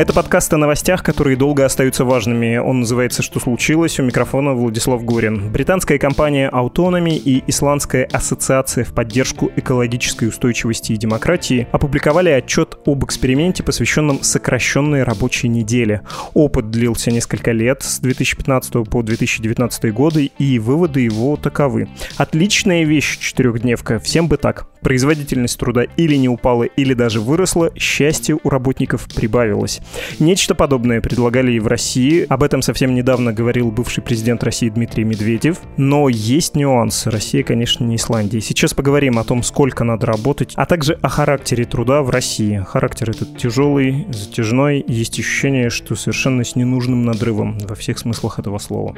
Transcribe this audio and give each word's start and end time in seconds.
Это 0.00 0.14
подкаст 0.14 0.50
о 0.54 0.56
новостях, 0.56 1.02
которые 1.02 1.36
долго 1.36 1.62
остаются 1.62 2.06
важными. 2.06 2.56
Он 2.56 2.80
называется 2.80 3.22
«Что 3.22 3.38
случилось?». 3.38 4.00
У 4.00 4.02
микрофона 4.02 4.54
Владислав 4.54 5.04
Горин. 5.04 5.52
Британская 5.52 5.98
компания 5.98 6.48
Autonomy 6.50 7.18
и 7.18 7.44
Исландская 7.46 8.08
ассоциация 8.10 8.84
в 8.84 8.94
поддержку 8.94 9.50
экологической 9.56 10.24
устойчивости 10.24 10.92
и 10.92 10.96
демократии 10.96 11.68
опубликовали 11.70 12.30
отчет 12.30 12.78
об 12.86 13.04
эксперименте, 13.04 13.62
посвященном 13.62 14.22
сокращенной 14.22 15.02
рабочей 15.02 15.48
неделе. 15.48 16.00
Опыт 16.32 16.70
длился 16.70 17.10
несколько 17.10 17.52
лет, 17.52 17.82
с 17.82 18.00
2015 18.00 18.88
по 18.88 19.02
2019 19.02 19.92
годы, 19.92 20.30
и 20.38 20.58
выводы 20.58 21.00
его 21.00 21.36
таковы. 21.36 21.90
Отличная 22.16 22.84
вещь 22.84 23.18
четырехдневка, 23.18 23.98
всем 23.98 24.28
бы 24.28 24.38
так. 24.38 24.66
Производительность 24.82 25.58
труда 25.58 25.84
или 25.96 26.16
не 26.16 26.28
упала, 26.28 26.64
или 26.64 26.94
даже 26.94 27.20
выросла, 27.20 27.70
счастье 27.76 28.38
у 28.42 28.48
работников 28.48 29.06
прибавилось. 29.14 29.80
Нечто 30.18 30.54
подобное 30.54 31.00
предлагали 31.00 31.52
и 31.52 31.60
в 31.60 31.66
России. 31.66 32.26
Об 32.28 32.42
этом 32.42 32.62
совсем 32.62 32.94
недавно 32.94 33.32
говорил 33.32 33.70
бывший 33.70 34.02
президент 34.02 34.42
России 34.42 34.68
Дмитрий 34.68 35.04
Медведев. 35.04 35.58
Но 35.76 36.08
есть 36.08 36.56
нюансы. 36.56 37.10
Россия, 37.10 37.42
конечно, 37.42 37.84
не 37.84 37.96
Исландия. 37.96 38.40
Сейчас 38.40 38.74
поговорим 38.74 39.18
о 39.18 39.24
том, 39.24 39.42
сколько 39.42 39.84
надо 39.84 40.06
работать, 40.06 40.52
а 40.56 40.66
также 40.66 40.94
о 41.02 41.08
характере 41.08 41.64
труда 41.64 42.02
в 42.02 42.10
России. 42.10 42.64
Характер 42.66 43.10
этот 43.10 43.36
тяжелый, 43.36 44.06
затяжной. 44.10 44.84
Есть 44.86 45.18
ощущение, 45.18 45.70
что 45.70 45.94
совершенно 45.94 46.44
с 46.44 46.56
ненужным 46.56 47.04
надрывом 47.04 47.58
во 47.60 47.74
всех 47.74 47.98
смыслах 47.98 48.38
этого 48.38 48.58
слова. 48.58 48.94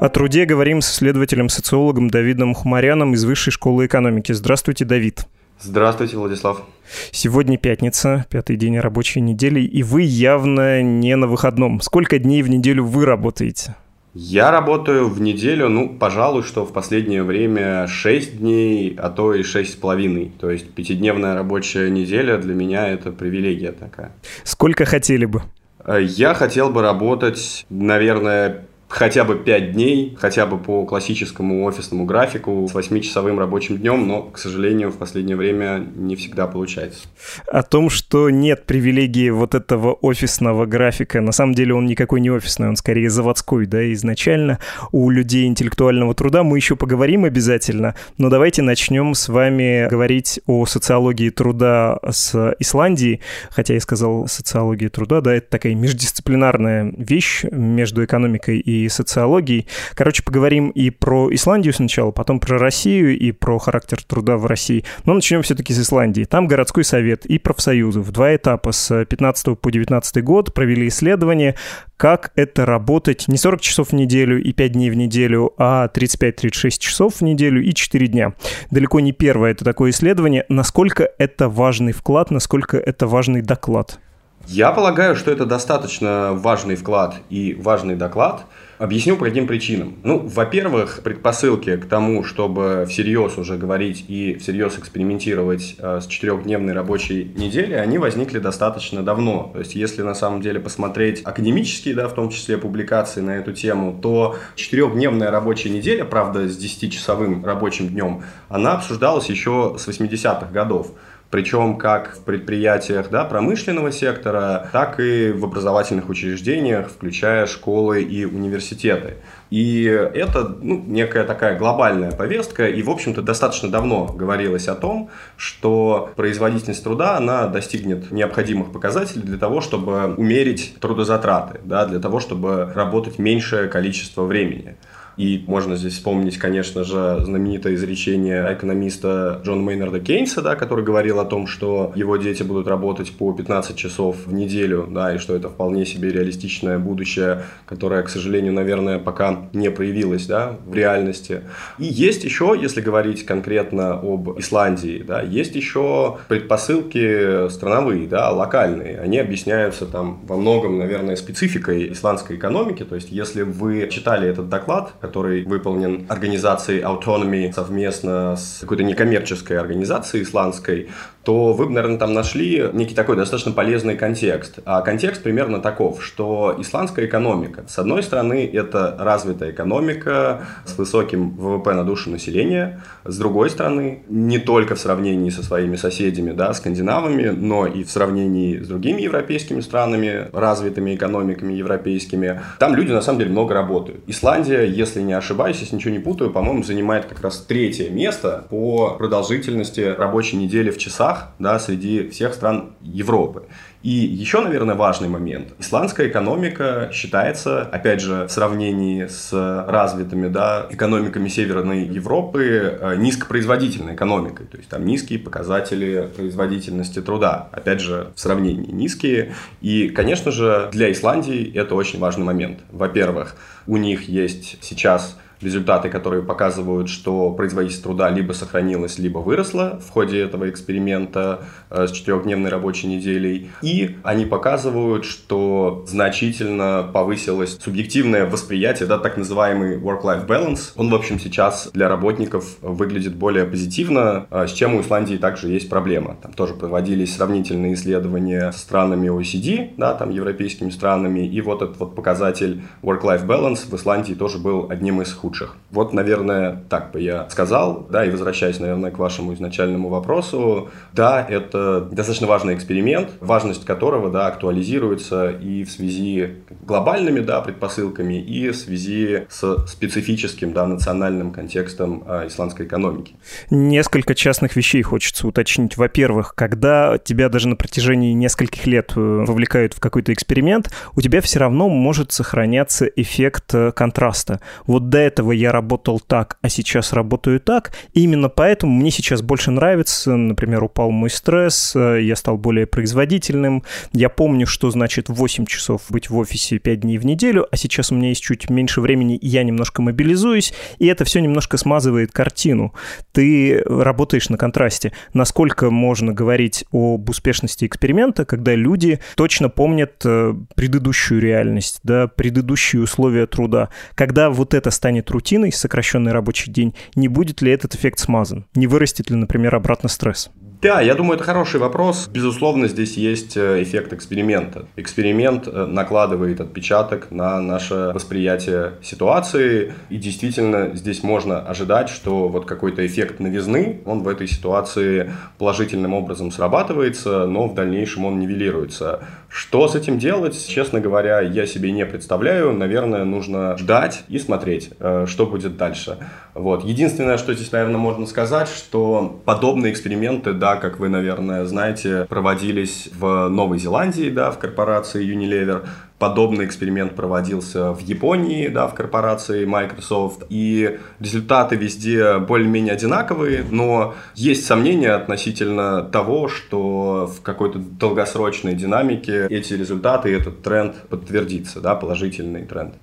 О 0.00 0.08
труде 0.08 0.44
говорим 0.44 0.80
с 0.80 0.92
исследователем-социологом 0.92 2.08
Давидом 2.08 2.54
Хумаряном 2.54 3.14
из 3.14 3.24
Высшей 3.24 3.52
школы 3.52 3.86
экономики. 3.86 4.30
Здравствуйте, 4.30 4.84
Давид. 4.84 5.26
Здравствуйте, 5.60 6.16
Владислав. 6.16 6.62
Сегодня 7.10 7.58
пятница, 7.58 8.24
пятый 8.30 8.54
день 8.54 8.78
рабочей 8.78 9.20
недели, 9.20 9.60
и 9.60 9.82
вы 9.82 10.02
явно 10.02 10.82
не 10.82 11.16
на 11.16 11.26
выходном. 11.26 11.80
Сколько 11.80 12.20
дней 12.20 12.42
в 12.42 12.48
неделю 12.48 12.84
вы 12.84 13.06
работаете? 13.06 13.74
Я 14.14 14.52
работаю 14.52 15.08
в 15.08 15.20
неделю, 15.20 15.68
ну, 15.68 15.88
пожалуй, 15.88 16.44
что 16.44 16.64
в 16.64 16.72
последнее 16.72 17.24
время 17.24 17.88
6 17.88 18.38
дней, 18.38 18.94
а 18.96 19.10
то 19.10 19.34
и 19.34 19.42
шесть 19.42 19.72
с 19.72 19.76
половиной. 19.76 20.30
То 20.38 20.48
есть 20.48 20.70
пятидневная 20.70 21.34
рабочая 21.34 21.90
неделя 21.90 22.38
для 22.38 22.54
меня 22.54 22.86
это 22.86 23.10
привилегия 23.10 23.72
такая. 23.72 24.12
Сколько 24.44 24.84
хотели 24.84 25.24
бы? 25.24 25.42
Э, 25.84 26.00
я 26.00 26.34
хотел 26.34 26.70
бы 26.70 26.82
работать, 26.82 27.66
наверное, 27.68 28.67
хотя 28.88 29.24
бы 29.24 29.36
5 29.36 29.72
дней, 29.72 30.16
хотя 30.18 30.46
бы 30.46 30.58
по 30.58 30.84
классическому 30.84 31.64
офисному 31.64 32.04
графику 32.04 32.66
с 32.70 32.74
8-часовым 32.74 33.38
рабочим 33.38 33.76
днем, 33.76 34.08
но, 34.08 34.22
к 34.22 34.38
сожалению, 34.38 34.90
в 34.90 34.96
последнее 34.96 35.36
время 35.36 35.86
не 35.94 36.16
всегда 36.16 36.46
получается. 36.46 37.06
О 37.46 37.62
том, 37.62 37.90
что 37.90 38.30
нет 38.30 38.64
привилегии 38.64 39.30
вот 39.30 39.54
этого 39.54 39.92
офисного 39.92 40.66
графика, 40.66 41.20
на 41.20 41.32
самом 41.32 41.54
деле 41.54 41.74
он 41.74 41.86
никакой 41.86 42.20
не 42.20 42.30
офисный, 42.30 42.68
он 42.68 42.76
скорее 42.76 43.10
заводской, 43.10 43.66
да, 43.66 43.92
изначально. 43.92 44.58
У 44.90 45.10
людей 45.10 45.46
интеллектуального 45.46 46.14
труда 46.14 46.42
мы 46.42 46.56
еще 46.56 46.76
поговорим 46.76 47.24
обязательно, 47.24 47.94
но 48.16 48.30
давайте 48.30 48.62
начнем 48.62 49.14
с 49.14 49.28
вами 49.28 49.88
говорить 49.88 50.40
о 50.46 50.64
социологии 50.66 51.30
труда 51.30 51.98
с 52.08 52.54
Исландии, 52.58 53.20
хотя 53.50 53.74
я 53.74 53.80
сказал 53.80 54.26
социология 54.28 54.88
труда, 54.88 55.20
да, 55.20 55.34
это 55.34 55.48
такая 55.50 55.74
междисциплинарная 55.74 56.94
вещь 56.96 57.44
между 57.50 58.04
экономикой 58.04 58.58
и 58.58 58.77
и 58.84 58.88
социологией. 58.88 59.66
Короче, 59.94 60.22
поговорим 60.22 60.70
и 60.70 60.90
про 60.90 61.32
Исландию 61.34 61.72
сначала, 61.72 62.10
потом 62.10 62.40
про 62.40 62.58
Россию 62.58 63.18
и 63.18 63.32
про 63.32 63.58
характер 63.58 64.02
труда 64.04 64.36
в 64.36 64.46
России. 64.46 64.84
Но 65.04 65.14
начнем 65.14 65.42
все-таки 65.42 65.72
с 65.72 65.80
Исландии. 65.80 66.24
Там 66.24 66.46
городской 66.46 66.84
совет 66.84 67.26
и 67.26 67.38
профсоюзы 67.38 68.00
в 68.00 68.10
два 68.12 68.34
этапа 68.34 68.72
с 68.72 69.04
15 69.04 69.58
по 69.58 69.70
19 69.70 70.24
год 70.24 70.54
провели 70.54 70.88
исследование, 70.88 71.54
как 71.96 72.32
это 72.36 72.64
работать 72.64 73.26
не 73.28 73.36
40 73.36 73.60
часов 73.60 73.88
в 73.88 73.92
неделю 73.92 74.42
и 74.42 74.52
5 74.52 74.72
дней 74.72 74.90
в 74.90 74.96
неделю, 74.96 75.52
а 75.58 75.88
35-36 75.92 76.70
часов 76.78 77.16
в 77.16 77.22
неделю 77.22 77.62
и 77.62 77.74
4 77.74 78.06
дня. 78.06 78.34
Далеко 78.70 79.00
не 79.00 79.12
первое 79.12 79.50
это 79.50 79.64
такое 79.64 79.90
исследование. 79.90 80.44
Насколько 80.48 81.08
это 81.18 81.48
важный 81.48 81.92
вклад, 81.92 82.30
насколько 82.30 82.76
это 82.76 83.06
важный 83.06 83.42
доклад? 83.42 83.98
Я 84.46 84.72
полагаю, 84.72 85.14
что 85.14 85.30
это 85.30 85.44
достаточно 85.44 86.32
важный 86.32 86.76
вклад 86.76 87.16
и 87.28 87.54
важный 87.60 87.96
доклад. 87.96 88.46
Объясню 88.78 89.16
по 89.16 89.24
каким 89.24 89.48
причинам. 89.48 89.96
Ну, 90.04 90.20
во-первых, 90.20 91.00
предпосылки 91.02 91.76
к 91.76 91.86
тому, 91.86 92.22
чтобы 92.22 92.86
всерьез 92.88 93.36
уже 93.36 93.56
говорить 93.56 94.04
и 94.06 94.36
всерьез 94.36 94.78
экспериментировать 94.78 95.74
э, 95.78 96.00
с 96.00 96.06
четырехдневной 96.06 96.72
рабочей 96.74 97.32
неделей, 97.34 97.74
они 97.74 97.98
возникли 97.98 98.38
достаточно 98.38 99.02
давно. 99.02 99.50
То 99.52 99.58
есть, 99.58 99.74
если 99.74 100.02
на 100.02 100.14
самом 100.14 100.40
деле 100.40 100.60
посмотреть 100.60 101.22
академические, 101.24 101.96
да, 101.96 102.06
в 102.06 102.14
том 102.14 102.30
числе 102.30 102.56
публикации 102.56 103.20
на 103.20 103.32
эту 103.32 103.52
тему, 103.52 103.98
то 104.00 104.36
четырехдневная 104.54 105.32
рабочая 105.32 105.70
неделя, 105.70 106.04
правда, 106.04 106.48
с 106.48 106.56
10-часовым 106.56 107.44
рабочим 107.44 107.88
днем, 107.88 108.22
она 108.48 108.74
обсуждалась 108.74 109.28
еще 109.28 109.74
с 109.76 109.88
80-х 109.88 110.52
годов 110.52 110.92
причем 111.30 111.76
как 111.76 112.16
в 112.16 112.22
предприятиях 112.22 113.10
да, 113.10 113.24
промышленного 113.24 113.92
сектора, 113.92 114.68
так 114.72 114.98
и 114.98 115.30
в 115.30 115.44
образовательных 115.44 116.08
учреждениях, 116.08 116.88
включая 116.88 117.46
школы 117.46 118.02
и 118.02 118.24
университеты. 118.24 119.16
И 119.50 119.84
это 119.84 120.56
ну, 120.60 120.82
некая 120.86 121.24
такая 121.24 121.58
глобальная 121.58 122.12
повестка, 122.12 122.66
и, 122.68 122.82
в 122.82 122.90
общем-то, 122.90 123.22
достаточно 123.22 123.70
давно 123.70 124.06
говорилось 124.06 124.68
о 124.68 124.74
том, 124.74 125.10
что 125.36 126.10
производительность 126.16 126.82
труда, 126.84 127.16
она 127.16 127.46
достигнет 127.46 128.10
необходимых 128.10 128.72
показателей 128.72 129.22
для 129.22 129.38
того, 129.38 129.60
чтобы 129.60 130.14
умерить 130.14 130.76
трудозатраты, 130.80 131.60
да, 131.64 131.86
для 131.86 131.98
того, 131.98 132.20
чтобы 132.20 132.72
работать 132.74 133.18
меньшее 133.18 133.68
количество 133.68 134.24
времени. 134.24 134.76
И 135.18 135.44
можно 135.48 135.74
здесь 135.76 135.94
вспомнить, 135.94 136.38
конечно 136.38 136.84
же, 136.84 137.18
знаменитое 137.24 137.74
изречение 137.74 138.54
экономиста 138.54 139.40
Джона 139.44 139.62
Мейнарда 139.62 139.98
Кейнса, 139.98 140.42
да, 140.42 140.54
который 140.54 140.84
говорил 140.84 141.18
о 141.18 141.24
том, 141.24 141.48
что 141.48 141.92
его 141.96 142.16
дети 142.16 142.44
будут 142.44 142.68
работать 142.68 143.10
по 143.10 143.32
15 143.32 143.76
часов 143.76 144.16
в 144.26 144.32
неделю, 144.32 144.86
да, 144.88 145.14
и 145.14 145.18
что 145.18 145.34
это 145.34 145.48
вполне 145.48 145.84
себе 145.84 146.12
реалистичное 146.12 146.78
будущее, 146.78 147.42
которое, 147.66 148.02
к 148.04 148.08
сожалению, 148.08 148.52
наверное, 148.52 149.00
пока 149.00 149.48
не 149.52 149.70
проявилось 149.72 150.26
да, 150.26 150.56
в 150.64 150.72
реальности. 150.72 151.42
И 151.78 151.84
есть 151.84 152.22
еще, 152.22 152.56
если 152.60 152.80
говорить 152.80 153.26
конкретно 153.26 153.94
об 153.94 154.38
Исландии, 154.38 155.04
да, 155.04 155.20
есть 155.20 155.56
еще 155.56 156.18
предпосылки 156.28 157.48
страновые, 157.48 158.06
да, 158.06 158.30
локальные. 158.30 159.00
Они 159.00 159.18
объясняются 159.18 159.84
там 159.84 160.20
во 160.28 160.36
многом, 160.36 160.78
наверное, 160.78 161.16
спецификой 161.16 161.92
исландской 161.92 162.36
экономики. 162.36 162.84
То 162.84 162.94
есть, 162.94 163.10
если 163.10 163.42
вы 163.42 163.88
читали 163.90 164.28
этот 164.28 164.48
доклад, 164.48 164.92
который 165.08 165.44
выполнен 165.44 166.04
организацией 166.08 166.82
Autonomy 166.82 167.52
совместно 167.52 168.36
с 168.36 168.58
какой-то 168.60 168.82
некоммерческой 168.82 169.58
организацией 169.58 170.22
исландской, 170.22 170.88
то 171.28 171.52
вы 171.52 171.66
бы, 171.66 171.72
наверное, 171.72 171.98
там 171.98 172.14
нашли 172.14 172.70
некий 172.72 172.94
такой 172.94 173.14
достаточно 173.14 173.52
полезный 173.52 173.96
контекст. 173.96 174.60
А 174.64 174.80
контекст 174.80 175.22
примерно 175.22 175.60
таков, 175.60 176.02
что 176.02 176.56
исландская 176.58 177.04
экономика, 177.04 177.64
с 177.68 177.78
одной 177.78 178.02
стороны, 178.02 178.50
это 178.50 178.96
развитая 178.98 179.50
экономика 179.50 180.46
с 180.64 180.78
высоким 180.78 181.36
ВВП 181.36 181.74
на 181.74 181.84
душу 181.84 182.08
населения, 182.08 182.82
с 183.04 183.18
другой 183.18 183.50
стороны, 183.50 184.04
не 184.08 184.38
только 184.38 184.74
в 184.74 184.78
сравнении 184.78 185.28
со 185.28 185.42
своими 185.42 185.76
соседями, 185.76 186.32
да, 186.32 186.54
скандинавами, 186.54 187.28
но 187.28 187.66
и 187.66 187.84
в 187.84 187.90
сравнении 187.90 188.60
с 188.60 188.66
другими 188.66 189.02
европейскими 189.02 189.60
странами, 189.60 190.28
развитыми 190.32 190.94
экономиками 190.94 191.52
европейскими, 191.52 192.40
там 192.58 192.74
люди 192.74 192.90
на 192.90 193.02
самом 193.02 193.18
деле 193.18 193.32
много 193.32 193.52
работают. 193.52 194.00
Исландия, 194.06 194.62
если 194.62 195.02
не 195.02 195.12
ошибаюсь, 195.12 195.58
если 195.60 195.76
ничего 195.76 195.92
не 195.92 195.98
путаю, 195.98 196.30
по-моему, 196.30 196.62
занимает 196.62 197.04
как 197.04 197.20
раз 197.20 197.36
третье 197.46 197.90
место 197.90 198.46
по 198.48 198.94
продолжительности 198.96 199.80
рабочей 199.80 200.36
недели 200.36 200.70
в 200.70 200.78
часах 200.78 201.17
местах 201.18 201.30
да, 201.38 201.58
среди 201.58 202.08
всех 202.08 202.34
стран 202.34 202.74
Европы. 202.82 203.44
И 203.82 203.90
еще, 203.90 204.40
наверное, 204.40 204.74
важный 204.74 205.08
момент. 205.08 205.54
Исландская 205.60 206.08
экономика 206.08 206.90
считается, 206.92 207.62
опять 207.62 208.00
же, 208.00 208.26
в 208.26 208.30
сравнении 208.30 209.06
с 209.06 209.32
развитыми 209.68 210.28
да, 210.28 210.66
экономиками 210.68 211.28
Северной 211.28 211.84
Европы, 211.84 212.78
э, 212.80 212.96
низкопроизводительной 212.96 213.94
экономикой. 213.94 214.46
То 214.46 214.56
есть 214.56 214.68
там 214.68 214.84
низкие 214.84 215.20
показатели 215.20 216.08
производительности 216.16 217.00
труда. 217.00 217.48
Опять 217.52 217.80
же, 217.80 218.08
в 218.16 218.20
сравнении 218.20 218.72
низкие. 218.72 219.34
И, 219.60 219.88
конечно 219.88 220.32
же, 220.32 220.68
для 220.72 220.90
Исландии 220.90 221.50
это 221.54 221.76
очень 221.76 222.00
важный 222.00 222.24
момент. 222.24 222.58
Во-первых, 222.72 223.36
у 223.66 223.76
них 223.76 224.08
есть 224.08 224.58
сейчас 224.60 225.16
результаты, 225.40 225.88
которые 225.88 226.22
показывают, 226.22 226.88
что 226.88 227.30
производительность 227.32 227.82
труда 227.82 228.10
либо 228.10 228.32
сохранилось, 228.32 228.98
либо 228.98 229.18
выросло 229.18 229.80
в 229.86 229.90
ходе 229.90 230.20
этого 230.20 230.48
эксперимента 230.50 231.44
э, 231.70 231.86
с 231.86 231.92
четырехдневной 231.92 232.50
рабочей 232.50 232.88
неделей. 232.88 233.50
И 233.62 233.96
они 234.02 234.26
показывают, 234.26 235.04
что 235.04 235.84
значительно 235.86 236.88
повысилось 236.92 237.58
субъективное 237.60 238.26
восприятие, 238.26 238.88
да, 238.88 238.98
так 238.98 239.16
называемый 239.16 239.78
work-life 239.78 240.26
balance. 240.26 240.72
Он, 240.76 240.90
в 240.90 240.94
общем, 240.94 241.18
сейчас 241.18 241.70
для 241.72 241.88
работников 241.88 242.56
выглядит 242.62 243.14
более 243.14 243.44
позитивно, 243.44 244.26
э, 244.30 244.46
с 244.46 244.52
чем 244.52 244.74
у 244.74 244.80
Исландии 244.80 245.16
также 245.16 245.48
есть 245.48 245.68
проблема. 245.68 246.16
Там 246.20 246.32
тоже 246.32 246.54
проводились 246.54 247.14
сравнительные 247.14 247.74
исследования 247.74 248.50
с 248.52 248.56
странами 248.56 249.08
OECD, 249.08 249.70
да, 249.76 249.94
там 249.94 250.10
европейскими 250.10 250.70
странами, 250.70 251.26
и 251.26 251.40
вот 251.40 251.62
этот 251.62 251.78
вот 251.78 251.94
показатель 251.94 252.62
work-life 252.82 253.26
balance 253.26 253.68
в 253.70 253.74
Исландии 253.74 254.14
тоже 254.14 254.38
был 254.38 254.66
одним 254.70 255.00
из 255.02 255.12
худших 255.12 255.27
худших. 255.28 255.56
Вот, 255.70 255.92
наверное, 255.92 256.62
так 256.70 256.92
бы 256.92 257.00
я 257.00 257.28
сказал, 257.28 257.86
да, 257.90 258.04
и 258.04 258.10
возвращаясь, 258.10 258.58
наверное, 258.58 258.90
к 258.90 258.98
вашему 258.98 259.34
изначальному 259.34 259.90
вопросу, 259.90 260.70
да, 260.94 261.24
это 261.28 261.82
достаточно 261.82 262.26
важный 262.26 262.54
эксперимент, 262.54 263.10
важность 263.20 263.66
которого, 263.66 264.10
да, 264.10 264.28
актуализируется 264.28 265.28
и 265.28 265.64
в 265.64 265.70
связи 265.70 266.36
глобальными, 266.62 267.20
да, 267.20 267.42
предпосылками, 267.42 268.14
и 268.14 268.48
в 268.48 268.56
связи 268.56 269.26
с 269.28 269.66
специфическим, 269.66 270.52
да, 270.54 270.66
национальным 270.66 271.32
контекстом 271.32 272.04
а, 272.06 272.26
исландской 272.26 272.64
экономики. 272.64 273.14
Несколько 273.50 274.14
частных 274.14 274.56
вещей 274.56 274.82
хочется 274.82 275.28
уточнить. 275.28 275.76
Во-первых, 275.76 276.34
когда 276.34 276.96
тебя 276.96 277.28
даже 277.28 277.48
на 277.48 277.56
протяжении 277.56 278.14
нескольких 278.14 278.66
лет 278.66 278.92
э, 278.96 279.00
вовлекают 279.00 279.74
в 279.74 279.80
какой-то 279.80 280.14
эксперимент, 280.14 280.70
у 280.96 281.02
тебя 281.02 281.20
все 281.20 281.40
равно 281.40 281.68
может 281.68 282.12
сохраняться 282.12 282.86
эффект 282.86 283.54
э, 283.54 283.72
контраста. 283.72 284.40
Вот 284.66 284.88
до 284.88 284.98
этого 284.98 285.17
этого 285.18 285.32
я 285.32 285.50
работал 285.50 285.98
так, 285.98 286.38
а 286.42 286.48
сейчас 286.48 286.92
работаю 286.92 287.40
так. 287.40 287.72
И 287.92 288.02
именно 288.02 288.28
поэтому 288.28 288.72
мне 288.72 288.92
сейчас 288.92 289.20
больше 289.20 289.50
нравится, 289.50 290.14
например, 290.14 290.62
упал 290.62 290.92
мой 290.92 291.10
стресс, 291.10 291.74
э, 291.74 292.02
я 292.02 292.14
стал 292.14 292.38
более 292.38 292.66
производительным. 292.66 293.64
Я 293.92 294.10
помню, 294.10 294.46
что 294.46 294.70
значит 294.70 295.08
8 295.08 295.46
часов 295.46 295.82
быть 295.88 296.08
в 296.08 296.16
офисе 296.16 296.58
5 296.58 296.80
дней 296.80 296.98
в 296.98 297.04
неделю, 297.04 297.48
а 297.50 297.56
сейчас 297.56 297.90
у 297.90 297.96
меня 297.96 298.10
есть 298.10 298.22
чуть 298.22 298.48
меньше 298.48 298.80
времени, 298.80 299.16
и 299.16 299.26
я 299.26 299.42
немножко 299.42 299.82
мобилизуюсь, 299.82 300.54
и 300.78 300.86
это 300.86 301.04
все 301.04 301.20
немножко 301.20 301.56
смазывает 301.56 302.12
картину. 302.12 302.72
Ты 303.10 303.60
работаешь 303.66 304.28
на 304.28 304.36
контрасте. 304.36 304.92
Насколько 305.14 305.70
можно 305.70 306.12
говорить 306.12 306.64
об 306.70 307.10
успешности 307.10 307.64
эксперимента, 307.64 308.24
когда 308.24 308.54
люди 308.54 309.00
точно 309.16 309.48
помнят 309.48 310.00
э, 310.04 310.34
предыдущую 310.54 311.20
реальность, 311.20 311.80
да, 311.82 312.06
предыдущие 312.06 312.82
условия 312.82 313.26
труда. 313.26 313.70
Когда 313.96 314.30
вот 314.30 314.54
это 314.54 314.70
станет 314.70 315.07
станет 315.08 315.10
рутиной, 315.10 315.52
сокращенный 315.52 316.12
рабочий 316.12 316.50
день, 316.50 316.74
не 316.94 317.08
будет 317.08 317.42
ли 317.42 317.52
этот 317.52 317.74
эффект 317.74 317.98
смазан? 317.98 318.44
Не 318.54 318.66
вырастет 318.66 319.10
ли, 319.10 319.16
например, 319.16 319.54
обратно 319.54 319.88
стресс? 319.88 320.30
Да, 320.60 320.80
я 320.80 320.96
думаю, 320.96 321.14
это 321.14 321.22
хороший 321.22 321.60
вопрос. 321.60 322.08
Безусловно, 322.12 322.66
здесь 322.66 322.96
есть 322.96 323.36
э, 323.36 323.62
эффект 323.62 323.92
эксперимента. 323.92 324.66
Эксперимент 324.74 325.46
э, 325.46 325.66
накладывает 325.66 326.40
отпечаток 326.40 327.12
на 327.12 327.40
наше 327.40 327.92
восприятие 327.94 328.72
ситуации, 328.82 329.72
и 329.88 329.98
действительно 329.98 330.74
здесь 330.74 331.04
можно 331.04 331.38
ожидать, 331.38 331.88
что 331.90 332.28
вот 332.28 332.44
какой-то 332.46 332.84
эффект 332.84 333.20
новизны, 333.20 333.82
он 333.84 334.02
в 334.02 334.08
этой 334.08 334.26
ситуации 334.26 335.12
положительным 335.38 335.94
образом 335.94 336.32
срабатывается, 336.32 337.26
но 337.26 337.46
в 337.46 337.54
дальнейшем 337.54 338.04
он 338.04 338.18
нивелируется. 338.18 339.06
Что 339.28 339.68
с 339.68 339.74
этим 339.74 339.98
делать, 339.98 340.46
честно 340.48 340.80
говоря, 340.80 341.20
я 341.20 341.46
себе 341.46 341.70
не 341.70 341.84
представляю. 341.84 342.54
Наверное, 342.54 343.04
нужно 343.04 343.58
ждать 343.58 344.04
и 344.08 344.18
смотреть, 344.18 344.70
э, 344.80 345.04
что 345.06 345.26
будет 345.26 345.58
дальше. 345.58 345.98
Вот. 346.32 346.64
Единственное, 346.64 347.18
что 347.18 347.34
здесь, 347.34 347.52
наверное, 347.52 347.76
можно 347.76 348.06
сказать, 348.06 348.48
что 348.48 349.20
подобные 349.26 349.72
эксперименты, 349.72 350.32
да, 350.32 350.56
как 350.56 350.78
вы, 350.78 350.88
наверное, 350.88 351.44
знаете, 351.44 352.06
проводились 352.08 352.88
в 352.98 353.28
Новой 353.28 353.58
Зеландии, 353.58 354.08
да, 354.08 354.30
в 354.30 354.38
корпорации 354.38 355.06
Unilever. 355.06 355.66
Подобный 355.98 356.46
эксперимент 356.46 356.94
проводился 356.94 357.72
в 357.72 357.80
Японии, 357.80 358.48
да, 358.48 358.68
в 358.68 358.74
корпорации 358.74 359.44
Microsoft, 359.44 360.24
и 360.28 360.78
результаты 361.00 361.56
везде 361.56 362.18
более-менее 362.18 362.74
одинаковые, 362.74 363.44
но 363.50 363.94
есть 364.14 364.46
сомнения 364.46 364.92
относительно 364.92 365.82
того, 365.82 366.28
что 366.28 367.06
в 367.12 367.20
какой-то 367.22 367.58
долгосрочной 367.58 368.54
динамике 368.54 369.26
эти 369.28 369.54
результаты, 369.54 370.14
этот 370.14 370.42
тренд 370.42 370.76
подтвердится, 370.88 371.60
да, 371.60 371.74
положительный 371.74 372.44
тренд. 372.44 372.74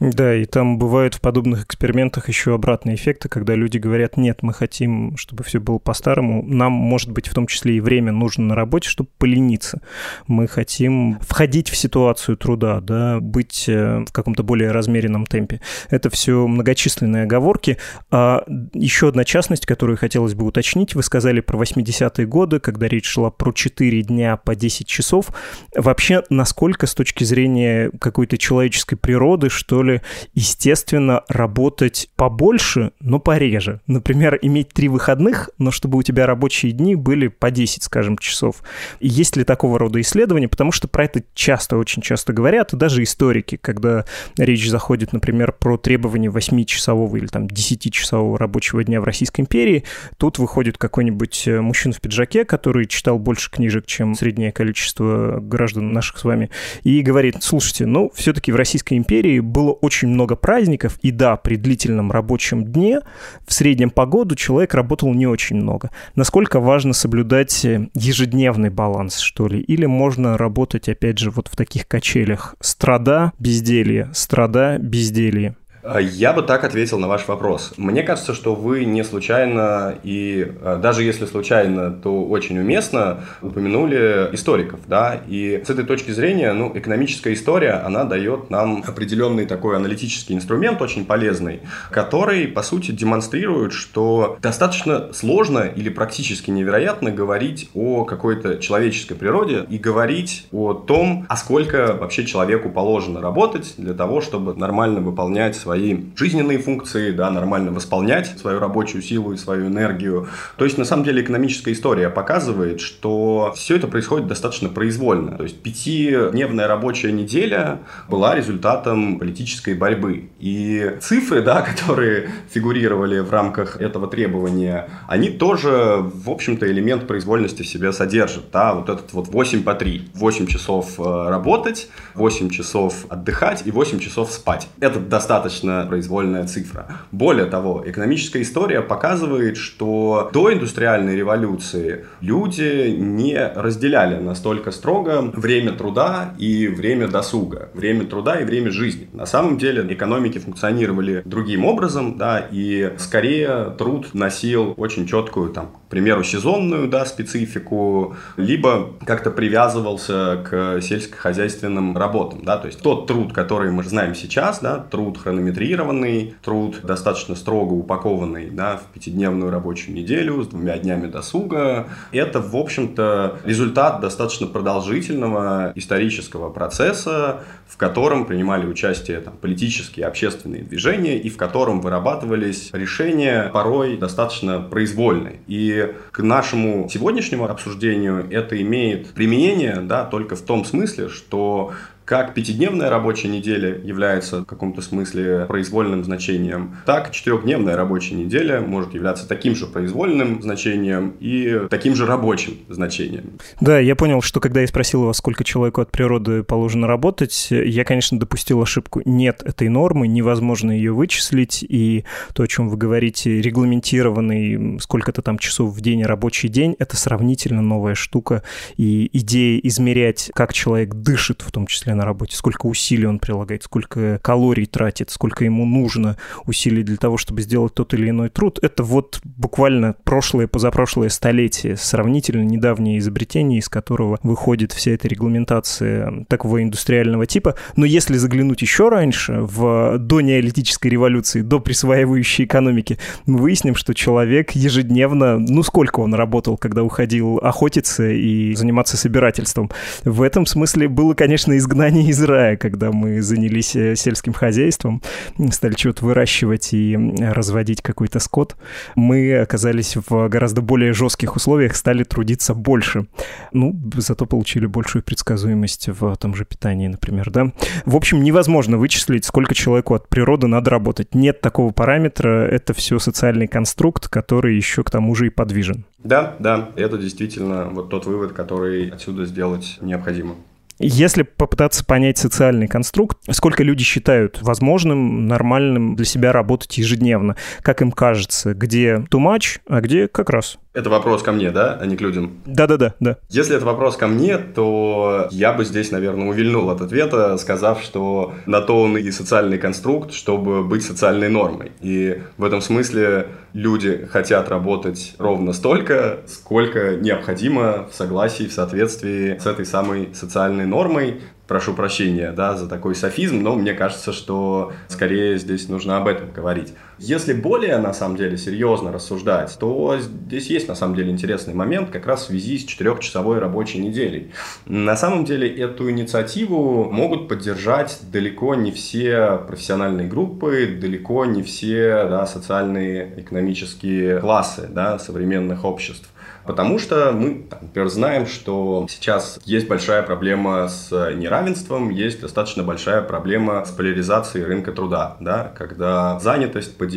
Да, 0.00 0.34
и 0.34 0.46
там 0.46 0.78
бывают 0.78 1.14
в 1.14 1.20
подобных 1.20 1.64
экспериментах 1.64 2.28
еще 2.28 2.54
обратные 2.54 2.96
эффекты, 2.96 3.28
когда 3.28 3.54
люди 3.54 3.78
говорят, 3.78 4.16
нет, 4.16 4.42
мы 4.42 4.52
хотим, 4.52 5.16
чтобы 5.16 5.44
все 5.44 5.60
было 5.60 5.78
по-старому. 5.78 6.42
Нам, 6.42 6.72
может 6.72 7.10
быть, 7.10 7.28
в 7.28 7.34
том 7.34 7.46
числе 7.46 7.76
и 7.76 7.80
время 7.80 8.10
нужно 8.10 8.46
на 8.46 8.54
работе, 8.54 8.88
чтобы 8.88 9.10
полениться. 9.18 9.80
Мы 10.26 10.48
хотим 10.48 11.18
входить 11.20 11.68
в 11.68 11.76
ситуацию 11.76 12.36
труда, 12.36 12.80
да, 12.80 13.20
быть 13.20 13.68
э, 13.68 14.04
в 14.08 14.12
каком-то 14.12 14.42
более 14.42 14.72
размеренном 14.72 15.26
темпе. 15.26 15.60
Это 15.90 16.10
все 16.10 16.46
многочисленные 16.46 17.24
оговорки. 17.24 17.78
А 18.10 18.44
еще 18.72 19.08
одна 19.08 19.24
частность, 19.24 19.66
которую 19.66 19.98
хотелось 19.98 20.34
бы 20.34 20.46
уточнить. 20.46 20.94
Вы 20.94 21.02
сказали 21.02 21.40
про 21.40 21.58
80-е 21.62 22.26
годы, 22.26 22.60
когда 22.60 22.88
речь 22.88 23.06
шла 23.06 23.30
про 23.30 23.52
4 23.52 24.02
дня 24.02 24.36
по 24.36 24.56
10 24.56 24.86
часов. 24.86 25.32
Вообще, 25.76 26.24
насколько 26.30 26.86
с 26.86 26.94
точки 26.94 27.24
зрения 27.24 27.90
какой-то 28.00 28.38
человеческой 28.38 28.96
природы, 28.96 29.48
что 29.48 29.81
ли, 29.82 30.00
естественно, 30.34 31.22
работать 31.28 32.10
побольше, 32.16 32.92
но 33.00 33.18
пореже. 33.18 33.80
Например, 33.86 34.38
иметь 34.42 34.68
три 34.70 34.88
выходных, 34.88 35.50
но 35.58 35.70
чтобы 35.70 35.98
у 35.98 36.02
тебя 36.02 36.26
рабочие 36.26 36.72
дни 36.72 36.94
были 36.94 37.28
по 37.28 37.50
10, 37.50 37.82
скажем, 37.82 38.18
часов. 38.18 38.62
Есть 39.00 39.36
ли 39.36 39.44
такого 39.44 39.78
рода 39.78 40.00
исследования? 40.00 40.48
Потому 40.48 40.72
что 40.72 40.88
про 40.88 41.04
это 41.04 41.22
часто, 41.34 41.76
очень 41.76 42.02
часто 42.02 42.32
говорят, 42.32 42.72
и 42.72 42.76
даже 42.76 43.02
историки, 43.02 43.56
когда 43.56 44.04
речь 44.36 44.68
заходит, 44.68 45.12
например, 45.12 45.52
про 45.52 45.76
требования 45.76 46.28
8-часового 46.28 47.16
или 47.16 47.26
там 47.26 47.46
10-часового 47.46 48.38
рабочего 48.38 48.82
дня 48.84 49.00
в 49.00 49.04
Российской 49.04 49.42
империи, 49.42 49.84
тут 50.16 50.38
выходит 50.38 50.78
какой-нибудь 50.78 51.46
э, 51.46 51.60
мужчина 51.60 51.94
в 51.94 52.00
пиджаке, 52.00 52.44
который 52.44 52.86
читал 52.86 53.18
больше 53.18 53.50
книжек, 53.50 53.86
чем 53.86 54.14
среднее 54.14 54.52
количество 54.52 55.40
граждан 55.40 55.92
наших 55.92 56.18
с 56.18 56.24
вами, 56.24 56.50
и 56.84 57.00
говорит, 57.02 57.36
слушайте, 57.40 57.86
ну, 57.86 58.10
все-таки 58.14 58.52
в 58.52 58.56
Российской 58.56 58.94
империи 58.94 59.40
было 59.40 59.71
очень 59.72 60.08
много 60.08 60.36
праздников, 60.36 60.98
и 61.02 61.10
да, 61.10 61.36
при 61.36 61.56
длительном 61.56 62.10
рабочем 62.10 62.64
дне 62.64 63.00
в 63.46 63.52
среднем 63.52 63.90
по 63.90 64.06
году 64.06 64.34
человек 64.34 64.74
работал 64.74 65.12
не 65.14 65.26
очень 65.26 65.56
много. 65.56 65.90
Насколько 66.14 66.60
важно 66.60 66.92
соблюдать 66.92 67.64
э, 67.64 67.88
ежедневный 67.94 68.70
баланс, 68.70 69.18
что 69.18 69.48
ли? 69.48 69.60
Или 69.60 69.86
можно 69.86 70.36
работать, 70.36 70.88
опять 70.88 71.18
же, 71.18 71.30
вот 71.30 71.48
в 71.48 71.56
таких 71.56 71.86
качелях? 71.86 72.54
Страда, 72.60 73.32
безделье, 73.38 74.10
страда, 74.12 74.78
безделье. 74.78 75.56
А, 75.84 76.00
я 76.00 76.32
бы 76.32 76.42
так 76.42 76.62
ответил 76.64 76.98
на 76.98 77.08
ваш 77.08 77.26
вопрос. 77.26 77.74
Мне 77.76 78.04
кажется, 78.04 78.34
что 78.34 78.54
вы 78.54 78.84
не 78.84 79.02
случайно 79.02 79.96
и 80.04 80.52
а, 80.62 80.76
даже 80.76 81.02
если 81.02 81.26
случайно, 81.26 81.90
то 81.90 82.24
очень 82.24 82.58
уместно 82.58 83.24
упомянули 83.40 84.28
историков, 84.32 84.80
да, 84.86 85.20
и 85.26 85.62
с 85.66 85.70
этой 85.70 85.84
точки 85.84 86.12
зрения, 86.12 86.52
ну, 86.52 86.70
экономическая 86.72 87.32
история, 87.32 87.82
она 87.84 88.04
дает 88.04 88.48
нам 88.48 88.84
определенный 88.86 89.44
такой 89.44 89.76
аналитический 89.76 90.36
инструмент, 90.36 90.80
очень 90.80 91.04
полезный, 91.04 91.62
который, 91.90 92.46
по 92.46 92.62
сути, 92.62 92.92
демонстрирует, 92.92 93.72
что 93.72 94.38
достаточно 94.40 95.12
сложно 95.12 95.60
или 95.60 95.88
практически 95.88 96.50
невероятно 96.50 97.10
говорить 97.10 97.70
о 97.74 98.04
какой-то 98.04 98.58
человеческой 98.58 99.16
природе 99.16 99.66
и 99.68 99.78
говорить 99.78 100.46
о 100.52 100.74
том, 100.74 101.26
а 101.28 101.36
сколько 101.36 101.96
вообще 101.98 102.24
человеку 102.24 102.70
положено 102.70 103.20
работать 103.20 103.74
для 103.76 103.94
того, 103.94 104.20
чтобы 104.20 104.54
нормально 104.54 105.00
выполнять 105.00 105.56
свои 105.56 105.71
свои 105.72 105.96
жизненные 106.16 106.58
функции, 106.58 107.12
да, 107.12 107.30
нормально 107.30 107.72
восполнять 107.72 108.38
свою 108.38 108.60
рабочую 108.60 109.00
силу 109.00 109.32
и 109.32 109.38
свою 109.38 109.68
энергию. 109.68 110.28
То 110.58 110.66
есть, 110.66 110.76
на 110.76 110.84
самом 110.84 111.04
деле, 111.04 111.22
экономическая 111.22 111.72
история 111.72 112.10
показывает, 112.10 112.82
что 112.82 113.54
все 113.56 113.76
это 113.76 113.86
происходит 113.86 114.26
достаточно 114.26 114.68
произвольно. 114.68 115.38
То 115.38 115.44
есть, 115.44 115.62
пятидневная 115.62 116.68
рабочая 116.68 117.10
неделя 117.10 117.78
была 118.06 118.34
результатом 118.34 119.18
политической 119.18 119.72
борьбы. 119.72 120.28
И 120.40 120.98
цифры, 121.00 121.40
да, 121.40 121.62
которые 121.70 122.28
фигурировали 122.50 123.20
в 123.20 123.30
рамках 123.30 123.80
этого 123.80 124.08
требования, 124.08 124.90
они 125.08 125.30
тоже, 125.30 126.02
в 126.02 126.28
общем-то, 126.28 126.70
элемент 126.70 127.06
произвольности 127.06 127.62
в 127.62 127.66
себе 127.66 127.92
содержат. 127.94 128.50
Да? 128.52 128.74
Вот 128.74 128.90
этот 128.90 129.10
вот 129.14 129.28
8 129.28 129.62
по 129.62 129.72
3. 129.72 130.10
8 130.12 130.46
часов 130.46 131.00
э, 131.00 131.28
работать, 131.30 131.88
8 132.14 132.50
часов 132.50 133.06
отдыхать 133.08 133.62
и 133.64 133.70
8 133.70 134.00
часов 134.00 134.30
спать. 134.30 134.68
Это 134.80 135.00
достаточно 135.00 135.61
произвольная 135.88 136.46
цифра. 136.46 136.86
Более 137.10 137.46
того, 137.46 137.82
экономическая 137.86 138.42
история 138.42 138.80
показывает, 138.80 139.56
что 139.56 140.30
до 140.32 140.52
индустриальной 140.52 141.16
революции 141.16 142.06
люди 142.20 142.94
не 142.98 143.36
разделяли 143.54 144.22
настолько 144.22 144.70
строго 144.70 145.30
время 145.34 145.72
труда 145.72 146.34
и 146.38 146.68
время 146.68 147.08
досуга, 147.08 147.70
время 147.74 148.06
труда 148.06 148.40
и 148.40 148.44
время 148.44 148.70
жизни. 148.70 149.08
На 149.12 149.26
самом 149.26 149.58
деле 149.58 149.86
экономики 149.92 150.38
функционировали 150.38 151.22
другим 151.24 151.64
образом, 151.64 152.18
да, 152.18 152.46
и 152.50 152.92
скорее 152.98 153.74
труд 153.78 154.14
носил 154.14 154.74
очень 154.76 155.06
четкую, 155.06 155.50
там, 155.50 155.70
примеру, 155.92 156.24
сезонную, 156.24 156.88
да, 156.88 157.04
специфику, 157.04 158.16
либо 158.38 158.94
как-то 159.04 159.30
привязывался 159.30 160.42
к 160.42 160.80
сельскохозяйственным 160.80 161.98
работам, 161.98 162.42
да, 162.42 162.56
то 162.56 162.66
есть 162.66 162.80
тот 162.80 163.06
труд, 163.06 163.34
который 163.34 163.70
мы 163.70 163.84
знаем 163.84 164.14
сейчас, 164.14 164.60
да, 164.60 164.78
труд 164.78 165.18
хронометрированный, 165.18 166.34
труд 166.42 166.80
достаточно 166.82 167.34
строго 167.34 167.74
упакованный, 167.74 168.48
да, 168.48 168.78
в 168.78 168.94
пятидневную 168.94 169.50
рабочую 169.50 169.94
неделю 169.94 170.42
с 170.42 170.46
двумя 170.46 170.78
днями 170.78 171.08
досуга, 171.08 171.88
это, 172.10 172.40
в 172.40 172.56
общем-то, 172.56 173.40
результат 173.44 174.00
достаточно 174.00 174.46
продолжительного 174.46 175.72
исторического 175.74 176.48
процесса, 176.48 177.40
в 177.68 177.76
котором 177.76 178.24
принимали 178.24 178.66
участие 178.66 179.20
там, 179.20 179.34
политические 179.38 180.06
общественные 180.06 180.62
движения, 180.62 181.18
и 181.18 181.28
в 181.28 181.36
котором 181.36 181.82
вырабатывались 181.82 182.70
решения 182.72 183.50
порой 183.52 183.98
достаточно 183.98 184.60
произвольные. 184.60 185.40
И 185.46 185.81
к 186.10 186.20
нашему 186.20 186.88
сегодняшнему 186.88 187.48
обсуждению 187.48 188.26
это 188.30 188.60
имеет 188.60 189.08
применение 189.08 189.80
да, 189.80 190.04
только 190.04 190.36
в 190.36 190.42
том 190.42 190.64
смысле, 190.64 191.08
что 191.08 191.72
как 192.04 192.34
пятидневная 192.34 192.90
рабочая 192.90 193.28
неделя 193.28 193.78
является 193.82 194.40
в 194.40 194.44
каком-то 194.44 194.82
смысле 194.82 195.46
произвольным 195.46 196.04
значением, 196.04 196.76
так 196.86 197.10
четырехдневная 197.10 197.76
рабочая 197.76 198.16
неделя 198.16 198.60
может 198.60 198.94
являться 198.94 199.28
таким 199.28 199.54
же 199.54 199.66
произвольным 199.66 200.42
значением 200.42 201.14
и 201.20 201.62
таким 201.70 201.94
же 201.94 202.06
рабочим 202.06 202.58
значением. 202.68 203.38
Да, 203.60 203.78
я 203.78 203.96
понял, 203.96 204.22
что 204.22 204.40
когда 204.40 204.60
я 204.60 204.66
спросил 204.66 205.04
вас, 205.04 205.18
сколько 205.18 205.44
человеку 205.44 205.80
от 205.80 205.90
природы 205.90 206.42
положено 206.42 206.86
работать, 206.86 207.48
я, 207.50 207.84
конечно, 207.84 208.18
допустил 208.18 208.60
ошибку. 208.62 209.02
Нет 209.04 209.42
этой 209.44 209.68
нормы, 209.68 210.08
невозможно 210.08 210.70
ее 210.70 210.92
вычислить, 210.92 211.64
и 211.68 212.04
то, 212.34 212.42
о 212.42 212.48
чем 212.48 212.68
вы 212.68 212.76
говорите, 212.76 213.40
регламентированный 213.40 214.80
сколько-то 214.80 215.22
там 215.22 215.38
часов 215.38 215.74
в 215.74 215.80
день 215.80 216.02
рабочий 216.04 216.48
день, 216.48 216.76
это 216.78 216.96
сравнительно 216.96 217.62
новая 217.62 217.94
штука, 217.94 218.42
и 218.76 219.08
идея 219.12 219.60
измерять, 219.62 220.30
как 220.34 220.52
человек 220.52 220.94
дышит, 220.94 221.42
в 221.42 221.50
том 221.50 221.66
числе 221.66 221.91
на 221.94 222.02
на 222.02 222.06
работе, 222.06 222.36
сколько 222.36 222.66
усилий 222.66 223.06
он 223.06 223.20
прилагает, 223.20 223.62
сколько 223.62 224.18
калорий 224.22 224.66
тратит, 224.66 225.10
сколько 225.10 225.44
ему 225.44 225.64
нужно 225.64 226.16
усилий 226.46 226.82
для 226.82 226.96
того, 226.96 227.16
чтобы 227.16 227.42
сделать 227.42 227.74
тот 227.74 227.94
или 227.94 228.10
иной 228.10 228.28
труд, 228.28 228.58
это 228.60 228.82
вот 228.82 229.20
буквально 229.22 229.94
прошлое, 230.02 230.48
позапрошлое 230.48 231.10
столетие, 231.10 231.76
сравнительно 231.76 232.42
недавнее 232.42 232.98
изобретение, 232.98 233.60
из 233.60 233.68
которого 233.68 234.18
выходит 234.24 234.72
вся 234.72 234.90
эта 234.90 235.06
регламентация 235.06 236.24
такого 236.28 236.60
индустриального 236.62 237.26
типа. 237.26 237.54
Но 237.76 237.86
если 237.86 238.16
заглянуть 238.16 238.62
еще 238.62 238.88
раньше, 238.88 239.38
в 239.40 239.98
до 239.98 240.20
неолитической 240.20 240.90
революции, 240.90 241.42
до 241.42 241.60
присваивающей 241.60 242.46
экономики, 242.46 242.98
мы 243.26 243.38
выясним, 243.38 243.76
что 243.76 243.94
человек 243.94 244.52
ежедневно, 244.52 245.38
ну 245.38 245.62
сколько 245.62 246.00
он 246.00 246.14
работал, 246.14 246.56
когда 246.56 246.82
уходил 246.82 247.38
охотиться 247.38 248.10
и 248.10 248.56
заниматься 248.56 248.96
собирательством. 248.96 249.70
В 250.04 250.22
этом 250.22 250.46
смысле 250.46 250.88
было, 250.88 251.14
конечно, 251.14 251.56
изгнание 251.56 251.81
изгнание 251.82 252.10
из 252.10 252.22
рая, 252.22 252.56
когда 252.56 252.92
мы 252.92 253.20
занялись 253.22 253.74
э, 253.74 253.96
сельским 253.96 254.32
хозяйством, 254.32 255.02
стали 255.50 255.74
что-то 255.74 256.04
выращивать 256.04 256.72
и 256.72 256.96
разводить 257.20 257.82
какой-то 257.82 258.20
скот, 258.20 258.56
мы 258.94 259.38
оказались 259.38 259.96
в 259.96 260.28
гораздо 260.28 260.62
более 260.62 260.92
жестких 260.92 261.34
условиях, 261.34 261.74
стали 261.74 262.04
трудиться 262.04 262.54
больше. 262.54 263.06
Ну, 263.52 263.76
зато 263.96 264.26
получили 264.26 264.66
большую 264.66 265.02
предсказуемость 265.02 265.88
в 265.88 266.16
том 266.16 266.34
же 266.34 266.44
питании, 266.44 266.86
например, 266.86 267.30
да. 267.30 267.52
В 267.84 267.96
общем, 267.96 268.22
невозможно 268.22 268.78
вычислить, 268.78 269.24
сколько 269.24 269.54
человеку 269.54 269.94
от 269.94 270.08
природы 270.08 270.46
надо 270.46 270.70
работать. 270.70 271.14
Нет 271.14 271.40
такого 271.40 271.72
параметра, 271.72 272.46
это 272.46 272.74
все 272.74 273.00
социальный 273.00 273.48
конструкт, 273.48 274.08
который 274.08 274.56
еще 274.56 274.84
к 274.84 274.90
тому 274.90 275.14
же 275.14 275.26
и 275.26 275.30
подвижен. 275.30 275.84
Да, 276.04 276.36
да, 276.38 276.70
это 276.76 276.98
действительно 276.98 277.68
вот 277.70 277.88
тот 277.88 278.06
вывод, 278.06 278.32
который 278.32 278.88
отсюда 278.88 279.24
сделать 279.24 279.78
необходимо. 279.80 280.36
Если 280.78 281.22
попытаться 281.22 281.84
понять 281.84 282.18
социальный 282.18 282.68
конструкт, 282.68 283.18
сколько 283.30 283.62
люди 283.62 283.84
считают 283.84 284.40
возможным, 284.42 285.28
нормальным 285.28 285.96
для 285.96 286.04
себя 286.04 286.32
работать 286.32 286.76
ежедневно, 286.78 287.36
как 287.62 287.82
им 287.82 287.92
кажется, 287.92 288.54
где 288.54 289.04
too 289.10 289.20
much, 289.20 289.60
а 289.68 289.80
где 289.80 290.08
как 290.08 290.30
раз. 290.30 290.58
Это 290.74 290.88
вопрос 290.88 291.22
ко 291.22 291.32
мне, 291.32 291.50
да, 291.50 291.78
а 291.78 291.84
не 291.84 291.96
к 291.96 292.00
людям? 292.00 292.40
Да-да-да. 292.46 292.94
да. 292.98 293.18
Если 293.28 293.56
это 293.56 293.66
вопрос 293.66 293.96
ко 293.96 294.06
мне, 294.06 294.38
то 294.38 295.28
я 295.30 295.52
бы 295.52 295.66
здесь, 295.66 295.90
наверное, 295.90 296.28
увильнул 296.28 296.70
от 296.70 296.80
ответа, 296.80 297.36
сказав, 297.36 297.82
что 297.82 298.32
на 298.46 298.62
то 298.62 298.82
он 298.82 298.96
и 298.96 299.10
социальный 299.10 299.58
конструкт, 299.58 300.14
чтобы 300.14 300.64
быть 300.64 300.82
социальной 300.82 301.28
нормой. 301.28 301.72
И 301.82 302.22
в 302.38 302.44
этом 302.44 302.62
смысле 302.62 303.26
люди 303.52 304.08
хотят 304.10 304.48
работать 304.48 305.14
ровно 305.18 305.52
столько, 305.52 306.20
сколько 306.26 306.96
необходимо 306.96 307.88
в 307.90 307.94
согласии, 307.94 308.44
в 308.44 308.52
соответствии 308.52 309.38
с 309.38 309.46
этой 309.46 309.66
самой 309.66 310.14
социальной 310.14 310.61
нормой, 310.66 311.20
прошу 311.46 311.74
прощения, 311.74 312.32
да, 312.32 312.56
за 312.56 312.68
такой 312.68 312.94
софизм, 312.94 313.42
но 313.42 313.54
мне 313.54 313.74
кажется, 313.74 314.12
что 314.12 314.72
скорее 314.88 315.38
здесь 315.38 315.68
нужно 315.68 315.98
об 315.98 316.08
этом 316.08 316.30
говорить. 316.32 316.74
Если 317.02 317.32
более, 317.32 317.78
на 317.78 317.92
самом 317.92 318.16
деле, 318.16 318.36
серьезно 318.36 318.92
рассуждать, 318.92 319.56
то 319.58 319.98
здесь 319.98 320.46
есть, 320.46 320.68
на 320.68 320.76
самом 320.76 320.94
деле, 320.94 321.10
интересный 321.10 321.52
момент 321.52 321.90
как 321.90 322.06
раз 322.06 322.22
в 322.22 322.26
связи 322.26 322.58
с 322.58 322.64
четырехчасовой 322.64 323.40
рабочей 323.40 323.78
неделей. 323.78 324.30
На 324.66 324.96
самом 324.96 325.24
деле, 325.24 325.48
эту 325.52 325.90
инициативу 325.90 326.84
могут 326.92 327.26
поддержать 327.26 327.98
далеко 328.12 328.54
не 328.54 328.70
все 328.70 329.40
профессиональные 329.48 330.06
группы, 330.06 330.78
далеко 330.80 331.24
не 331.24 331.42
все 331.42 332.06
да, 332.08 332.24
социальные 332.24 333.14
экономические 333.20 334.20
классы 334.20 334.68
да, 334.70 335.00
современных 335.00 335.64
обществ. 335.64 336.08
Потому 336.44 336.78
что 336.78 337.12
мы, 337.12 337.46
например, 337.60 337.88
знаем, 337.88 338.26
что 338.26 338.86
сейчас 338.88 339.38
есть 339.44 339.68
большая 339.68 340.02
проблема 340.02 340.68
с 340.68 340.90
неравенством, 341.14 341.90
есть 341.90 342.20
достаточно 342.20 342.62
большая 342.62 343.02
проблема 343.02 343.64
с 343.64 343.70
поляризацией 343.70 344.44
рынка 344.44 344.72
труда, 344.72 345.16
да, 345.20 345.52
когда 345.56 346.18
занятость 346.18 346.76
поделилась 346.76 346.91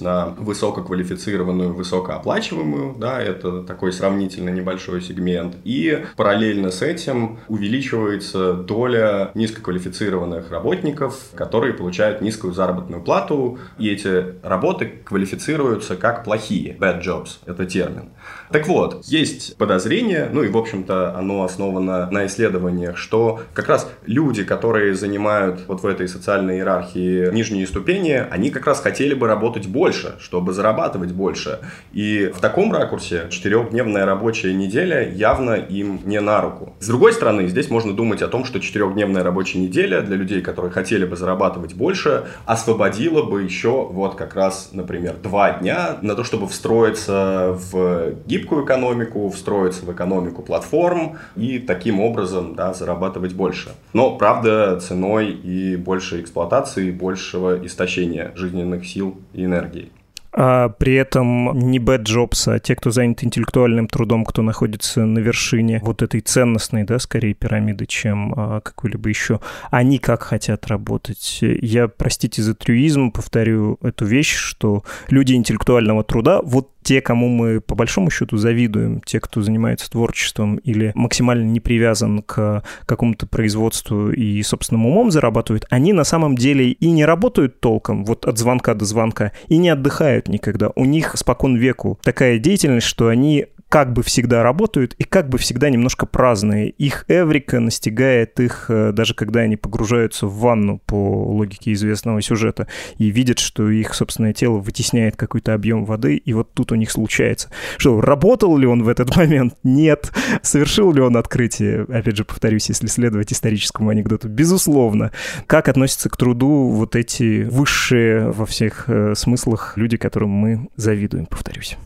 на 0.00 0.34
высококвалифицированную, 0.38 1.74
высокооплачиваемую, 1.74 2.96
да, 2.98 3.20
это 3.20 3.62
такой 3.62 3.92
сравнительно 3.92 4.50
небольшой 4.50 5.00
сегмент, 5.02 5.56
и 5.64 6.04
параллельно 6.16 6.70
с 6.70 6.82
этим 6.82 7.38
увеличивается 7.48 8.54
доля 8.54 9.30
низкоквалифицированных 9.34 10.50
работников, 10.50 11.18
которые 11.34 11.74
получают 11.74 12.20
низкую 12.20 12.52
заработную 12.52 13.02
плату, 13.02 13.58
и 13.78 13.88
эти 13.88 14.36
работы 14.42 14.90
квалифицируются 15.04 15.96
как 15.96 16.24
плохие, 16.24 16.76
bad 16.78 17.02
jobs, 17.02 17.38
это 17.46 17.66
термин. 17.66 18.10
Так 18.50 18.68
вот, 18.68 19.04
есть 19.04 19.56
подозрение, 19.56 20.28
ну 20.32 20.42
и, 20.42 20.48
в 20.48 20.56
общем-то, 20.56 21.16
оно 21.16 21.44
основано 21.44 22.10
на 22.10 22.26
исследованиях, 22.26 22.96
что 22.96 23.40
как 23.52 23.68
раз 23.68 23.90
люди, 24.06 24.44
которые 24.44 24.94
занимают 24.94 25.62
вот 25.66 25.82
в 25.82 25.86
этой 25.86 26.08
социальной 26.08 26.56
иерархии 26.56 27.32
нижние 27.32 27.66
ступени, 27.66 28.24
они 28.30 28.50
как 28.50 28.66
раз 28.66 28.80
хотели 28.80 29.14
бы 29.14 29.26
работать 29.34 29.66
больше, 29.66 30.14
чтобы 30.20 30.52
зарабатывать 30.52 31.12
больше. 31.12 31.58
И 31.92 32.30
в 32.34 32.40
таком 32.40 32.72
ракурсе 32.72 33.26
четырехдневная 33.30 34.06
рабочая 34.06 34.54
неделя 34.54 35.08
явно 35.08 35.54
им 35.54 36.00
не 36.04 36.20
на 36.20 36.40
руку. 36.40 36.74
С 36.80 36.86
другой 36.86 37.12
стороны, 37.12 37.48
здесь 37.48 37.68
можно 37.70 37.92
думать 37.92 38.22
о 38.22 38.28
том, 38.28 38.44
что 38.44 38.60
четырехдневная 38.60 39.24
рабочая 39.24 39.58
неделя 39.58 40.00
для 40.00 40.16
людей, 40.16 40.40
которые 40.40 40.70
хотели 40.70 41.04
бы 41.04 41.16
зарабатывать 41.16 41.74
больше, 41.74 42.24
освободила 42.46 43.22
бы 43.22 43.42
еще 43.42 43.88
вот 43.90 44.14
как 44.14 44.34
раз, 44.34 44.70
например, 44.72 45.16
два 45.22 45.58
дня 45.58 45.96
на 46.02 46.14
то, 46.14 46.22
чтобы 46.24 46.46
встроиться 46.46 47.58
в 47.72 48.14
гибкую 48.26 48.64
экономику, 48.64 49.28
встроиться 49.30 49.84
в 49.84 49.92
экономику 49.92 50.42
платформ 50.42 51.18
и 51.36 51.58
таким 51.58 52.00
образом 52.00 52.54
да, 52.54 52.72
зарабатывать 52.72 53.34
больше. 53.34 53.70
Но, 53.92 54.16
правда, 54.16 54.78
ценой 54.80 55.30
и 55.30 55.76
большей 55.76 56.20
эксплуатации, 56.20 56.90
большего 56.90 57.64
истощения 57.66 58.32
жизненных 58.34 58.86
сил 58.86 59.13
и 59.32 59.44
энергии 59.44 59.90
а 60.36 60.68
при 60.68 60.94
этом 60.94 61.56
не 61.70 61.78
Бэт 61.78 62.02
Джобс, 62.02 62.48
а 62.48 62.58
те, 62.58 62.74
кто 62.74 62.90
занят 62.90 63.22
интеллектуальным 63.22 63.86
трудом, 63.86 64.24
кто 64.24 64.42
находится 64.42 65.04
на 65.04 65.20
вершине 65.20 65.80
вот 65.84 66.02
этой 66.02 66.20
ценностной, 66.20 66.82
да, 66.82 66.98
скорее 66.98 67.34
пирамиды, 67.34 67.86
чем 67.86 68.34
а, 68.36 68.60
какой-либо 68.60 69.08
еще, 69.08 69.38
они 69.70 69.98
как 69.98 70.24
хотят 70.24 70.66
работать. 70.66 71.38
Я, 71.40 71.86
простите 71.86 72.42
за 72.42 72.54
трюизм, 72.54 73.12
повторю 73.12 73.78
эту 73.80 74.06
вещь, 74.06 74.34
что 74.34 74.82
люди 75.08 75.34
интеллектуального 75.34 76.02
труда, 76.02 76.42
вот 76.42 76.70
те, 76.84 77.00
кому 77.00 77.28
мы 77.28 77.60
по 77.60 77.74
большому 77.74 78.10
счету 78.10 78.36
завидуем, 78.36 79.00
те, 79.04 79.18
кто 79.18 79.40
занимается 79.42 79.90
творчеством 79.90 80.56
или 80.56 80.92
максимально 80.94 81.44
не 81.44 81.58
привязан 81.58 82.22
к 82.22 82.62
какому-то 82.86 83.26
производству 83.26 84.10
и 84.12 84.42
собственным 84.42 84.86
умом 84.86 85.10
зарабатывают, 85.10 85.66
они 85.70 85.92
на 85.92 86.04
самом 86.04 86.36
деле 86.36 86.70
и 86.70 86.90
не 86.90 87.04
работают 87.04 87.60
толком, 87.60 88.04
вот 88.04 88.26
от 88.26 88.38
звонка 88.38 88.74
до 88.74 88.84
звонка, 88.84 89.32
и 89.48 89.56
не 89.56 89.70
отдыхают 89.70 90.28
никогда. 90.28 90.70
У 90.76 90.84
них 90.84 91.16
спокон 91.16 91.56
веку 91.56 91.98
такая 92.02 92.38
деятельность, 92.38 92.86
что 92.86 93.08
они 93.08 93.46
как 93.74 93.92
бы 93.92 94.04
всегда 94.04 94.44
работают 94.44 94.94
и 94.98 95.02
как 95.02 95.28
бы 95.28 95.36
всегда 95.36 95.68
немножко 95.68 96.06
праздные. 96.06 96.70
Их 96.70 97.04
эврика 97.08 97.58
настигает 97.58 98.38
их, 98.38 98.66
э, 98.68 98.92
даже 98.92 99.14
когда 99.14 99.40
они 99.40 99.56
погружаются 99.56 100.28
в 100.28 100.38
ванну 100.38 100.78
по 100.86 100.94
логике 100.94 101.72
известного 101.72 102.22
сюжета 102.22 102.68
и 102.98 103.10
видят, 103.10 103.40
что 103.40 103.68
их 103.68 103.92
собственное 103.94 104.32
тело 104.32 104.58
вытесняет 104.58 105.16
какой-то 105.16 105.54
объем 105.54 105.86
воды, 105.86 106.14
и 106.14 106.32
вот 106.34 106.54
тут 106.54 106.70
у 106.70 106.76
них 106.76 106.92
случается. 106.92 107.50
Что, 107.76 108.00
работал 108.00 108.56
ли 108.56 108.64
он 108.64 108.84
в 108.84 108.88
этот 108.88 109.16
момент? 109.16 109.56
Нет. 109.64 110.12
Совершил 110.40 110.92
ли 110.92 111.00
он 111.00 111.16
открытие? 111.16 111.82
Опять 111.82 112.16
же, 112.16 112.24
повторюсь, 112.24 112.68
если 112.68 112.86
следовать 112.86 113.32
историческому 113.32 113.90
анекдоту. 113.90 114.28
Безусловно. 114.28 115.10
Как 115.48 115.68
относятся 115.68 116.08
к 116.10 116.16
труду 116.16 116.68
вот 116.68 116.94
эти 116.94 117.42
высшие 117.42 118.30
во 118.30 118.46
всех 118.46 118.84
э, 118.86 119.14
смыслах 119.16 119.76
люди, 119.76 119.96
которым 119.96 120.30
мы 120.30 120.68
завидуем, 120.76 121.26
повторюсь? 121.26 121.76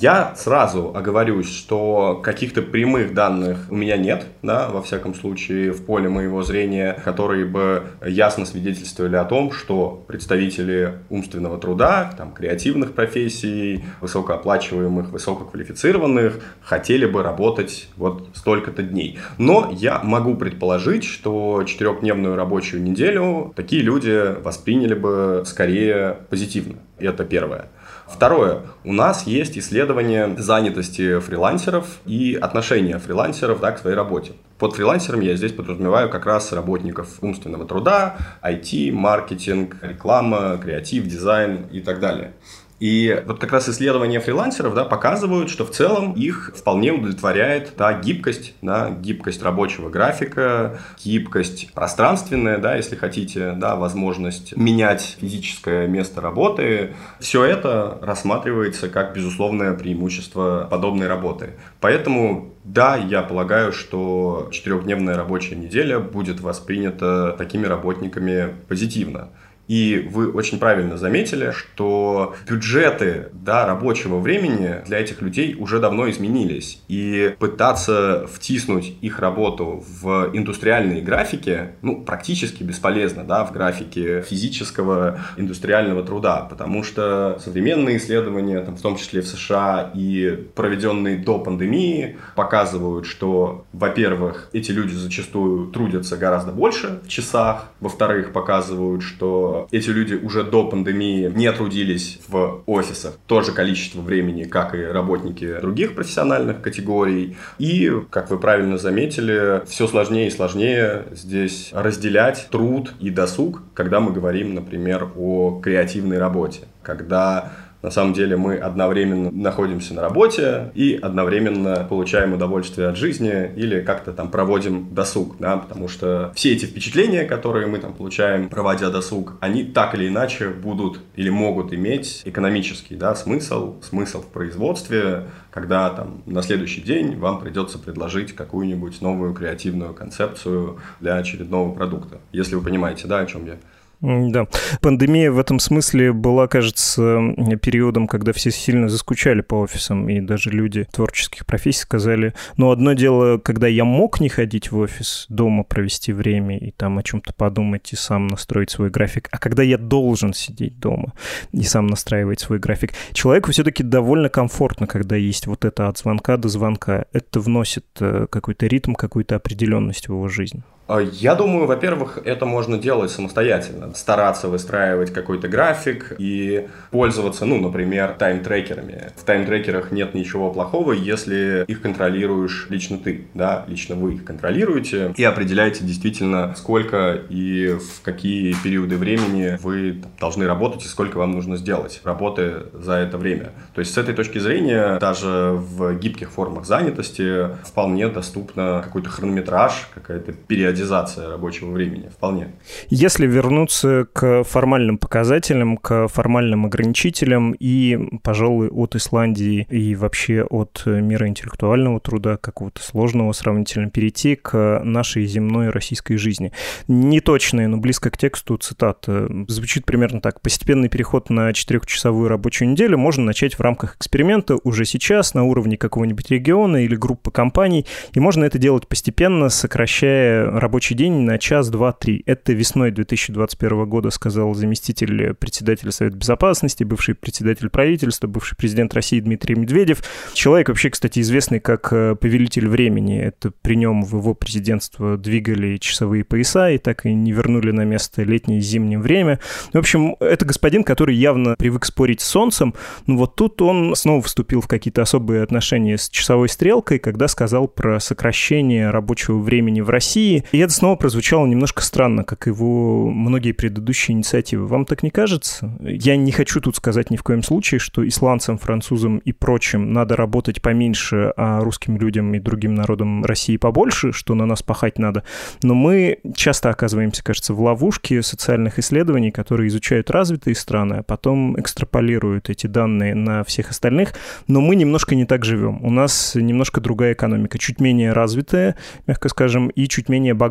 Я 0.00 0.34
сразу 0.36 0.92
оговорюсь, 0.94 1.52
что 1.52 2.20
каких-то 2.22 2.62
прямых 2.62 3.14
данных 3.14 3.58
у 3.68 3.74
меня 3.74 3.96
нет, 3.96 4.26
да, 4.42 4.68
во 4.68 4.80
всяком 4.80 5.12
случае, 5.12 5.72
в 5.72 5.84
поле 5.84 6.08
моего 6.08 6.42
зрения, 6.44 7.00
которые 7.04 7.44
бы 7.44 7.82
ясно 8.06 8.46
свидетельствовали 8.46 9.16
о 9.16 9.24
том, 9.24 9.50
что 9.50 10.04
представители 10.06 10.98
умственного 11.10 11.58
труда, 11.58 12.12
там, 12.16 12.32
креативных 12.32 12.92
профессий, 12.92 13.84
высокооплачиваемых, 14.00 15.10
высококвалифицированных, 15.10 16.38
хотели 16.62 17.06
бы 17.06 17.24
работать 17.24 17.88
вот 17.96 18.28
столько-то 18.34 18.84
дней. 18.84 19.18
Но 19.36 19.68
я 19.72 20.00
могу 20.04 20.36
предположить, 20.36 21.02
что 21.02 21.64
четырехдневную 21.64 22.36
рабочую 22.36 22.84
неделю 22.84 23.52
такие 23.56 23.82
люди 23.82 24.40
восприняли 24.42 24.94
бы 24.94 25.42
скорее 25.44 26.18
позитивно. 26.30 26.76
Это 26.98 27.24
первое. 27.24 27.68
Второе. 28.10 28.62
У 28.84 28.92
нас 28.92 29.26
есть 29.26 29.58
исследование 29.58 30.34
занятости 30.38 31.20
фрилансеров 31.20 31.98
и 32.06 32.34
отношения 32.34 32.98
фрилансеров 32.98 33.60
да, 33.60 33.72
к 33.72 33.78
своей 33.78 33.96
работе. 33.96 34.32
Под 34.58 34.74
фрилансером 34.74 35.20
я 35.20 35.36
здесь 35.36 35.52
подразумеваю 35.52 36.08
как 36.08 36.26
раз 36.26 36.52
работников 36.52 37.22
умственного 37.22 37.66
труда, 37.66 38.16
IT, 38.42 38.92
маркетинг, 38.92 39.76
реклама, 39.82 40.58
креатив, 40.58 41.06
дизайн 41.06 41.66
и 41.70 41.80
так 41.80 42.00
далее. 42.00 42.32
И 42.80 43.22
вот 43.26 43.40
как 43.40 43.52
раз 43.52 43.68
исследования 43.68 44.20
фрилансеров 44.20 44.74
да, 44.74 44.84
показывают, 44.84 45.50
что 45.50 45.64
в 45.64 45.70
целом 45.70 46.12
их 46.12 46.52
вполне 46.56 46.92
удовлетворяет 46.92 47.74
та 47.74 47.92
гибкость, 47.92 48.54
да, 48.62 48.90
гибкость 48.90 49.42
рабочего 49.42 49.90
графика, 49.90 50.78
гибкость 51.02 51.72
пространственная, 51.72 52.58
да, 52.58 52.76
если 52.76 52.94
хотите, 52.94 53.52
да, 53.52 53.74
возможность 53.76 54.56
менять 54.56 55.16
физическое 55.20 55.88
место 55.88 56.20
работы. 56.20 56.94
Все 57.18 57.44
это 57.44 57.98
рассматривается 58.00 58.88
как 58.88 59.14
безусловное 59.14 59.74
преимущество 59.74 60.68
подобной 60.70 61.08
работы. 61.08 61.54
Поэтому 61.80 62.54
да, 62.64 62.96
я 62.96 63.22
полагаю, 63.22 63.72
что 63.72 64.48
четырехдневная 64.52 65.16
рабочая 65.16 65.56
неделя 65.56 65.98
будет 65.98 66.40
воспринята 66.40 67.34
такими 67.38 67.66
работниками 67.66 68.54
позитивно. 68.68 69.30
И 69.68 70.08
вы 70.10 70.30
очень 70.30 70.58
правильно 70.58 70.96
заметили, 70.96 71.52
что 71.52 72.34
бюджеты 72.48 73.28
да, 73.32 73.66
рабочего 73.66 74.18
времени 74.18 74.82
для 74.86 74.98
этих 74.98 75.22
людей 75.22 75.54
уже 75.58 75.78
давно 75.78 76.10
изменились. 76.10 76.82
И 76.88 77.34
пытаться 77.38 78.26
втиснуть 78.32 78.94
их 79.02 79.20
работу 79.20 79.84
в 80.00 80.30
индустриальные 80.32 81.02
графики 81.02 81.68
ну, 81.82 82.00
практически 82.00 82.62
бесполезно 82.62 83.24
да, 83.24 83.44
в 83.44 83.52
графике 83.52 84.22
физического 84.22 85.20
индустриального 85.36 86.02
труда, 86.02 86.46
потому 86.48 86.82
что 86.82 87.38
современные 87.44 87.98
исследования, 87.98 88.60
там, 88.60 88.76
в 88.76 88.80
том 88.80 88.96
числе 88.96 89.20
в 89.20 89.26
США 89.26 89.90
и 89.94 90.48
проведенные 90.54 91.18
до 91.18 91.38
пандемии, 91.38 92.16
показывают, 92.34 93.06
что, 93.06 93.66
во-первых, 93.72 94.48
эти 94.52 94.70
люди 94.70 94.94
зачастую 94.94 95.68
трудятся 95.70 96.16
гораздо 96.16 96.52
больше 96.52 97.00
в 97.04 97.08
часах, 97.08 97.68
во-вторых, 97.80 98.32
показывают, 98.32 99.02
что 99.02 99.57
эти 99.70 99.90
люди 99.90 100.14
уже 100.14 100.44
до 100.44 100.64
пандемии 100.68 101.30
не 101.34 101.50
трудились 101.52 102.20
в 102.28 102.62
офисах 102.66 103.18
то 103.26 103.42
же 103.42 103.52
количество 103.52 104.00
времени, 104.00 104.44
как 104.44 104.74
и 104.74 104.82
работники 104.82 105.60
других 105.60 105.94
профессиональных 105.94 106.60
категорий. 106.60 107.36
И, 107.58 107.90
как 108.10 108.30
вы 108.30 108.38
правильно 108.38 108.78
заметили, 108.78 109.62
все 109.66 109.86
сложнее 109.86 110.28
и 110.28 110.30
сложнее 110.30 111.04
здесь 111.12 111.70
разделять 111.72 112.48
труд 112.50 112.94
и 113.00 113.10
досуг, 113.10 113.62
когда 113.74 114.00
мы 114.00 114.12
говорим, 114.12 114.54
например, 114.54 115.08
о 115.16 115.60
креативной 115.62 116.18
работе. 116.18 116.62
Когда 116.82 117.52
на 117.82 117.90
самом 117.90 118.12
деле 118.12 118.36
мы 118.36 118.56
одновременно 118.56 119.30
находимся 119.30 119.94
на 119.94 120.02
работе 120.02 120.72
и 120.74 120.98
одновременно 121.00 121.86
получаем 121.88 122.32
удовольствие 122.32 122.88
от 122.88 122.96
жизни 122.96 123.50
или 123.56 123.80
как-то 123.80 124.12
там 124.12 124.30
проводим 124.30 124.92
досуг, 124.92 125.36
да, 125.38 125.56
потому 125.56 125.88
что 125.88 126.32
все 126.34 126.52
эти 126.52 126.64
впечатления, 126.64 127.24
которые 127.24 127.66
мы 127.66 127.78
там 127.78 127.94
получаем, 127.94 128.48
проводя 128.48 128.90
досуг, 128.90 129.34
они 129.40 129.64
так 129.64 129.94
или 129.94 130.08
иначе 130.08 130.48
будут 130.48 131.00
или 131.14 131.30
могут 131.30 131.72
иметь 131.72 132.22
экономический, 132.24 132.96
да, 132.96 133.14
смысл, 133.14 133.80
смысл 133.82 134.22
в 134.22 134.26
производстве, 134.26 135.24
когда 135.50 135.90
там 135.90 136.22
на 136.26 136.42
следующий 136.42 136.80
день 136.80 137.16
вам 137.16 137.40
придется 137.40 137.78
предложить 137.78 138.34
какую-нибудь 138.34 139.00
новую 139.00 139.34
креативную 139.34 139.94
концепцию 139.94 140.78
для 141.00 141.16
очередного 141.16 141.72
продукта. 141.72 142.18
Если 142.32 142.54
вы 142.54 142.62
понимаете, 142.62 143.06
да, 143.06 143.20
о 143.20 143.26
чем 143.26 143.46
я. 143.46 143.56
Да. 144.00 144.46
Пандемия 144.80 145.32
в 145.32 145.38
этом 145.38 145.58
смысле 145.58 146.12
была, 146.12 146.46
кажется, 146.46 147.34
периодом, 147.60 148.06
когда 148.06 148.32
все 148.32 148.50
сильно 148.52 148.88
заскучали 148.88 149.40
по 149.40 149.56
офисам, 149.56 150.08
и 150.08 150.20
даже 150.20 150.50
люди 150.50 150.86
творческих 150.92 151.44
профессий 151.46 151.80
сказали, 151.80 152.32
ну, 152.56 152.70
одно 152.70 152.92
дело, 152.92 153.38
когда 153.38 153.66
я 153.66 153.84
мог 153.84 154.20
не 154.20 154.28
ходить 154.28 154.70
в 154.70 154.78
офис, 154.78 155.26
дома 155.28 155.64
провести 155.64 156.12
время 156.12 156.58
и 156.58 156.70
там 156.70 156.98
о 156.98 157.02
чем-то 157.02 157.32
подумать 157.34 157.92
и 157.92 157.96
сам 157.96 158.28
настроить 158.28 158.70
свой 158.70 158.90
график, 158.90 159.28
а 159.32 159.38
когда 159.38 159.64
я 159.64 159.78
должен 159.78 160.32
сидеть 160.32 160.78
дома 160.78 161.12
и 161.52 161.62
сам 161.62 161.88
настраивать 161.88 162.40
свой 162.40 162.58
график. 162.58 162.92
Человеку 163.12 163.50
все-таки 163.50 163.82
довольно 163.82 164.28
комфортно, 164.28 164.86
когда 164.86 165.16
есть 165.16 165.46
вот 165.46 165.64
это 165.64 165.88
от 165.88 165.98
звонка 165.98 166.36
до 166.36 166.48
звонка. 166.48 167.06
Это 167.12 167.40
вносит 167.40 167.86
э, 168.00 168.26
какой-то 168.30 168.66
ритм, 168.66 168.94
какую-то 168.94 169.36
определенность 169.36 170.08
в 170.08 170.12
его 170.12 170.28
жизнь. 170.28 170.62
А, 170.88 171.00
я 171.00 171.34
думаю, 171.34 171.66
во-первых, 171.66 172.18
это 172.24 172.46
можно 172.46 172.78
делать 172.78 173.10
самостоятельно. 173.10 173.92
Стараться 173.94 174.48
выстраивать 174.48 175.12
какой-то 175.12 175.46
график 175.46 176.14
и 176.18 176.66
пользоваться, 176.90 177.44
ну, 177.44 177.60
например, 177.60 178.14
тайм-трекерами. 178.18 179.12
В 179.16 179.24
тайм-трекерах 179.24 179.92
нет 179.92 180.14
ничего 180.14 180.50
плохого, 180.50 180.92
если 180.92 181.64
их 181.68 181.82
контролируешь 181.82 182.68
лично 182.70 182.96
ты, 182.96 183.26
да, 183.34 183.66
лично 183.68 183.96
вы 183.96 184.14
их 184.14 184.24
контролируете 184.24 185.12
и 185.14 185.24
определяете 185.24 185.84
действительно, 185.84 186.54
сколько 186.56 187.20
и 187.28 187.74
в 187.74 188.02
какие 188.02 188.54
периоды 188.64 188.96
времени 188.96 189.58
вы 189.62 190.02
должны 190.18 190.46
работать 190.46 190.86
и 190.86 190.88
сколько 190.88 191.18
вам 191.18 191.32
нужно 191.32 191.58
сделать 191.58 192.00
работы 192.04 192.62
за 192.72 192.94
это 192.94 193.18
время. 193.18 193.50
То 193.74 193.80
есть 193.80 193.92
с 193.92 193.98
этой 193.98 194.14
точки 194.14 194.38
зрения 194.38 194.98
даже 194.98 195.52
в 195.52 195.98
гибких 195.98 196.30
формах 196.30 196.64
занятости 196.64 197.48
вполне 197.66 198.08
доступно 198.08 198.80
какой-то 198.82 199.10
хронометраж, 199.10 199.90
какая-то 199.94 200.32
периодичность 200.32 200.77
периодизация 200.78 201.28
рабочего 201.28 201.72
времени, 201.72 202.08
вполне. 202.08 202.52
Если 202.88 203.26
вернуться 203.26 204.06
к 204.12 204.44
формальным 204.44 204.98
показателям, 204.98 205.76
к 205.76 206.08
формальным 206.08 206.66
ограничителям 206.66 207.52
и, 207.58 207.98
пожалуй, 208.22 208.68
от 208.68 208.94
Исландии 208.94 209.66
и 209.70 209.94
вообще 209.94 210.42
от 210.42 210.82
мира 210.86 211.26
интеллектуального 211.26 212.00
труда, 212.00 212.36
какого-то 212.36 212.82
сложного 212.82 213.32
сравнительно, 213.32 213.90
перейти 213.90 214.36
к 214.36 214.80
нашей 214.84 215.26
земной 215.26 215.70
российской 215.70 216.16
жизни. 216.16 216.52
Неточная, 216.86 217.68
но 217.68 217.78
близко 217.78 218.10
к 218.10 218.16
тексту 218.16 218.56
цитата. 218.56 219.28
Звучит 219.48 219.84
примерно 219.84 220.20
так. 220.20 220.40
Постепенный 220.40 220.88
переход 220.88 221.30
на 221.30 221.52
четырехчасовую 221.52 222.28
рабочую 222.28 222.70
неделю 222.70 222.98
можно 222.98 223.24
начать 223.24 223.54
в 223.54 223.60
рамках 223.60 223.96
эксперимента 223.96 224.56
уже 224.62 224.84
сейчас 224.84 225.34
на 225.34 225.44
уровне 225.44 225.76
какого-нибудь 225.76 226.30
региона 226.30 226.84
или 226.84 226.94
группы 226.94 227.30
компаний, 227.30 227.86
и 228.12 228.20
можно 228.20 228.44
это 228.44 228.58
делать 228.58 228.86
постепенно, 228.86 229.48
сокращая 229.48 230.46
рабочий 230.68 230.94
день 230.94 231.22
на 231.22 231.38
час, 231.38 231.70
два, 231.70 231.92
три. 231.92 232.22
Это 232.26 232.52
весной 232.52 232.90
2021 232.90 233.86
года 233.86 234.10
сказал 234.10 234.52
заместитель 234.52 235.32
председателя 235.32 235.90
Совета 235.92 236.18
Безопасности, 236.18 236.84
бывший 236.84 237.14
председатель 237.14 237.70
правительства, 237.70 238.26
бывший 238.26 238.54
президент 238.54 238.92
России 238.92 239.18
Дмитрий 239.18 239.54
Медведев. 239.54 240.02
Человек 240.34 240.68
вообще, 240.68 240.90
кстати, 240.90 241.20
известный 241.20 241.58
как 241.58 241.90
э, 241.90 242.16
повелитель 242.16 242.68
времени. 242.68 243.18
Это 243.18 243.50
при 243.62 243.76
нем 243.76 244.02
в 244.02 244.18
его 244.18 244.34
президентство 244.34 245.16
двигали 245.16 245.78
часовые 245.78 246.22
пояса 246.22 246.68
и 246.68 246.76
так 246.76 247.06
и 247.06 247.14
не 247.14 247.32
вернули 247.32 247.70
на 247.70 247.86
место 247.86 248.22
летнее 248.22 248.58
и 248.58 248.60
зимнее 248.60 248.98
время. 248.98 249.40
В 249.72 249.78
общем, 249.78 250.16
это 250.20 250.44
господин, 250.44 250.84
который 250.84 251.16
явно 251.16 251.56
привык 251.56 251.86
спорить 251.86 252.20
с 252.20 252.26
солнцем, 252.26 252.74
но 253.06 253.16
вот 253.16 253.36
тут 253.36 253.62
он 253.62 253.96
снова 253.96 254.20
вступил 254.20 254.60
в 254.60 254.68
какие-то 254.68 255.00
особые 255.00 255.42
отношения 255.42 255.96
с 255.96 256.10
часовой 256.10 256.50
стрелкой, 256.50 256.98
когда 256.98 257.26
сказал 257.26 257.68
про 257.68 258.00
сокращение 258.00 258.90
рабочего 258.90 259.38
времени 259.38 259.80
в 259.80 259.88
России. 259.88 260.44
Это 260.60 260.72
снова 260.72 260.96
прозвучало 260.96 261.46
немножко 261.46 261.82
странно, 261.82 262.24
как 262.24 262.46
его 262.46 263.08
многие 263.10 263.52
предыдущие 263.52 264.14
инициативы. 264.16 264.66
Вам 264.66 264.84
так 264.84 265.02
не 265.02 265.10
кажется? 265.10 265.76
Я 265.80 266.16
не 266.16 266.32
хочу 266.32 266.60
тут 266.60 266.76
сказать 266.76 267.10
ни 267.10 267.16
в 267.16 267.22
коем 267.22 267.42
случае, 267.42 267.78
что 267.78 268.06
исландцам, 268.06 268.58
французам 268.58 269.18
и 269.18 269.32
прочим 269.32 269.92
надо 269.92 270.16
работать 270.16 270.62
поменьше, 270.62 271.32
а 271.36 271.60
русским 271.60 271.96
людям 271.96 272.34
и 272.34 272.38
другим 272.38 272.74
народам 272.74 273.24
России 273.24 273.56
побольше, 273.56 274.12
что 274.12 274.34
на 274.34 274.46
нас 274.46 274.62
пахать 274.62 274.98
надо. 274.98 275.24
Но 275.62 275.74
мы 275.74 276.18
часто 276.34 276.70
оказываемся, 276.70 277.22
кажется, 277.22 277.54
в 277.54 277.60
ловушке 277.60 278.22
социальных 278.22 278.78
исследований, 278.78 279.30
которые 279.30 279.68
изучают 279.68 280.10
развитые 280.10 280.54
страны, 280.54 280.94
а 280.94 281.02
потом 281.02 281.58
экстраполируют 281.60 282.50
эти 282.50 282.66
данные 282.66 283.14
на 283.14 283.44
всех 283.44 283.70
остальных. 283.70 284.14
Но 284.46 284.60
мы 284.60 284.76
немножко 284.76 285.14
не 285.14 285.24
так 285.24 285.44
живем. 285.44 285.84
У 285.84 285.90
нас 285.90 286.34
немножко 286.34 286.80
другая 286.80 287.12
экономика, 287.12 287.58
чуть 287.58 287.80
менее 287.80 288.12
развитая, 288.12 288.76
мягко 289.06 289.28
скажем, 289.28 289.68
и 289.68 289.88
чуть 289.88 290.08
менее 290.08 290.34
богатая. 290.34 290.47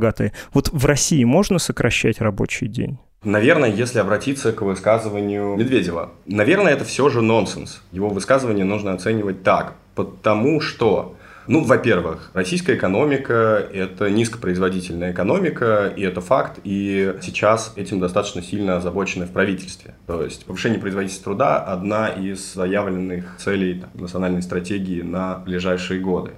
Вот 0.53 0.69
в 0.71 0.85
России 0.85 1.23
можно 1.23 1.59
сокращать 1.59 2.21
рабочий 2.21 2.67
день? 2.67 2.97
Наверное, 3.23 3.71
если 3.71 3.99
обратиться 3.99 4.51
к 4.51 4.61
высказыванию 4.61 5.55
Медведева, 5.57 6.11
наверное, 6.25 6.73
это 6.73 6.85
все 6.85 7.09
же 7.09 7.21
нонсенс. 7.21 7.81
Его 7.91 8.09
высказывание 8.09 8.63
нужно 8.63 8.93
оценивать 8.93 9.43
так, 9.43 9.73
потому 9.95 10.61
что 10.61 11.15
ну, 11.47 11.63
во-первых, 11.63 12.29
российская 12.33 12.75
экономика– 12.75 13.65
это 13.73 14.09
низкопроизводительная 14.09 15.13
экономика, 15.13 15.91
и 15.95 16.01
это 16.01 16.19
факт, 16.19 16.59
и 16.65 17.15
сейчас 17.21 17.71
этим 17.77 18.01
достаточно 18.01 18.41
сильно 18.41 18.75
озабочены 18.75 19.25
в 19.25 19.31
правительстве. 19.31 19.95
То 20.07 20.23
есть 20.23 20.45
повышение 20.45 20.77
производительности 20.77 21.23
труда– 21.23 21.63
одна 21.65 22.09
из 22.09 22.53
заявленных 22.53 23.37
целей 23.37 23.79
там, 23.79 23.89
национальной 23.93 24.41
стратегии 24.41 25.01
на 25.01 25.37
ближайшие 25.37 26.01
годы. 26.01 26.31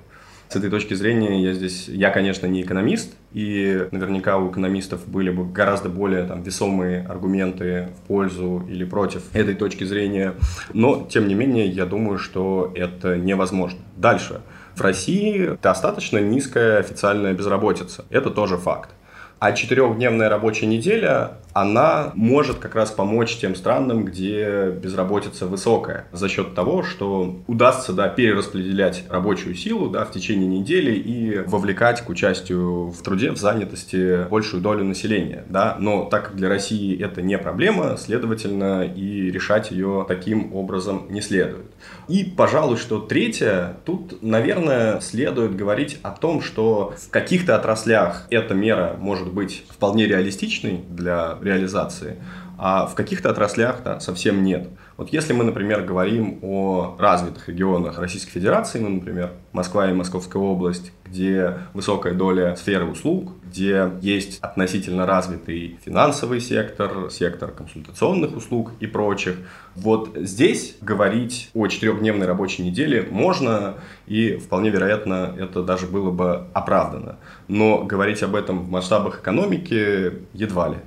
С 0.48 0.56
этой 0.56 0.70
точки 0.70 0.94
зрения 0.94 1.44
я 1.44 1.54
здесь, 1.54 1.88
я, 1.88 2.12
конечно, 2.12 2.46
не 2.46 2.62
экономист, 2.62 3.16
и 3.32 3.88
наверняка 3.92 4.38
у 4.38 4.52
экономистов 4.52 5.08
были 5.08 5.30
бы 5.30 5.46
гораздо 5.46 5.90
более 5.90 6.24
там, 6.26 6.42
весомые 6.42 7.06
аргументы 7.08 7.90
в 7.98 8.08
пользу 8.08 8.66
или 8.68 8.84
против 8.84 9.24
этой 9.34 9.56
точки 9.56 9.84
зрения, 9.84 10.34
но, 10.74 11.08
тем 11.10 11.28
не 11.28 11.36
менее, 11.36 11.68
я 11.68 11.86
думаю, 11.86 12.18
что 12.18 12.72
это 12.76 13.18
невозможно. 13.18 13.80
Дальше. 13.98 14.42
В 14.76 14.82
России 14.82 15.58
достаточно 15.62 16.20
низкая 16.20 16.80
официальная 16.80 17.34
безработица. 17.34 18.06
Это 18.10 18.30
тоже 18.30 18.58
факт. 18.58 18.92
А 19.40 19.54
четырехдневная 19.54 20.28
рабочая 20.30 20.66
неделя, 20.66 21.38
она 21.54 22.12
может 22.14 22.58
как 22.58 22.76
раз 22.76 22.92
помочь 22.92 23.38
тем 23.38 23.56
странам, 23.56 24.04
где 24.04 24.70
безработица 24.70 25.46
высокая, 25.48 26.06
за 26.12 26.28
счет 26.28 26.54
того, 26.56 26.84
что 26.84 27.40
удастся 27.48 27.94
да, 27.94 28.10
перераспределять 28.10 29.06
рабочую 29.10 29.56
силу 29.56 29.90
да, 29.90 30.04
в 30.04 30.12
течение 30.12 30.48
недели 30.48 30.94
и 30.94 31.40
вовлекать 31.48 32.02
к 32.02 32.10
участию 32.10 32.90
в 32.90 33.02
труде, 33.02 33.32
в 33.32 33.38
занятости 33.38 34.28
большую 34.30 34.62
долю 34.62 34.84
населения. 34.84 35.46
Да? 35.50 35.78
Но 35.80 36.04
так 36.04 36.28
как 36.28 36.36
для 36.36 36.50
России 36.50 37.02
это 37.02 37.22
не 37.22 37.38
проблема, 37.38 37.96
следовательно, 37.98 38.84
и 38.84 39.32
решать 39.32 39.72
ее 39.72 40.06
таким 40.08 40.54
образом 40.54 41.08
не 41.10 41.22
следует. 41.22 41.66
И, 42.08 42.24
пожалуй, 42.24 42.78
что 42.78 43.00
третье, 43.00 43.78
тут, 43.86 44.22
наверное, 44.22 45.00
следует 45.00 45.56
говорить 45.56 46.00
о 46.04 46.12
том, 46.12 46.42
что 46.42 46.94
в 46.98 47.10
каких-то 47.10 47.56
отраслях 47.56 48.28
эта 48.30 48.54
мера 48.54 48.96
может 49.00 49.32
быть 49.32 49.66
вполне 49.70 50.06
реалистичной 50.06 50.84
для 50.90 51.38
реализации, 51.42 52.18
а 52.58 52.88
в 52.88 52.96
каких-то 52.96 53.30
отраслях 53.30 53.84
да, 53.84 54.00
совсем 54.00 54.44
нет. 54.44 54.68
Вот 54.98 55.14
если 55.14 55.32
мы, 55.32 55.46
например, 55.46 55.84
говорим 55.84 56.40
о 56.42 56.98
развитых 57.00 57.48
регионах 57.48 58.00
Российской 58.00 58.32
Федерации, 58.32 58.80
ну, 58.80 58.90
например, 58.90 59.32
Москва 59.54 59.90
и 59.90 59.94
Московская 59.94 60.40
область, 60.44 60.92
где 61.06 61.54
высокая 61.74 62.14
доля 62.14 62.58
сферы 62.58 62.86
услуг, 62.86 63.32
где 63.50 63.92
есть 64.02 64.40
относительно 64.42 65.06
развитый 65.06 65.80
финансовый 65.84 66.40
сектор, 66.40 67.10
сектор 67.12 67.52
консультационных 67.52 68.36
услуг 68.36 68.72
и 68.80 68.88
прочих. 68.88 69.38
Вот 69.76 70.12
здесь 70.16 70.78
говорить 70.82 71.50
о 71.54 71.68
четырехдневной 71.68 72.28
рабочей 72.28 72.64
неделе 72.64 73.08
можно, 73.10 73.76
и 74.08 74.38
вполне 74.38 74.70
вероятно, 74.70 75.36
это 75.38 75.64
даже 75.64 75.88
было 75.88 76.12
бы 76.12 76.46
оправдано. 76.54 77.18
Но 77.48 77.84
говорить 77.84 78.22
об 78.24 78.36
этом 78.36 78.60
в 78.60 78.70
масштабах 78.70 79.22
экономики 79.22 80.14
едва 80.34 80.70
ли. 80.70 80.78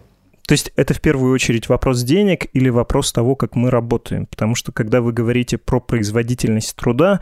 То 0.47 0.53
есть 0.53 0.73
это 0.77 0.93
в 0.93 1.01
первую 1.01 1.33
очередь 1.33 1.69
вопрос 1.69 2.03
денег 2.03 2.47
или 2.53 2.69
вопрос 2.69 3.13
того, 3.13 3.37
как 3.37 3.55
мы 3.55 3.71
работаем? 3.71 4.27
Потому 4.27 4.55
что 4.55 4.73
когда 4.73 5.01
вы 5.01 5.13
говорите 5.13 5.57
про 5.57 5.81
производительность 5.81 6.77
труда, 6.77 7.21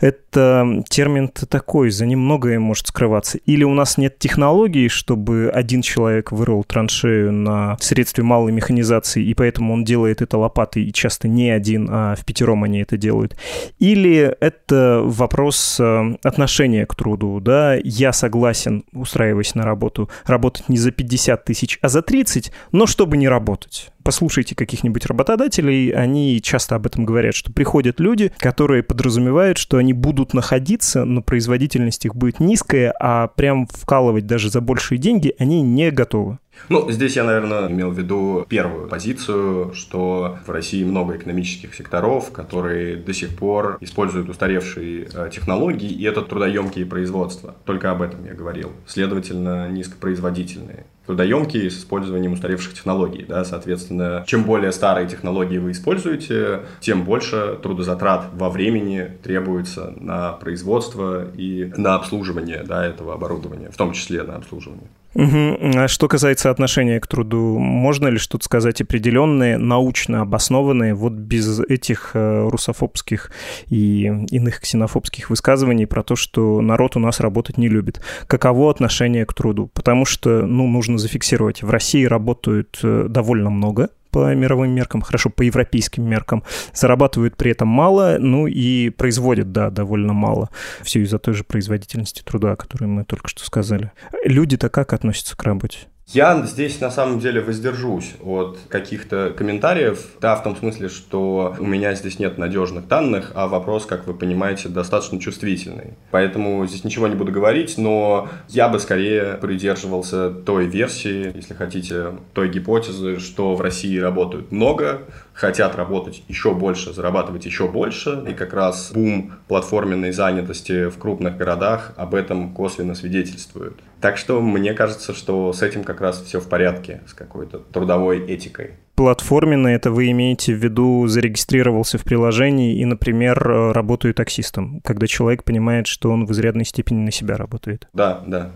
это 0.00 0.82
термин 0.88 1.28
такой, 1.28 1.90
за 1.90 2.06
ним 2.06 2.20
многое 2.20 2.58
может 2.58 2.88
скрываться. 2.88 3.38
Или 3.46 3.64
у 3.64 3.72
нас 3.72 3.98
нет 3.98 4.18
технологий, 4.18 4.88
чтобы 4.88 5.50
один 5.52 5.82
человек 5.82 6.32
вырвал 6.32 6.64
траншею 6.64 7.32
на 7.32 7.76
средстве 7.80 8.24
малой 8.24 8.52
механизации, 8.52 9.24
и 9.24 9.34
поэтому 9.34 9.72
он 9.72 9.84
делает 9.84 10.20
это 10.20 10.36
лопатой, 10.36 10.84
и 10.84 10.92
часто 10.92 11.28
не 11.28 11.50
один, 11.50 11.88
а 11.90 12.14
в 12.16 12.24
пятером 12.24 12.64
они 12.64 12.80
это 12.80 12.96
делают. 12.96 13.36
Или 13.78 14.36
это 14.40 15.02
вопрос 15.04 15.78
э, 15.78 16.16
отношения 16.22 16.84
к 16.86 16.94
труду, 16.94 17.40
да, 17.40 17.76
я 17.82 18.12
согласен, 18.12 18.84
устраиваясь 18.92 19.54
на 19.54 19.64
работу, 19.64 20.10
работать 20.24 20.68
не 20.68 20.78
за 20.78 20.90
50 20.90 21.44
тысяч, 21.44 21.78
а 21.80 21.88
за 21.88 22.02
30, 22.02 22.52
но 22.72 22.86
чтобы 22.86 23.16
не 23.16 23.28
работать 23.28 23.90
послушайте 24.06 24.54
каких-нибудь 24.54 25.04
работодателей, 25.06 25.90
они 25.90 26.40
часто 26.40 26.76
об 26.76 26.86
этом 26.86 27.04
говорят, 27.04 27.34
что 27.34 27.52
приходят 27.52 27.98
люди, 27.98 28.32
которые 28.38 28.84
подразумевают, 28.84 29.58
что 29.58 29.78
они 29.78 29.92
будут 29.92 30.32
находиться, 30.32 31.04
но 31.04 31.22
производительность 31.22 32.04
их 32.06 32.14
будет 32.14 32.38
низкая, 32.38 32.94
а 33.00 33.26
прям 33.26 33.66
вкалывать 33.66 34.24
даже 34.24 34.48
за 34.48 34.60
большие 34.60 34.98
деньги 34.98 35.34
они 35.40 35.60
не 35.60 35.90
готовы. 35.90 36.38
Ну, 36.68 36.90
здесь 36.90 37.16
я, 37.16 37.24
наверное, 37.24 37.70
имел 37.70 37.90
в 37.90 37.98
виду 37.98 38.44
первую 38.48 38.88
позицию, 38.88 39.72
что 39.74 40.38
в 40.46 40.50
России 40.50 40.84
много 40.84 41.16
экономических 41.16 41.74
секторов, 41.74 42.32
которые 42.32 42.96
до 42.96 43.12
сих 43.14 43.36
пор 43.36 43.78
используют 43.80 44.28
устаревшие 44.28 45.08
э, 45.12 45.30
технологии, 45.32 45.90
и 45.90 46.04
это 46.04 46.22
трудоемкие 46.22 46.86
производства. 46.86 47.54
Только 47.64 47.90
об 47.90 48.02
этом 48.02 48.24
я 48.24 48.34
говорил. 48.34 48.72
Следовательно, 48.86 49.68
низкопроизводительные 49.68 50.86
трудоемкие 51.06 51.70
с 51.70 51.78
использованием 51.78 52.32
устаревших 52.32 52.74
технологий. 52.74 53.24
Да, 53.26 53.44
соответственно, 53.44 54.24
чем 54.26 54.44
более 54.44 54.72
старые 54.72 55.08
технологии 55.08 55.58
вы 55.58 55.70
используете, 55.70 56.62
тем 56.80 57.04
больше 57.04 57.58
трудозатрат 57.62 58.30
во 58.34 58.50
времени 58.50 59.12
требуется 59.22 59.94
на 59.96 60.32
производство 60.32 61.24
и 61.36 61.72
на 61.76 61.94
обслуживание 61.94 62.64
да, 62.64 62.84
этого 62.84 63.14
оборудования, 63.14 63.70
в 63.70 63.76
том 63.76 63.92
числе 63.92 64.22
на 64.22 64.36
обслуживание. 64.36 64.88
Угу. 65.16 65.78
А 65.78 65.88
что 65.88 66.08
касается 66.08 66.50
отношения 66.50 67.00
к 67.00 67.06
труду, 67.06 67.58
можно 67.58 68.08
ли 68.08 68.18
что-то 68.18 68.44
сказать 68.44 68.82
определенные, 68.82 69.56
научно 69.56 70.20
обоснованные, 70.20 70.92
вот 70.94 71.14
без 71.14 71.58
этих 71.60 72.10
э, 72.12 72.48
русофобских 72.48 73.30
и 73.68 74.12
иных 74.30 74.60
ксенофобских 74.60 75.30
высказываний 75.30 75.86
про 75.86 76.02
то, 76.02 76.16
что 76.16 76.60
народ 76.60 76.96
у 76.96 77.00
нас 77.00 77.20
работать 77.20 77.56
не 77.56 77.68
любит? 77.68 78.02
Каково 78.26 78.70
отношение 78.70 79.24
к 79.24 79.32
труду? 79.32 79.70
Потому 79.72 80.04
что, 80.04 80.42
ну, 80.44 80.66
нужно 80.68 80.98
зафиксировать, 80.98 81.62
в 81.62 81.70
России 81.70 82.04
работают 82.04 82.78
э, 82.82 83.06
довольно 83.08 83.48
много, 83.48 83.88
по 84.16 84.34
мировым 84.34 84.70
меркам, 84.70 85.02
хорошо, 85.02 85.28
по 85.28 85.42
европейским 85.42 86.02
меркам, 86.02 86.42
зарабатывают 86.72 87.36
при 87.36 87.50
этом 87.50 87.68
мало, 87.68 88.16
ну 88.18 88.46
и 88.46 88.88
производят, 88.88 89.52
да, 89.52 89.68
довольно 89.68 90.14
мало. 90.14 90.48
Все 90.82 91.02
из-за 91.02 91.18
той 91.18 91.34
же 91.34 91.44
производительности 91.44 92.22
труда, 92.22 92.52
о 92.52 92.56
которой 92.56 92.86
мы 92.86 93.04
только 93.04 93.28
что 93.28 93.44
сказали. 93.44 93.92
Люди-то 94.24 94.70
как 94.70 94.94
относятся 94.94 95.36
к 95.36 95.42
работе? 95.42 95.80
Я 96.12 96.40
здесь 96.46 96.80
на 96.80 96.90
самом 96.92 97.18
деле 97.18 97.40
воздержусь 97.40 98.14
от 98.22 98.60
каких-то 98.68 99.34
комментариев, 99.36 100.06
да, 100.20 100.36
в 100.36 100.44
том 100.44 100.54
смысле, 100.54 100.88
что 100.88 101.56
у 101.58 101.66
меня 101.66 101.94
здесь 101.94 102.20
нет 102.20 102.38
надежных 102.38 102.86
данных, 102.86 103.32
а 103.34 103.48
вопрос, 103.48 103.86
как 103.86 104.06
вы 104.06 104.14
понимаете, 104.14 104.68
достаточно 104.68 105.18
чувствительный. 105.18 105.94
Поэтому 106.12 106.64
здесь 106.64 106.84
ничего 106.84 107.08
не 107.08 107.16
буду 107.16 107.32
говорить, 107.32 107.76
но 107.76 108.28
я 108.48 108.68
бы 108.68 108.78
скорее 108.78 109.34
придерживался 109.34 110.30
той 110.30 110.66
версии, 110.66 111.36
если 111.36 111.54
хотите, 111.54 112.12
той 112.34 112.50
гипотезы, 112.50 113.18
что 113.18 113.56
в 113.56 113.60
России 113.60 113.98
работают 113.98 114.52
много, 114.52 115.02
хотят 115.36 115.76
работать 115.76 116.22
еще 116.28 116.54
больше, 116.54 116.92
зарабатывать 116.92 117.44
еще 117.44 117.68
больше, 117.68 118.24
и 118.26 118.32
как 118.32 118.54
раз 118.54 118.90
бум 118.92 119.34
платформенной 119.48 120.12
занятости 120.12 120.88
в 120.88 120.98
крупных 120.98 121.36
городах 121.36 121.92
об 121.96 122.14
этом 122.14 122.54
косвенно 122.54 122.94
свидетельствует. 122.94 123.74
Так 124.00 124.16
что 124.16 124.40
мне 124.40 124.72
кажется, 124.72 125.12
что 125.12 125.52
с 125.52 125.62
этим 125.62 125.84
как 125.84 126.00
раз 126.00 126.22
все 126.22 126.40
в 126.40 126.48
порядке, 126.48 127.02
с 127.06 127.12
какой-то 127.12 127.58
трудовой 127.58 128.20
этикой 128.26 128.76
платформенно 128.96 129.68
это 129.68 129.90
вы 129.90 130.10
имеете 130.10 130.54
в 130.54 130.56
виду 130.56 131.06
зарегистрировался 131.06 131.98
в 131.98 132.04
приложении 132.04 132.78
и, 132.78 132.84
например, 132.86 133.48
э, 133.48 133.72
работаю 133.72 134.14
таксистом, 134.14 134.80
когда 134.82 135.06
человек 135.06 135.44
понимает, 135.44 135.86
что 135.86 136.10
он 136.10 136.24
в 136.24 136.32
изрядной 136.32 136.64
степени 136.64 137.04
на 137.04 137.12
себя 137.12 137.36
работает. 137.36 137.88
Да, 137.92 138.24
да. 138.26 138.52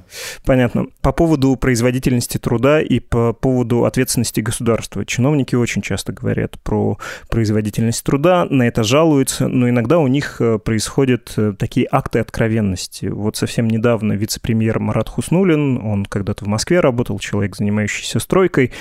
Понятно. 0.46 0.87
По 1.03 1.12
поводу 1.12 1.55
производительности 1.57 2.38
труда 2.38 2.81
и 2.81 3.00
по 3.00 3.35
поводу 3.35 3.85
ответственности 3.85 4.40
государства. 4.40 5.05
Чиновники 5.05 5.55
очень 5.55 5.83
часто 5.83 6.12
говорят 6.12 6.59
про 6.62 6.98
производительность 7.29 8.03
труда, 8.03 8.46
на 8.48 8.62
это 8.62 8.83
жалуются, 8.83 9.46
но 9.46 9.68
иногда 9.68 9.98
у 9.98 10.07
них 10.07 10.40
э, 10.40 10.59
происходят 10.59 11.35
э, 11.37 11.53
такие 11.59 11.87
акты 11.90 12.18
откровенности. 12.18 13.07
Вот 13.07 13.37
совсем 13.37 13.68
недавно 13.68 14.14
вице-премьер 14.14 14.79
Марат 14.79 15.11
Хуснулин, 15.11 15.76
он 15.85 16.07
когда-то 16.07 16.46
в 16.46 16.48
Москве 16.48 16.81
работал, 16.81 17.18
человек, 17.18 17.57
занимающийся 17.57 18.20
стройкой, 18.20 18.72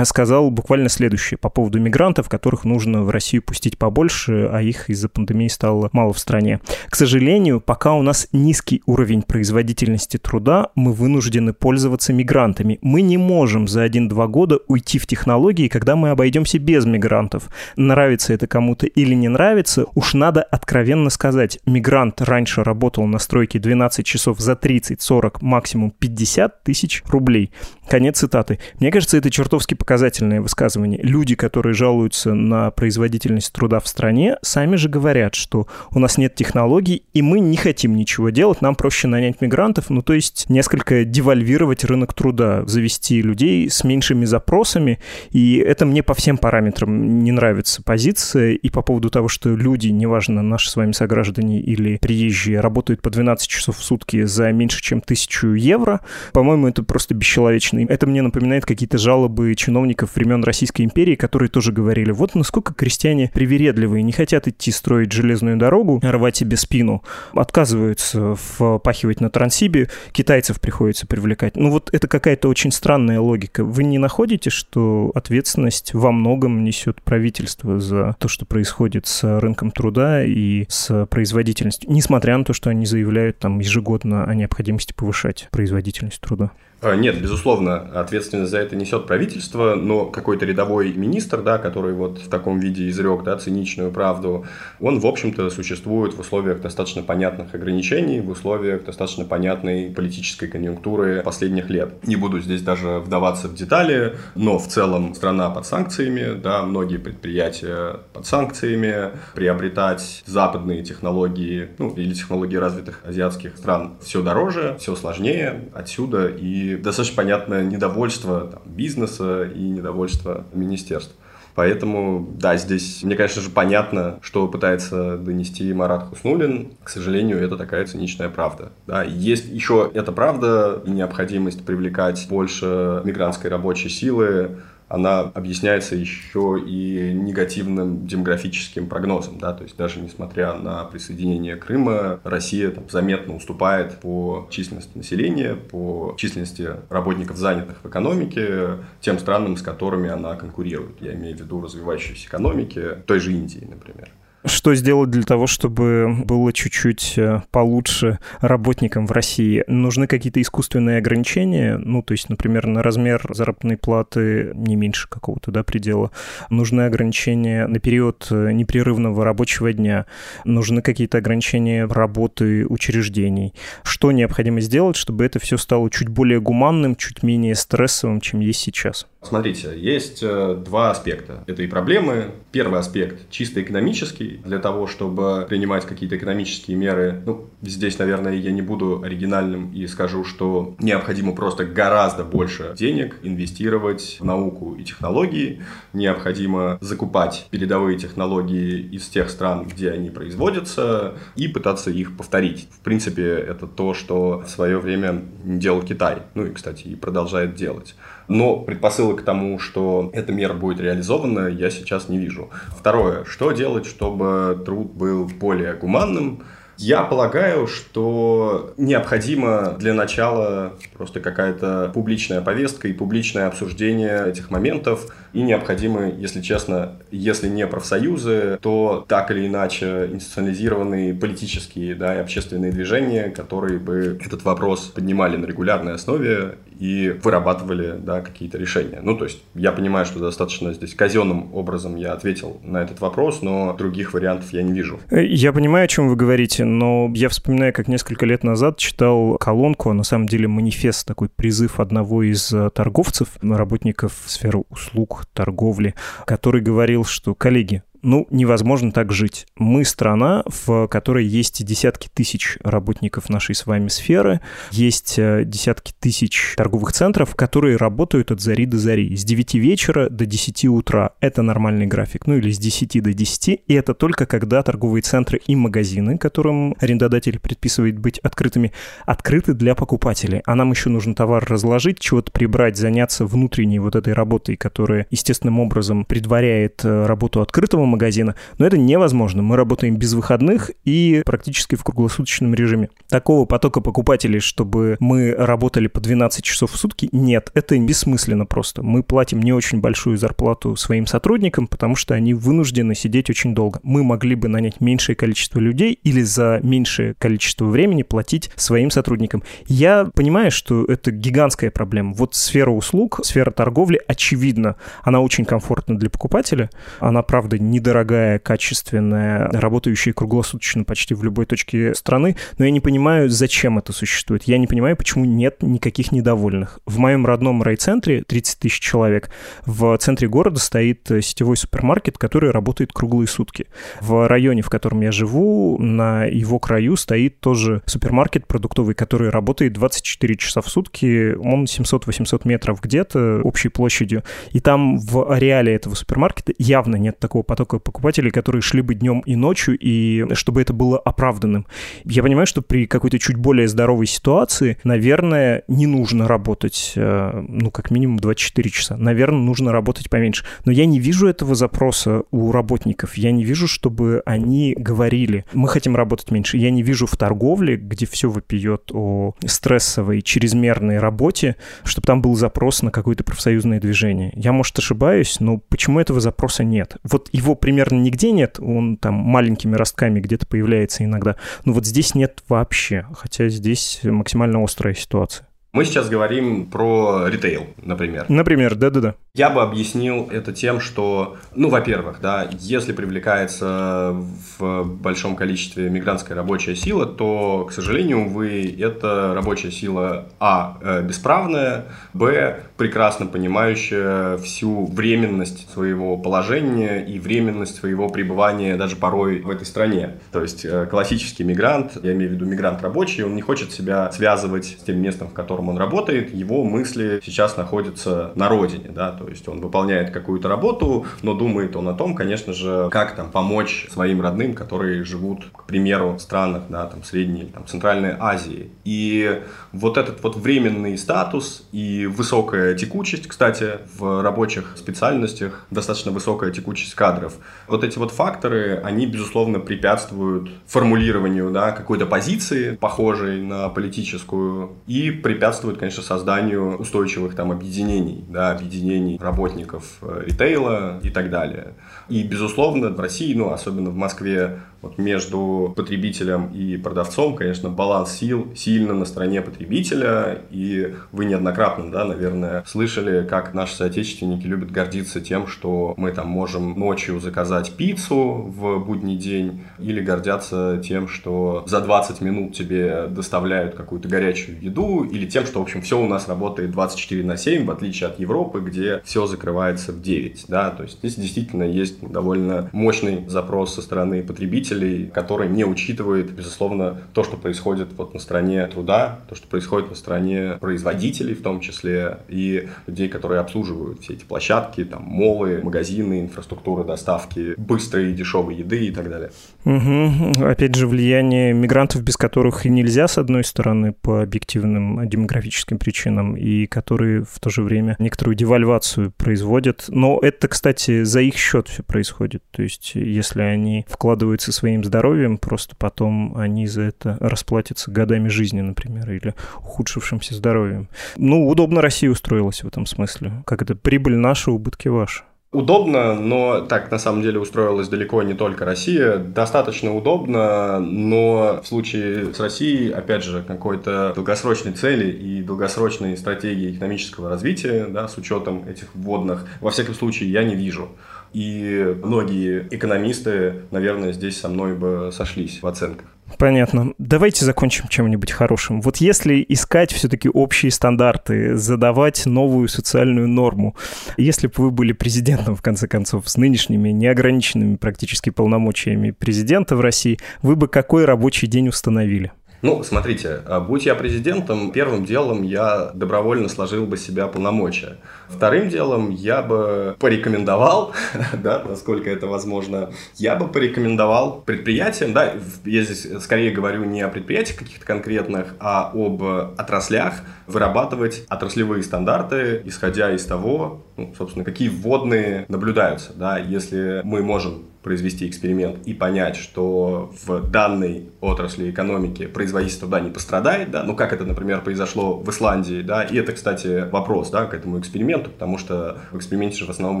сказал 0.04 0.50
буквально 0.50 0.90
следующее 0.98 1.38
по 1.38 1.48
поводу 1.48 1.78
мигрантов, 1.78 2.28
которых 2.28 2.64
нужно 2.64 3.02
в 3.02 3.10
Россию 3.10 3.42
пустить 3.42 3.78
побольше, 3.78 4.50
а 4.52 4.60
их 4.60 4.90
из-за 4.90 5.08
пандемии 5.08 5.46
стало 5.46 5.90
мало 5.92 6.12
в 6.12 6.18
стране. 6.18 6.60
К 6.88 6.96
сожалению, 6.96 7.60
пока 7.60 7.92
у 7.92 8.02
нас 8.02 8.28
низкий 8.32 8.82
уровень 8.84 9.22
производительности 9.22 10.16
труда, 10.16 10.70
мы 10.74 10.92
вынуждены 10.92 11.52
пользоваться 11.52 12.12
мигрантами. 12.12 12.80
Мы 12.82 13.02
не 13.02 13.16
можем 13.16 13.68
за 13.68 13.82
один-два 13.82 14.26
года 14.26 14.58
уйти 14.66 14.98
в 14.98 15.06
технологии, 15.06 15.68
когда 15.68 15.94
мы 15.94 16.10
обойдемся 16.10 16.58
без 16.58 16.84
мигрантов. 16.84 17.48
Нравится 17.76 18.32
это 18.32 18.48
кому-то 18.48 18.86
или 18.86 19.14
не 19.14 19.28
нравится, 19.28 19.86
уж 19.94 20.14
надо 20.14 20.42
откровенно 20.42 21.10
сказать, 21.10 21.60
мигрант 21.64 22.20
раньше 22.22 22.64
работал 22.64 23.06
на 23.06 23.20
стройке 23.20 23.60
12 23.60 24.04
часов 24.04 24.40
за 24.40 24.56
30, 24.56 25.00
40, 25.00 25.42
максимум 25.42 25.92
50 25.92 26.64
тысяч 26.64 27.04
рублей. 27.06 27.52
Конец 27.88 28.18
цитаты. 28.18 28.58
Мне 28.80 28.90
кажется, 28.90 29.16
это 29.16 29.30
чертовски 29.30 29.74
показательное 29.74 30.40
высказывание. 30.40 30.87
Люди, 30.96 31.34
которые 31.34 31.74
жалуются 31.74 32.34
на 32.34 32.70
производительность 32.70 33.52
труда 33.52 33.80
в 33.80 33.88
стране, 33.88 34.36
сами 34.42 34.76
же 34.76 34.88
говорят, 34.88 35.34
что 35.34 35.66
у 35.90 35.98
нас 35.98 36.18
нет 36.18 36.34
технологий, 36.34 37.02
и 37.12 37.22
мы 37.22 37.40
не 37.40 37.56
хотим 37.56 37.96
ничего 37.96 38.30
делать, 38.30 38.62
нам 38.62 38.74
проще 38.74 39.08
нанять 39.08 39.40
мигрантов, 39.40 39.90
ну 39.90 40.02
то 40.02 40.12
есть 40.12 40.48
несколько 40.48 41.04
девальвировать 41.04 41.84
рынок 41.84 42.14
труда, 42.14 42.64
завести 42.66 43.20
людей 43.22 43.70
с 43.70 43.84
меньшими 43.84 44.24
запросами, 44.24 44.98
и 45.30 45.56
это 45.56 45.84
мне 45.84 46.02
по 46.02 46.14
всем 46.14 46.38
параметрам 46.38 47.22
не 47.22 47.32
нравится 47.32 47.82
позиция, 47.82 48.52
и 48.52 48.70
по 48.70 48.82
поводу 48.82 49.10
того, 49.10 49.28
что 49.28 49.50
люди, 49.54 49.88
неважно, 49.88 50.42
наши 50.42 50.70
с 50.70 50.76
вами 50.76 50.92
сограждане 50.92 51.60
или 51.60 51.98
приезжие, 51.98 52.60
работают 52.60 53.02
по 53.02 53.10
12 53.10 53.48
часов 53.48 53.78
в 53.78 53.82
сутки 53.82 54.24
за 54.24 54.52
меньше, 54.52 54.82
чем 54.82 55.00
тысячу 55.00 55.48
евро, 55.48 56.00
по-моему, 56.32 56.68
это 56.68 56.82
просто 56.82 57.14
бесчеловечно. 57.14 57.78
Это 57.88 58.06
мне 58.06 58.22
напоминает 58.22 58.66
какие-то 58.66 58.98
жалобы 58.98 59.54
чиновников 59.54 60.14
времен 60.14 60.42
Российской 60.44 60.77
империи, 60.84 61.14
которые 61.14 61.48
тоже 61.48 61.72
говорили, 61.72 62.10
вот 62.10 62.34
насколько 62.34 62.74
крестьяне 62.74 63.30
привередливые, 63.32 64.02
не 64.02 64.12
хотят 64.12 64.48
идти 64.48 64.70
строить 64.70 65.12
железную 65.12 65.56
дорогу, 65.56 66.00
рвать 66.02 66.36
себе 66.36 66.56
спину, 66.56 67.02
отказываются 67.32 68.34
впахивать 68.34 69.20
на 69.20 69.30
Транссибе, 69.30 69.88
китайцев 70.12 70.60
приходится 70.60 71.06
привлекать. 71.06 71.56
Ну 71.56 71.70
вот 71.70 71.90
это 71.92 72.08
какая-то 72.08 72.48
очень 72.48 72.72
странная 72.72 73.20
логика. 73.20 73.64
Вы 73.64 73.84
не 73.84 73.98
находите, 73.98 74.50
что 74.50 75.10
ответственность 75.14 75.94
во 75.94 76.12
многом 76.12 76.64
несет 76.64 77.02
правительство 77.02 77.80
за 77.80 78.16
то, 78.18 78.28
что 78.28 78.46
происходит 78.46 79.06
с 79.06 79.40
рынком 79.40 79.70
труда 79.70 80.24
и 80.24 80.66
с 80.68 81.06
производительностью, 81.06 81.90
несмотря 81.90 82.36
на 82.36 82.44
то, 82.44 82.52
что 82.52 82.70
они 82.70 82.86
заявляют 82.86 83.38
там 83.38 83.58
ежегодно 83.58 84.24
о 84.24 84.34
необходимости 84.34 84.92
повышать 84.92 85.48
производительность 85.50 86.20
труда? 86.20 86.52
Э, 86.80 86.94
нет, 86.94 87.20
безусловно, 87.20 87.76
ответственность 88.00 88.52
за 88.52 88.58
это 88.58 88.76
несет 88.76 89.06
правительство, 89.06 89.74
но 89.74 90.06
какой-то 90.06 90.46
рядовой 90.46 90.92
министр, 90.92 91.42
да, 91.42 91.58
который 91.58 91.92
вот 91.92 92.18
в 92.18 92.28
таком 92.28 92.60
виде 92.60 92.88
изрек 92.88 93.24
да, 93.24 93.36
циничную 93.36 93.90
правду, 93.90 94.46
он, 94.80 95.00
в 95.00 95.06
общем-то, 95.06 95.50
существует 95.50 96.14
в 96.14 96.20
условиях 96.20 96.60
достаточно 96.60 97.02
понятных 97.02 97.52
ограничений, 97.54 98.20
в 98.20 98.30
условиях 98.30 98.84
достаточно 98.84 99.24
понятной 99.24 99.90
политической 99.90 100.46
конъюнктуры 100.46 101.22
последних 101.22 101.68
лет. 101.68 102.06
Не 102.06 102.14
буду 102.14 102.40
здесь 102.40 102.62
даже 102.62 103.00
вдаваться 103.00 103.48
в 103.48 103.54
детали, 103.54 104.16
но 104.36 104.58
в 104.58 104.68
целом 104.68 105.14
страна 105.16 105.50
под 105.50 105.66
санкциями, 105.66 106.38
да, 106.40 106.62
многие 106.62 106.98
предприятия 106.98 108.00
под 108.12 108.24
санкциями, 108.24 109.10
приобретать 109.34 110.22
западные 110.26 110.84
технологии, 110.84 111.70
ну, 111.78 111.90
или 111.90 112.14
технологии 112.14 112.56
развитых 112.56 113.00
азиатских 113.04 113.56
стран 113.56 113.96
все 114.00 114.22
дороже, 114.22 114.76
все 114.78 114.94
сложнее, 114.94 115.70
отсюда 115.74 116.28
и 116.28 116.67
достаточно 116.76 117.16
понятное 117.16 117.64
недовольство 117.64 118.48
там, 118.52 118.62
бизнеса 118.66 119.44
и 119.44 119.60
недовольство 119.60 120.44
министерств. 120.52 121.14
Поэтому, 121.58 122.36
да, 122.38 122.56
здесь, 122.56 123.02
мне, 123.02 123.16
конечно 123.16 123.42
же, 123.42 123.50
понятно, 123.50 124.20
что 124.22 124.46
пытается 124.46 125.18
донести 125.18 125.72
Марат 125.72 126.04
Хуснулин. 126.04 126.70
К 126.84 126.88
сожалению, 126.88 127.42
это 127.42 127.56
такая 127.56 127.84
циничная 127.84 128.28
правда. 128.28 128.70
Да, 128.86 129.02
есть 129.02 129.48
еще 129.48 129.90
эта 129.92 130.12
правда 130.12 130.80
необходимость 130.86 131.66
привлекать 131.66 132.28
больше 132.30 133.02
мигрантской 133.04 133.50
рабочей 133.50 133.88
силы, 133.88 134.58
она 134.88 135.20
объясняется 135.20 135.94
еще 135.94 136.62
и 136.66 137.12
негативным 137.14 138.06
демографическим 138.06 138.88
прогнозом. 138.88 139.38
Да? 139.38 139.52
То 139.52 139.64
есть 139.64 139.76
даже 139.76 140.00
несмотря 140.00 140.54
на 140.54 140.84
присоединение 140.84 141.56
Крыма, 141.56 142.20
Россия 142.24 142.70
там, 142.70 142.88
заметно 142.88 143.36
уступает 143.36 144.00
по 144.00 144.48
численности 144.50 144.96
населения, 144.96 145.54
по 145.54 146.14
численности 146.16 146.70
работников, 146.88 147.36
занятых 147.36 147.78
в 147.82 147.88
экономике, 147.88 148.78
тем 149.00 149.18
странам, 149.18 149.56
с 149.56 149.62
которыми 149.62 150.08
она 150.08 150.36
конкурирует. 150.36 151.00
Я 151.00 151.14
имею 151.14 151.36
в 151.36 151.40
виду 151.40 151.60
развивающиеся 151.60 152.26
экономики 152.28 152.98
той 153.06 153.20
же 153.20 153.32
Индии, 153.32 153.66
например. 153.68 154.10
Что 154.44 154.74
сделать 154.74 155.10
для 155.10 155.24
того, 155.24 155.48
чтобы 155.48 156.14
было 156.24 156.52
чуть-чуть 156.52 157.14
э, 157.18 157.42
получше 157.50 158.20
работникам 158.40 159.06
в 159.06 159.10
России? 159.10 159.64
Нужны 159.66 160.06
какие-то 160.06 160.40
искусственные 160.40 160.98
ограничения? 160.98 161.76
Ну, 161.76 162.02
то 162.02 162.12
есть, 162.12 162.28
например, 162.28 162.66
на 162.66 162.82
размер 162.82 163.26
заработной 163.30 163.76
платы 163.76 164.52
не 164.54 164.76
меньше 164.76 165.08
какого-то 165.08 165.50
да, 165.50 165.64
предела. 165.64 166.12
Нужны 166.50 166.82
ограничения 166.82 167.66
на 167.66 167.80
период 167.80 168.28
э, 168.30 168.52
непрерывного 168.52 169.24
рабочего 169.24 169.72
дня. 169.72 170.06
Нужны 170.44 170.82
какие-то 170.82 171.18
ограничения 171.18 171.86
работы 171.86 172.64
учреждений. 172.64 173.54
Что 173.82 174.12
необходимо 174.12 174.60
сделать, 174.60 174.94
чтобы 174.94 175.24
это 175.24 175.40
все 175.40 175.56
стало 175.56 175.90
чуть 175.90 176.08
более 176.08 176.40
гуманным, 176.40 176.94
чуть 176.94 177.24
менее 177.24 177.56
стрессовым, 177.56 178.20
чем 178.20 178.38
есть 178.38 178.60
сейчас? 178.60 179.08
Смотрите, 179.20 179.72
есть 179.76 180.22
э, 180.22 180.56
два 180.64 180.92
аспекта 180.92 181.42
этой 181.48 181.66
проблемы. 181.66 182.30
Первый 182.52 182.78
аспект 182.78 183.28
чисто 183.30 183.60
экономический, 183.60 184.40
для 184.44 184.58
того, 184.60 184.86
чтобы 184.86 185.44
принимать 185.48 185.84
какие-то 185.84 186.16
экономические 186.16 186.76
меры. 186.76 187.20
Ну, 187.26 187.50
здесь, 187.60 187.98
наверное, 187.98 188.34
я 188.34 188.52
не 188.52 188.62
буду 188.62 189.02
оригинальным 189.02 189.72
и 189.72 189.86
скажу, 189.88 190.24
что 190.24 190.76
необходимо 190.78 191.34
просто 191.34 191.64
гораздо 191.64 192.22
больше 192.22 192.74
денег 192.76 193.16
инвестировать 193.24 194.18
в 194.20 194.24
науку 194.24 194.76
и 194.76 194.84
технологии. 194.84 195.62
Необходимо 195.92 196.78
закупать 196.80 197.48
передовые 197.50 197.98
технологии 197.98 198.80
из 198.80 199.08
тех 199.08 199.30
стран, 199.30 199.66
где 199.66 199.90
они 199.90 200.10
производятся, 200.10 201.16
и 201.34 201.48
пытаться 201.48 201.90
их 201.90 202.16
повторить. 202.16 202.68
В 202.70 202.80
принципе, 202.80 203.24
это 203.24 203.66
то, 203.66 203.94
что 203.94 204.44
в 204.46 204.48
свое 204.48 204.78
время 204.78 205.24
делал 205.42 205.82
Китай. 205.82 206.22
Ну 206.34 206.46
и, 206.46 206.52
кстати, 206.52 206.86
и 206.86 206.94
продолжает 206.94 207.56
делать. 207.56 207.96
Но 208.28 208.58
предпосылок 208.58 209.22
к 209.22 209.24
тому, 209.24 209.58
что 209.58 210.10
эта 210.12 210.32
мера 210.32 210.52
будет 210.52 210.80
реализована, 210.80 211.48
я 211.48 211.70
сейчас 211.70 212.08
не 212.08 212.18
вижу. 212.18 212.50
Второе. 212.78 213.24
Что 213.24 213.52
делать, 213.52 213.86
чтобы 213.86 214.62
труд 214.64 214.92
был 214.92 215.24
более 215.26 215.74
гуманным? 215.74 216.42
Я 216.76 217.02
полагаю, 217.02 217.66
что 217.66 218.72
необходимо 218.76 219.74
для 219.80 219.94
начала 219.94 220.74
просто 220.96 221.18
какая-то 221.18 221.90
публичная 221.92 222.40
повестка 222.40 222.86
и 222.86 222.92
публичное 222.92 223.48
обсуждение 223.48 224.28
этих 224.28 224.50
моментов. 224.50 225.12
И 225.32 225.42
необходимы, 225.42 226.14
если 226.18 226.40
честно, 226.40 226.92
если 227.10 227.48
не 227.48 227.66
профсоюзы, 227.66 228.58
то 228.60 229.04
так 229.08 229.30
или 229.30 229.46
иначе 229.46 230.08
институционализированные 230.12 231.14
политические 231.14 231.94
да, 231.94 232.14
и 232.14 232.18
общественные 232.18 232.72
движения, 232.72 233.30
которые 233.30 233.78
бы 233.78 234.18
этот 234.24 234.44
вопрос 234.44 234.86
поднимали 234.86 235.36
на 235.36 235.46
регулярной 235.46 235.94
основе 235.94 236.56
и 236.78 237.10
вырабатывали 237.22 237.96
да, 237.98 238.20
какие-то 238.20 238.56
решения. 238.56 239.00
Ну, 239.02 239.16
то 239.16 239.24
есть, 239.24 239.42
я 239.54 239.72
понимаю, 239.72 240.06
что 240.06 240.20
достаточно 240.20 240.72
здесь 240.72 240.94
казенным 240.94 241.54
образом 241.54 241.96
я 241.96 242.12
ответил 242.12 242.60
на 242.62 242.78
этот 242.78 243.00
вопрос, 243.00 243.42
но 243.42 243.74
других 243.76 244.14
вариантов 244.14 244.52
я 244.52 244.62
не 244.62 244.72
вижу. 244.72 245.00
Э, 245.10 245.24
я 245.24 245.52
понимаю, 245.52 245.84
о 245.84 245.88
чем 245.88 246.08
вы 246.08 246.16
говорите, 246.16 246.64
но 246.64 247.10
я 247.14 247.28
вспоминаю, 247.28 247.72
как 247.72 247.88
несколько 247.88 248.26
лет 248.26 248.44
назад 248.44 248.78
читал 248.78 249.36
колонку, 249.38 249.90
а 249.90 249.94
на 249.94 250.04
самом 250.04 250.28
деле 250.28 250.46
манифест, 250.46 251.06
такой 251.06 251.28
призыв 251.28 251.80
одного 251.80 252.22
из 252.22 252.52
э, 252.52 252.70
торговцев, 252.70 253.28
работников 253.42 254.12
сферы 254.26 254.62
услуг, 254.70 255.17
торговли, 255.26 255.94
который 256.24 256.60
говорил, 256.60 257.04
что, 257.04 257.34
коллеги, 257.34 257.82
ну, 258.02 258.26
невозможно 258.30 258.92
так 258.92 259.12
жить. 259.12 259.46
Мы 259.56 259.84
страна, 259.84 260.42
в 260.46 260.86
которой 260.88 261.26
есть 261.26 261.64
десятки 261.64 262.08
тысяч 262.12 262.58
работников 262.62 263.28
нашей 263.28 263.54
с 263.54 263.66
вами 263.66 263.88
сферы, 263.88 264.40
есть 264.70 265.18
э, 265.18 265.44
десятки 265.44 265.92
тысяч 265.98 266.54
торговых 266.56 266.92
центров, 266.92 267.34
которые 267.34 267.76
работают 267.76 268.30
от 268.30 268.40
зари 268.40 268.66
до 268.66 268.78
зари, 268.78 269.16
с 269.16 269.24
9 269.24 269.54
вечера 269.54 270.08
до 270.08 270.26
10 270.26 270.66
утра. 270.66 271.12
Это 271.20 271.42
нормальный 271.42 271.86
график. 271.86 272.26
Ну, 272.26 272.36
или 272.36 272.50
с 272.50 272.58
10 272.58 273.02
до 273.02 273.12
10. 273.12 273.48
И 273.66 273.74
это 273.74 273.94
только 273.94 274.26
когда 274.26 274.62
торговые 274.62 275.02
центры 275.02 275.40
и 275.46 275.56
магазины, 275.56 276.18
которым 276.18 276.74
арендодатель 276.78 277.38
предписывает 277.38 277.98
быть 277.98 278.18
открытыми, 278.20 278.72
открыты 279.06 279.54
для 279.54 279.74
покупателей. 279.74 280.42
А 280.46 280.54
нам 280.54 280.70
еще 280.70 280.88
нужно 280.90 281.14
товар 281.14 281.44
разложить, 281.48 281.98
чего-то 281.98 282.30
прибрать, 282.30 282.76
заняться 282.76 283.26
внутренней 283.26 283.78
вот 283.78 283.96
этой 283.96 284.12
работой, 284.12 284.56
которая 284.56 285.06
естественным 285.10 285.60
образом 285.60 286.04
предваряет 286.04 286.84
э, 286.84 287.06
работу 287.06 287.40
открытого 287.40 287.87
магазина, 287.88 288.34
но 288.58 288.66
это 288.66 288.78
невозможно. 288.78 289.42
Мы 289.42 289.56
работаем 289.56 289.96
без 289.96 290.14
выходных 290.14 290.70
и 290.84 291.22
практически 291.24 291.74
в 291.74 291.84
круглосуточном 291.84 292.54
режиме. 292.54 292.90
Такого 293.08 293.44
потока 293.44 293.80
покупателей, 293.80 294.40
чтобы 294.40 294.96
мы 295.00 295.32
работали 295.32 295.86
по 295.86 296.00
12 296.00 296.44
часов 296.44 296.72
в 296.72 296.76
сутки, 296.76 297.08
нет. 297.12 297.50
Это 297.54 297.78
бессмысленно 297.78 298.46
просто. 298.46 298.82
Мы 298.82 299.02
платим 299.02 299.40
не 299.40 299.52
очень 299.52 299.80
большую 299.80 300.18
зарплату 300.18 300.76
своим 300.76 301.06
сотрудникам, 301.06 301.66
потому 301.66 301.96
что 301.96 302.14
они 302.14 302.34
вынуждены 302.34 302.94
сидеть 302.94 303.30
очень 303.30 303.54
долго. 303.54 303.80
Мы 303.82 304.04
могли 304.04 304.34
бы 304.34 304.48
нанять 304.48 304.80
меньшее 304.80 305.16
количество 305.16 305.58
людей 305.58 305.98
или 306.02 306.22
за 306.22 306.60
меньшее 306.62 307.14
количество 307.18 307.64
времени 307.64 308.02
платить 308.02 308.50
своим 308.56 308.90
сотрудникам. 308.90 309.42
Я 309.66 310.06
понимаю, 310.14 310.50
что 310.50 310.84
это 310.84 311.10
гигантская 311.10 311.70
проблема. 311.70 312.12
Вот 312.12 312.34
сфера 312.34 312.70
услуг, 312.70 313.20
сфера 313.24 313.50
торговли, 313.50 314.00
очевидно, 314.06 314.76
она 315.02 315.20
очень 315.20 315.44
комфортна 315.44 315.98
для 315.98 316.10
покупателя. 316.10 316.70
Она, 317.00 317.22
правда, 317.22 317.58
не 317.58 317.77
недорогая, 317.78 318.38
качественная, 318.38 319.48
работающая 319.48 320.12
круглосуточно 320.12 320.84
почти 320.84 321.14
в 321.14 321.22
любой 321.22 321.46
точке 321.46 321.94
страны, 321.94 322.36
но 322.58 322.64
я 322.64 322.70
не 322.70 322.80
понимаю, 322.80 323.30
зачем 323.30 323.78
это 323.78 323.92
существует. 323.92 324.44
Я 324.44 324.58
не 324.58 324.66
понимаю, 324.66 324.96
почему 324.96 325.24
нет 325.24 325.62
никаких 325.62 326.12
недовольных. 326.12 326.80
В 326.86 326.98
моем 326.98 327.24
родном 327.24 327.62
райцентре 327.62 328.22
30 328.24 328.58
тысяч 328.58 328.80
человек. 328.80 329.30
В 329.64 329.96
центре 329.98 330.28
города 330.28 330.58
стоит 330.58 331.08
сетевой 331.22 331.56
супермаркет, 331.56 332.18
который 332.18 332.50
работает 332.50 332.92
круглые 332.92 333.28
сутки. 333.28 333.66
В 334.00 334.26
районе, 334.26 334.62
в 334.62 334.70
котором 334.70 335.00
я 335.00 335.12
живу, 335.12 335.78
на 335.78 336.24
его 336.24 336.58
краю 336.58 336.96
стоит 336.96 337.40
тоже 337.40 337.82
супермаркет 337.86 338.46
продуктовый, 338.46 338.94
который 338.94 339.30
работает 339.30 339.72
24 339.74 340.36
часа 340.36 340.60
в 340.60 340.68
сутки. 340.68 341.34
Он 341.34 341.64
700-800 341.64 342.42
метров 342.44 342.80
где-то 342.80 343.40
общей 343.44 343.68
площадью. 343.68 344.24
И 344.52 344.60
там 344.60 344.98
в 344.98 345.30
ареале 345.32 345.74
этого 345.74 345.94
супермаркета 345.94 346.52
явно 346.58 346.96
нет 346.96 347.18
такого 347.18 347.42
потока 347.42 347.67
потока 347.68 347.78
покупателей, 347.78 348.30
которые 348.30 348.62
шли 348.62 348.82
бы 348.82 348.94
днем 348.94 349.20
и 349.20 349.36
ночью, 349.36 349.76
и 349.78 350.26
чтобы 350.34 350.62
это 350.62 350.72
было 350.72 350.98
оправданным. 350.98 351.66
Я 352.04 352.22
понимаю, 352.22 352.46
что 352.46 352.62
при 352.62 352.86
какой-то 352.86 353.18
чуть 353.18 353.36
более 353.36 353.68
здоровой 353.68 354.06
ситуации, 354.06 354.78
наверное, 354.84 355.62
не 355.68 355.86
нужно 355.86 356.28
работать, 356.28 356.92
э, 356.96 357.44
ну, 357.48 357.70
как 357.70 357.90
минимум 357.90 358.18
24 358.18 358.70
часа. 358.70 358.96
Наверное, 358.96 359.40
нужно 359.40 359.72
работать 359.72 360.10
поменьше. 360.10 360.44
Но 360.64 360.72
я 360.72 360.86
не 360.86 360.98
вижу 360.98 361.26
этого 361.26 361.54
запроса 361.54 362.22
у 362.30 362.52
работников. 362.52 363.16
Я 363.16 363.32
не 363.32 363.44
вижу, 363.44 363.68
чтобы 363.68 364.22
они 364.26 364.74
говорили, 364.78 365.44
мы 365.52 365.68
хотим 365.68 365.96
работать 365.96 366.30
меньше. 366.30 366.58
Я 366.58 366.70
не 366.70 366.82
вижу 366.82 367.06
в 367.06 367.16
торговле, 367.16 367.76
где 367.76 368.06
все 368.06 368.28
вопиет 368.30 368.90
о 368.92 369.34
стрессовой, 369.46 370.22
чрезмерной 370.22 370.98
работе, 370.98 371.56
чтобы 371.84 372.06
там 372.06 372.22
был 372.22 372.34
запрос 372.34 372.82
на 372.82 372.90
какое-то 372.90 373.24
профсоюзное 373.24 373.80
движение. 373.80 374.32
Я, 374.34 374.52
может, 374.52 374.78
ошибаюсь, 374.78 375.40
но 375.40 375.58
почему 375.58 376.00
этого 376.00 376.20
запроса 376.20 376.64
нет? 376.64 376.96
Вот 377.02 377.28
его 377.32 377.54
примерно 377.58 377.96
нигде 377.96 378.30
нет, 378.32 378.58
он 378.60 378.96
там 378.96 379.14
маленькими 379.14 379.74
ростками 379.76 380.20
где-то 380.20 380.46
появляется 380.46 381.04
иногда. 381.04 381.36
Но 381.64 381.72
вот 381.72 381.86
здесь 381.86 382.14
нет 382.14 382.42
вообще, 382.48 383.06
хотя 383.14 383.48
здесь 383.48 384.00
максимально 384.04 384.62
острая 384.62 384.94
ситуация. 384.94 385.47
Мы 385.78 385.84
сейчас 385.84 386.08
говорим 386.08 386.66
про 386.66 387.28
ритейл, 387.28 387.68
например. 387.80 388.24
Например, 388.28 388.74
да-да-да. 388.74 389.14
Я 389.34 389.48
бы 389.48 389.62
объяснил 389.62 390.28
это 390.32 390.52
тем, 390.52 390.80
что, 390.80 391.36
ну, 391.54 391.68
во-первых, 391.68 392.18
да, 392.20 392.48
если 392.58 392.90
привлекается 392.90 394.16
в 394.58 394.82
большом 394.82 395.36
количестве 395.36 395.88
мигрантская 395.88 396.36
рабочая 396.36 396.74
сила, 396.74 397.06
то, 397.06 397.66
к 397.68 397.72
сожалению, 397.72 398.28
вы 398.28 398.76
это 398.76 399.34
рабочая 399.36 399.70
сила, 399.70 400.26
а, 400.40 400.78
э, 400.82 401.02
бесправная, 401.02 401.84
б, 402.12 402.58
прекрасно 402.76 403.26
понимающая 403.26 404.38
всю 404.38 404.86
временность 404.86 405.70
своего 405.72 406.16
положения 406.16 407.04
и 407.06 407.20
временность 407.20 407.76
своего 407.76 408.08
пребывания 408.08 408.76
даже 408.76 408.96
порой 408.96 409.42
в 409.42 409.50
этой 409.50 409.64
стране. 409.64 410.16
То 410.32 410.42
есть 410.42 410.64
э, 410.64 410.86
классический 410.86 411.44
мигрант, 411.44 411.92
я 412.02 412.14
имею 412.14 412.30
в 412.30 412.34
виду 412.34 412.46
мигрант 412.46 412.82
рабочий, 412.82 413.22
он 413.22 413.36
не 413.36 413.42
хочет 413.42 413.70
себя 413.70 414.10
связывать 414.10 414.76
с 414.80 414.82
тем 414.82 415.00
местом, 415.00 415.28
в 415.28 415.32
котором 415.32 415.67
он 415.68 415.78
работает, 415.78 416.34
его 416.34 416.64
мысли 416.64 417.20
сейчас 417.24 417.56
находятся 417.56 418.32
на 418.34 418.48
родине, 418.48 418.90
да, 418.90 419.12
то 419.12 419.28
есть 419.28 419.48
он 419.48 419.60
выполняет 419.60 420.10
какую-то 420.10 420.48
работу, 420.48 421.06
но 421.22 421.34
думает 421.34 421.76
он 421.76 421.88
о 421.88 421.94
том, 421.94 422.14
конечно 422.14 422.52
же, 422.52 422.88
как 422.90 423.14
там 423.14 423.30
помочь 423.30 423.88
своим 423.90 424.20
родным, 424.20 424.54
которые 424.54 425.04
живут, 425.04 425.46
к 425.52 425.64
примеру, 425.64 426.14
в 426.14 426.20
странах, 426.20 426.64
да, 426.68 426.86
там, 426.86 427.04
Средней, 427.04 427.46
там, 427.46 427.66
Центральной 427.66 428.14
Азии. 428.18 428.70
И 428.84 429.42
вот 429.72 429.98
этот 429.98 430.22
вот 430.22 430.36
временный 430.36 430.96
статус 430.96 431.66
и 431.72 432.06
высокая 432.06 432.74
текучесть, 432.74 433.26
кстати, 433.26 433.78
в 433.98 434.22
рабочих 434.22 434.74
специальностях, 434.76 435.66
достаточно 435.70 436.12
высокая 436.12 436.50
текучесть 436.50 436.94
кадров. 436.94 437.34
Вот 437.66 437.84
эти 437.84 437.98
вот 437.98 438.10
факторы, 438.10 438.80
они, 438.84 439.06
безусловно, 439.06 439.60
препятствуют 439.60 440.50
формулированию, 440.66 441.50
да, 441.50 441.72
какой-то 441.72 442.06
позиции, 442.06 442.76
похожей 442.76 443.42
на 443.42 443.68
политическую, 443.68 444.72
и 444.86 445.10
препятствуют, 445.10 445.47
конечно, 445.78 446.02
созданию 446.02 446.78
устойчивых 446.78 447.34
там 447.34 447.50
объединений, 447.52 448.24
да, 448.28 448.50
объединений 448.50 449.18
работников 449.20 449.98
э, 450.02 450.24
ритейла 450.26 451.00
и 451.02 451.10
так 451.10 451.30
далее. 451.30 451.74
И, 452.08 452.22
безусловно, 452.22 452.90
в 452.90 453.00
России, 453.00 453.34
ну, 453.34 453.52
особенно 453.52 453.90
в 453.90 453.96
Москве, 453.96 454.60
вот 454.80 454.98
между 454.98 455.72
потребителем 455.76 456.52
и 456.52 456.76
продавцом, 456.76 457.34
конечно, 457.34 457.68
баланс 457.68 458.12
сил 458.12 458.52
сильно 458.54 458.94
на 458.94 459.04
стороне 459.04 459.42
потребителя, 459.42 460.42
и 460.50 460.94
вы 461.10 461.24
неоднократно, 461.24 461.90
да, 461.90 462.04
наверное, 462.04 462.62
слышали, 462.66 463.26
как 463.26 463.54
наши 463.54 463.74
соотечественники 463.74 464.46
любят 464.46 464.70
гордиться 464.70 465.20
тем, 465.20 465.46
что 465.46 465.94
мы 465.96 466.12
там 466.12 466.28
можем 466.28 466.78
ночью 466.78 467.18
заказать 467.20 467.72
пиццу 467.72 468.44
в 468.46 468.84
будний 468.84 469.16
день, 469.16 469.64
или 469.78 470.00
гордятся 470.00 470.80
тем, 470.84 471.08
что 471.08 471.64
за 471.66 471.80
20 471.80 472.20
минут 472.20 472.54
тебе 472.54 473.06
доставляют 473.08 473.74
какую-то 473.74 474.08
горячую 474.08 474.62
еду, 474.62 475.02
или 475.04 475.26
тем, 475.26 475.44
что, 475.44 475.58
в 475.58 475.62
общем, 475.62 475.82
все 475.82 476.00
у 476.00 476.06
нас 476.06 476.28
работает 476.28 476.70
24 476.70 477.24
на 477.24 477.36
7, 477.36 477.64
в 477.64 477.70
отличие 477.70 478.08
от 478.08 478.20
Европы, 478.20 478.60
где 478.60 479.00
все 479.04 479.26
закрывается 479.26 479.92
в 479.92 480.00
9, 480.00 480.44
да, 480.48 480.70
то 480.70 480.84
есть 480.84 480.98
здесь 480.98 481.16
действительно 481.16 481.64
есть 481.64 481.97
довольно 482.02 482.68
мощный 482.72 483.24
запрос 483.28 483.74
со 483.74 483.82
стороны 483.82 484.22
потребителей, 484.22 485.06
который 485.06 485.48
не 485.48 485.64
учитывает, 485.64 486.30
безусловно, 486.30 487.02
то, 487.12 487.24
что 487.24 487.36
происходит 487.36 487.88
вот 487.96 488.14
на 488.14 488.20
стороне 488.20 488.66
труда, 488.66 489.20
то, 489.28 489.34
что 489.34 489.46
происходит 489.48 489.90
на 489.90 489.96
стороне 489.96 490.58
производителей 490.60 491.34
в 491.34 491.42
том 491.42 491.60
числе, 491.60 492.18
и 492.28 492.68
людей, 492.86 493.08
которые 493.08 493.40
обслуживают 493.40 494.00
все 494.00 494.14
эти 494.14 494.24
площадки, 494.24 494.84
там, 494.84 495.02
молы, 495.02 495.60
магазины, 495.62 496.20
инфраструктура 496.20 496.84
доставки 496.84 497.54
быстрой 497.56 498.10
и 498.10 498.14
дешевой 498.14 498.56
еды 498.56 498.86
и 498.86 498.90
так 498.90 499.08
далее. 499.08 499.30
Угу. 499.64 500.44
Опять 500.44 500.74
же, 500.74 500.86
влияние 500.86 501.52
мигрантов, 501.52 502.02
без 502.02 502.16
которых 502.16 502.66
и 502.66 502.70
нельзя, 502.70 503.08
с 503.08 503.18
одной 503.18 503.44
стороны, 503.44 503.92
по 503.92 504.22
объективным 504.22 505.08
демографическим 505.08 505.78
причинам 505.78 506.36
и 506.36 506.66
которые 506.66 507.24
в 507.24 507.38
то 507.40 507.50
же 507.50 507.62
время 507.62 507.96
некоторую 507.98 508.34
девальвацию 508.34 509.12
производят. 509.16 509.84
Но 509.88 510.18
это, 510.20 510.48
кстати, 510.48 511.02
за 511.02 511.20
их 511.20 511.36
счет 511.36 511.68
все 511.68 511.82
происходит. 511.88 512.44
То 512.52 512.62
есть 512.62 512.92
если 512.94 513.42
они 513.42 513.84
вкладываются 513.88 514.52
своим 514.52 514.84
здоровьем, 514.84 515.38
просто 515.38 515.74
потом 515.76 516.36
они 516.36 516.68
за 516.68 516.82
это 516.82 517.16
расплатятся 517.20 517.90
годами 517.90 518.28
жизни, 518.28 518.60
например, 518.60 519.10
или 519.10 519.34
ухудшившимся 519.58 520.34
здоровьем. 520.34 520.88
Ну, 521.16 521.48
удобно 521.48 521.82
Россия 521.82 522.10
устроилась 522.10 522.62
в 522.62 522.68
этом 522.68 522.86
смысле. 522.86 523.42
Как 523.46 523.62
это 523.62 523.74
прибыль 523.74 524.16
наша, 524.16 524.52
убытки 524.52 524.86
ваши. 524.86 525.24
Удобно, 525.50 526.14
но 526.14 526.60
так 526.60 526.90
на 526.90 526.98
самом 526.98 527.22
деле 527.22 527.40
устроилась 527.40 527.88
далеко 527.88 528.22
не 528.22 528.34
только 528.34 528.66
Россия. 528.66 529.16
Достаточно 529.16 529.96
удобно, 529.96 530.78
но 530.78 531.62
в 531.62 531.66
случае 531.66 532.34
с 532.34 532.40
Россией, 532.40 532.90
опять 532.90 533.24
же, 533.24 533.42
какой-то 533.42 534.12
долгосрочной 534.14 534.72
цели 534.72 535.10
и 535.10 535.42
долгосрочной 535.42 536.18
стратегии 536.18 536.72
экономического 536.72 537.30
развития, 537.30 537.86
да, 537.88 538.08
с 538.08 538.18
учетом 538.18 538.68
этих 538.68 538.94
вводных, 538.94 539.46
во 539.62 539.70
всяком 539.70 539.94
случае, 539.94 540.30
я 540.30 540.44
не 540.44 540.54
вижу. 540.54 540.90
И 541.32 541.96
многие 542.02 542.66
экономисты, 542.70 543.62
наверное, 543.70 544.12
здесь 544.12 544.40
со 544.40 544.48
мной 544.48 544.74
бы 544.74 545.10
сошлись 545.12 545.62
в 545.62 545.66
оценках. 545.66 546.06
Понятно. 546.36 546.92
Давайте 546.98 547.44
закончим 547.44 547.88
чем-нибудь 547.88 548.32
хорошим. 548.32 548.80
Вот 548.82 548.98
если 548.98 549.44
искать 549.48 549.92
все-таки 549.92 550.28
общие 550.28 550.70
стандарты, 550.70 551.56
задавать 551.56 552.26
новую 552.26 552.68
социальную 552.68 553.28
норму, 553.28 553.74
если 554.16 554.46
бы 554.46 554.52
вы 554.56 554.70
были 554.70 554.92
президентом, 554.92 555.56
в 555.56 555.62
конце 555.62 555.88
концов, 555.88 556.28
с 556.28 556.36
нынешними 556.36 556.90
неограниченными 556.90 557.76
практически 557.76 558.30
полномочиями 558.30 559.10
президента 559.10 559.74
в 559.74 559.80
России, 559.80 560.18
вы 560.42 560.54
бы 560.54 560.68
какой 560.68 561.06
рабочий 561.06 561.46
день 561.46 561.68
установили? 561.68 562.32
Ну, 562.60 562.82
смотрите, 562.82 563.40
а 563.46 563.60
будь 563.60 563.86
я 563.86 563.94
президентом, 563.94 564.72
первым 564.72 565.04
делом 565.04 565.42
я 565.42 565.92
добровольно 565.94 566.48
сложил 566.48 566.86
бы 566.86 566.96
себя 566.96 567.28
полномочия. 567.28 567.98
Вторым 568.28 568.68
делом 568.68 569.10
я 569.10 569.42
бы 569.42 569.94
порекомендовал, 570.00 570.92
да, 571.34 571.62
насколько 571.64 572.10
это 572.10 572.26
возможно, 572.26 572.90
я 573.14 573.36
бы 573.36 573.46
порекомендовал 573.46 574.42
предприятиям, 574.42 575.12
да, 575.12 575.34
я 575.64 575.82
здесь 575.82 576.08
скорее 576.20 576.50
говорю 576.50 576.84
не 576.84 577.00
о 577.02 577.08
предприятиях 577.08 577.58
каких-то 577.58 577.86
конкретных, 577.86 578.54
а 578.58 578.90
об 578.92 579.22
отраслях, 579.22 580.14
вырабатывать 580.48 581.24
отраслевые 581.28 581.84
стандарты, 581.84 582.62
исходя 582.64 583.12
из 583.12 583.24
того, 583.24 583.84
ну, 583.96 584.12
собственно, 584.18 584.44
какие 584.44 584.68
вводные 584.68 585.44
наблюдаются, 585.48 586.12
да, 586.14 586.38
если 586.38 587.02
мы 587.04 587.22
можем 587.22 587.66
произвести 587.82 588.28
эксперимент 588.28 588.86
и 588.86 588.94
понять, 588.94 589.36
что 589.36 590.12
в 590.26 590.50
данной 590.50 591.10
отрасли 591.20 591.70
экономики 591.70 592.26
производительство 592.26 592.88
труда 592.88 593.00
не 593.00 593.10
пострадает, 593.10 593.70
да, 593.70 593.82
ну 593.82 593.94
как 593.94 594.12
это, 594.12 594.24
например, 594.24 594.62
произошло 594.62 595.18
в 595.18 595.30
Исландии, 595.30 595.82
да, 595.82 596.02
и 596.02 596.16
это, 596.16 596.32
кстати, 596.32 596.88
вопрос, 596.90 597.30
да, 597.30 597.46
к 597.46 597.54
этому 597.54 597.78
эксперименту, 597.78 598.30
потому 598.30 598.58
что 598.58 598.98
в 599.12 599.16
эксперименте 599.16 599.56
же 599.58 599.66
в 599.66 599.70
основном 599.70 600.00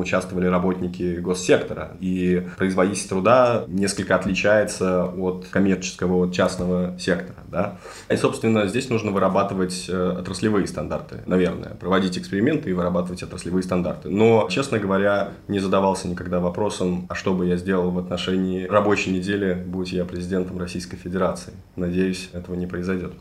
участвовали 0.00 0.46
работники 0.46 1.16
госсектора, 1.16 1.92
и 2.00 2.46
производительность 2.56 3.08
труда 3.08 3.64
несколько 3.68 4.16
отличается 4.16 5.04
от 5.04 5.46
коммерческого, 5.50 6.26
от 6.26 6.32
частного 6.32 6.98
сектора, 6.98 7.38
да, 7.46 7.78
и, 8.10 8.16
собственно, 8.16 8.66
здесь 8.66 8.88
нужно 8.90 9.12
вырабатывать 9.12 9.86
э, 9.88 10.16
отраслевые 10.18 10.66
стандарты, 10.66 11.22
наверное, 11.26 11.70
проводить 11.70 12.18
эксперименты 12.18 12.70
и 12.70 12.72
вырабатывать 12.72 13.22
отраслевые 13.22 13.62
стандарты, 13.62 14.08
но, 14.08 14.48
честно 14.50 14.78
говоря, 14.78 15.30
не 15.46 15.60
задавался 15.60 16.08
никогда 16.08 16.40
вопросом, 16.40 17.06
а 17.08 17.14
что 17.14 17.32
бы 17.32 17.46
я 17.46 17.56
сделал 17.56 17.67
делал 17.68 17.90
в 17.90 17.98
отношении 17.98 18.66
рабочей 18.66 19.10
недели, 19.10 19.52
будь 19.52 19.92
я 19.92 20.06
президентом 20.06 20.58
Российской 20.58 20.96
Федерации. 20.96 21.52
Надеюсь, 21.76 22.30
этого 22.32 22.54
не 22.54 22.66
произойдет. 22.66 23.12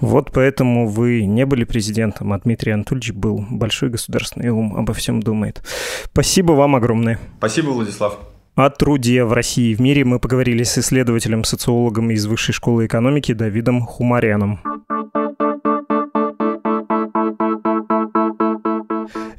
Вот 0.00 0.32
поэтому 0.32 0.88
вы 0.88 1.24
не 1.24 1.46
были 1.46 1.62
президентом, 1.62 2.32
а 2.32 2.38
Дмитрий 2.40 2.72
Анатольевич 2.72 3.12
был. 3.12 3.44
Большой 3.48 3.90
государственный 3.90 4.50
ум 4.50 4.74
обо 4.76 4.92
всем 4.94 5.20
думает. 5.20 5.62
Спасибо 6.06 6.52
вам 6.52 6.74
огромное. 6.74 7.20
Спасибо, 7.38 7.70
Владислав. 7.70 8.18
О 8.56 8.70
труде 8.70 9.24
в 9.24 9.32
России 9.32 9.70
и 9.70 9.74
в 9.74 9.80
мире 9.80 10.04
мы 10.04 10.18
поговорили 10.18 10.64
с 10.64 10.76
исследователем, 10.78 11.44
социологом 11.44 12.10
из 12.10 12.26
Высшей 12.26 12.52
школы 12.52 12.86
экономики 12.86 13.32
Давидом 13.32 13.80
Хумаряном. 13.80 14.60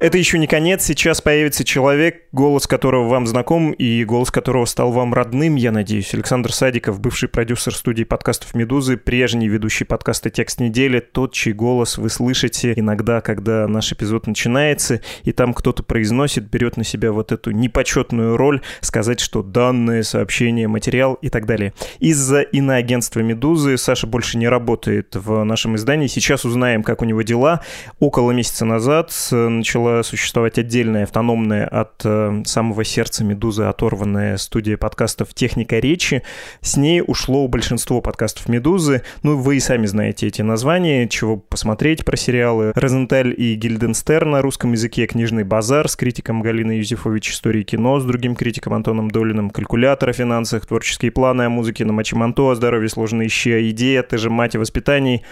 Это 0.05 0.19
еще 0.19 0.37
не 0.37 0.45
конец. 0.45 0.83
Сейчас 0.83 1.19
появится 1.19 1.63
человек, 1.63 2.25
голос 2.31 2.67
которого 2.67 3.09
вам 3.09 3.25
знаком 3.25 3.71
и 3.71 4.05
голос 4.05 4.29
которого 4.29 4.65
стал 4.65 4.91
вам 4.91 5.15
родным, 5.15 5.55
я 5.55 5.71
надеюсь. 5.71 6.13
Александр 6.13 6.53
Садиков, 6.53 6.99
бывший 6.99 7.27
продюсер 7.27 7.73
студии 7.73 8.03
подкастов 8.03 8.53
«Медузы», 8.53 8.97
прежний 8.97 9.47
ведущий 9.47 9.83
подкаста 9.83 10.29
«Текст 10.29 10.59
недели», 10.59 10.99
тот, 10.99 11.33
чей 11.33 11.53
голос 11.53 11.97
вы 11.97 12.11
слышите 12.11 12.73
иногда, 12.75 13.19
когда 13.19 13.67
наш 13.67 13.93
эпизод 13.93 14.27
начинается, 14.27 15.01
и 15.23 15.31
там 15.31 15.55
кто-то 15.55 15.81
произносит, 15.81 16.51
берет 16.51 16.77
на 16.77 16.83
себя 16.83 17.11
вот 17.11 17.31
эту 17.31 17.49
непочетную 17.49 18.37
роль 18.37 18.61
сказать, 18.81 19.19
что 19.19 19.41
данные, 19.41 20.03
сообщения, 20.03 20.67
материал 20.67 21.15
и 21.15 21.29
так 21.29 21.47
далее. 21.47 21.73
Из-за 21.97 22.41
иноагентства 22.41 23.21
«Медузы» 23.21 23.75
Саша 23.77 24.05
больше 24.05 24.37
не 24.37 24.47
работает 24.47 25.15
в 25.15 25.43
нашем 25.43 25.77
издании. 25.77 26.05
Сейчас 26.05 26.45
узнаем, 26.45 26.83
как 26.83 27.01
у 27.01 27.05
него 27.05 27.23
дела. 27.23 27.61
Около 27.99 28.33
месяца 28.33 28.65
назад 28.65 29.11
начала 29.31 29.94
существовать 30.03 30.57
отдельная, 30.57 31.03
автономная 31.03 31.65
от 31.67 32.01
э, 32.03 32.43
самого 32.45 32.83
сердца 32.83 33.23
«Медузы» 33.23 33.63
оторванная 33.63 34.37
студия 34.37 34.77
подкастов 34.77 35.33
«Техника 35.33 35.79
речи». 35.79 36.23
С 36.61 36.77
ней 36.77 37.03
ушло 37.05 37.47
большинство 37.47 38.01
подкастов 38.01 38.49
«Медузы». 38.49 39.03
Ну, 39.23 39.37
вы 39.37 39.57
и 39.57 39.59
сами 39.59 39.85
знаете 39.85 40.27
эти 40.27 40.41
названия, 40.41 41.07
чего 41.07 41.37
посмотреть 41.37 42.05
про 42.05 42.17
сериалы. 42.17 42.71
«Розенталь» 42.75 43.33
и 43.37 43.55
«Гильденстер» 43.55 44.25
на 44.25 44.41
русском 44.41 44.71
языке, 44.71 45.07
«Книжный 45.07 45.43
базар» 45.43 45.87
с 45.87 45.95
критиком 45.95 46.41
Галиной 46.41 46.77
Юзефович, 46.77 47.31
«Истории 47.31 47.63
кино» 47.63 47.99
с 47.99 48.05
другим 48.05 48.35
критиком 48.35 48.73
Антоном 48.73 49.11
Долиным, 49.11 49.49
«Калькулятор» 49.49 50.09
о 50.09 50.13
финансах, 50.13 50.65
«Творческие 50.65 51.11
планы» 51.11 51.43
о 51.43 51.49
музыке 51.49 51.85
на 51.85 51.93
Мачиманто, 51.93 52.51
о 52.51 52.55
здоровье, 52.55 52.89
сложные 52.89 53.27
ищи, 53.27 53.51
о 53.51 54.03
ты 54.03 54.17
же 54.17 54.29
мать 54.29 54.55
и 54.55 54.57
воспитании 54.57 55.23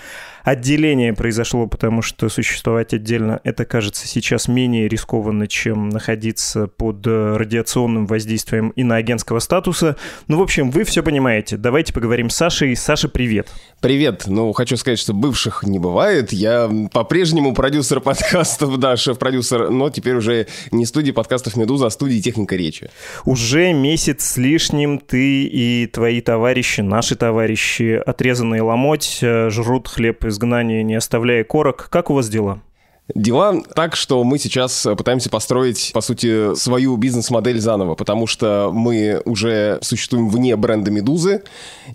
отделение 0.44 1.14
произошло, 1.14 1.68
потому 1.68 2.02
что 2.02 2.30
существовать 2.30 2.94
отдельно 2.94 3.40
это 3.44 3.66
кажется 3.66 4.08
сейчас 4.08 4.48
менее 4.48 4.88
рискованно, 4.88 5.48
чем 5.48 5.90
находиться 5.90 6.68
под 6.68 7.08
э, 7.08 7.38
радиационным 7.38 8.06
воздействием 8.06 8.70
иноагентского 8.70 9.40
статуса. 9.40 9.96
Ну, 10.28 10.38
в 10.38 10.42
общем, 10.42 10.70
вы 10.70 10.84
все 10.84 11.02
понимаете. 11.02 11.58
Давайте 11.58 11.94
поговорим 11.94 12.30
с 12.30 12.36
Сашей. 12.36 12.76
Саша, 12.76 13.08
привет. 13.08 13.48
Привет. 13.80 14.24
Ну, 14.28 14.52
хочу 14.54 14.76
сказать, 14.76 15.00
что 15.00 15.14
бывших 15.14 15.64
не 15.64 15.80
бывает. 15.80 16.34
Я 16.34 16.70
по-прежнему 16.92 17.54
продюсер 17.54 18.02
подкастов, 18.02 18.78
да, 18.78 18.98
шеф-продюсер, 18.98 19.70
но 19.70 19.90
теперь 19.90 20.16
уже 20.16 20.48
не 20.72 20.86
студии 20.86 21.12
подкастов 21.12 21.56
«Медуза», 21.56 21.88
а 21.88 21.90
студии 21.90 22.20
«Техника 22.20 22.56
речи». 22.56 22.90
Уже 23.26 23.72
месяц 23.72 24.24
с 24.24 24.38
лишним 24.38 25.00
ты 25.00 25.44
и 25.44 25.88
твои 25.88 26.20
товарищи, 26.22 26.82
наши 26.82 27.16
товарищи, 27.16 28.02
отрезанные 28.06 28.62
ломоть, 28.62 29.20
э, 29.22 29.50
жрут 29.50 29.88
хлеб 29.88 30.26
из 30.26 30.33
изгнания, 30.34 30.84
не 30.84 30.96
оставляя 30.96 31.46
корок. 31.46 31.88
Как 31.90 32.10
у 32.10 32.14
вас 32.14 32.28
дела? 32.28 32.60
Дела 33.14 33.62
так, 33.76 33.98
что 33.98 34.24
мы 34.24 34.38
сейчас 34.38 34.88
пытаемся 34.98 35.30
построить, 35.30 35.92
по 35.94 36.00
сути, 36.00 36.56
свою 36.56 36.96
бизнес-модель 36.96 37.60
заново, 37.60 37.96
потому 37.96 38.28
что 38.28 38.72
мы 38.74 39.22
уже 39.26 39.80
существуем 39.82 40.30
вне 40.30 40.56
бренда 40.56 40.90
«Медузы», 40.90 41.44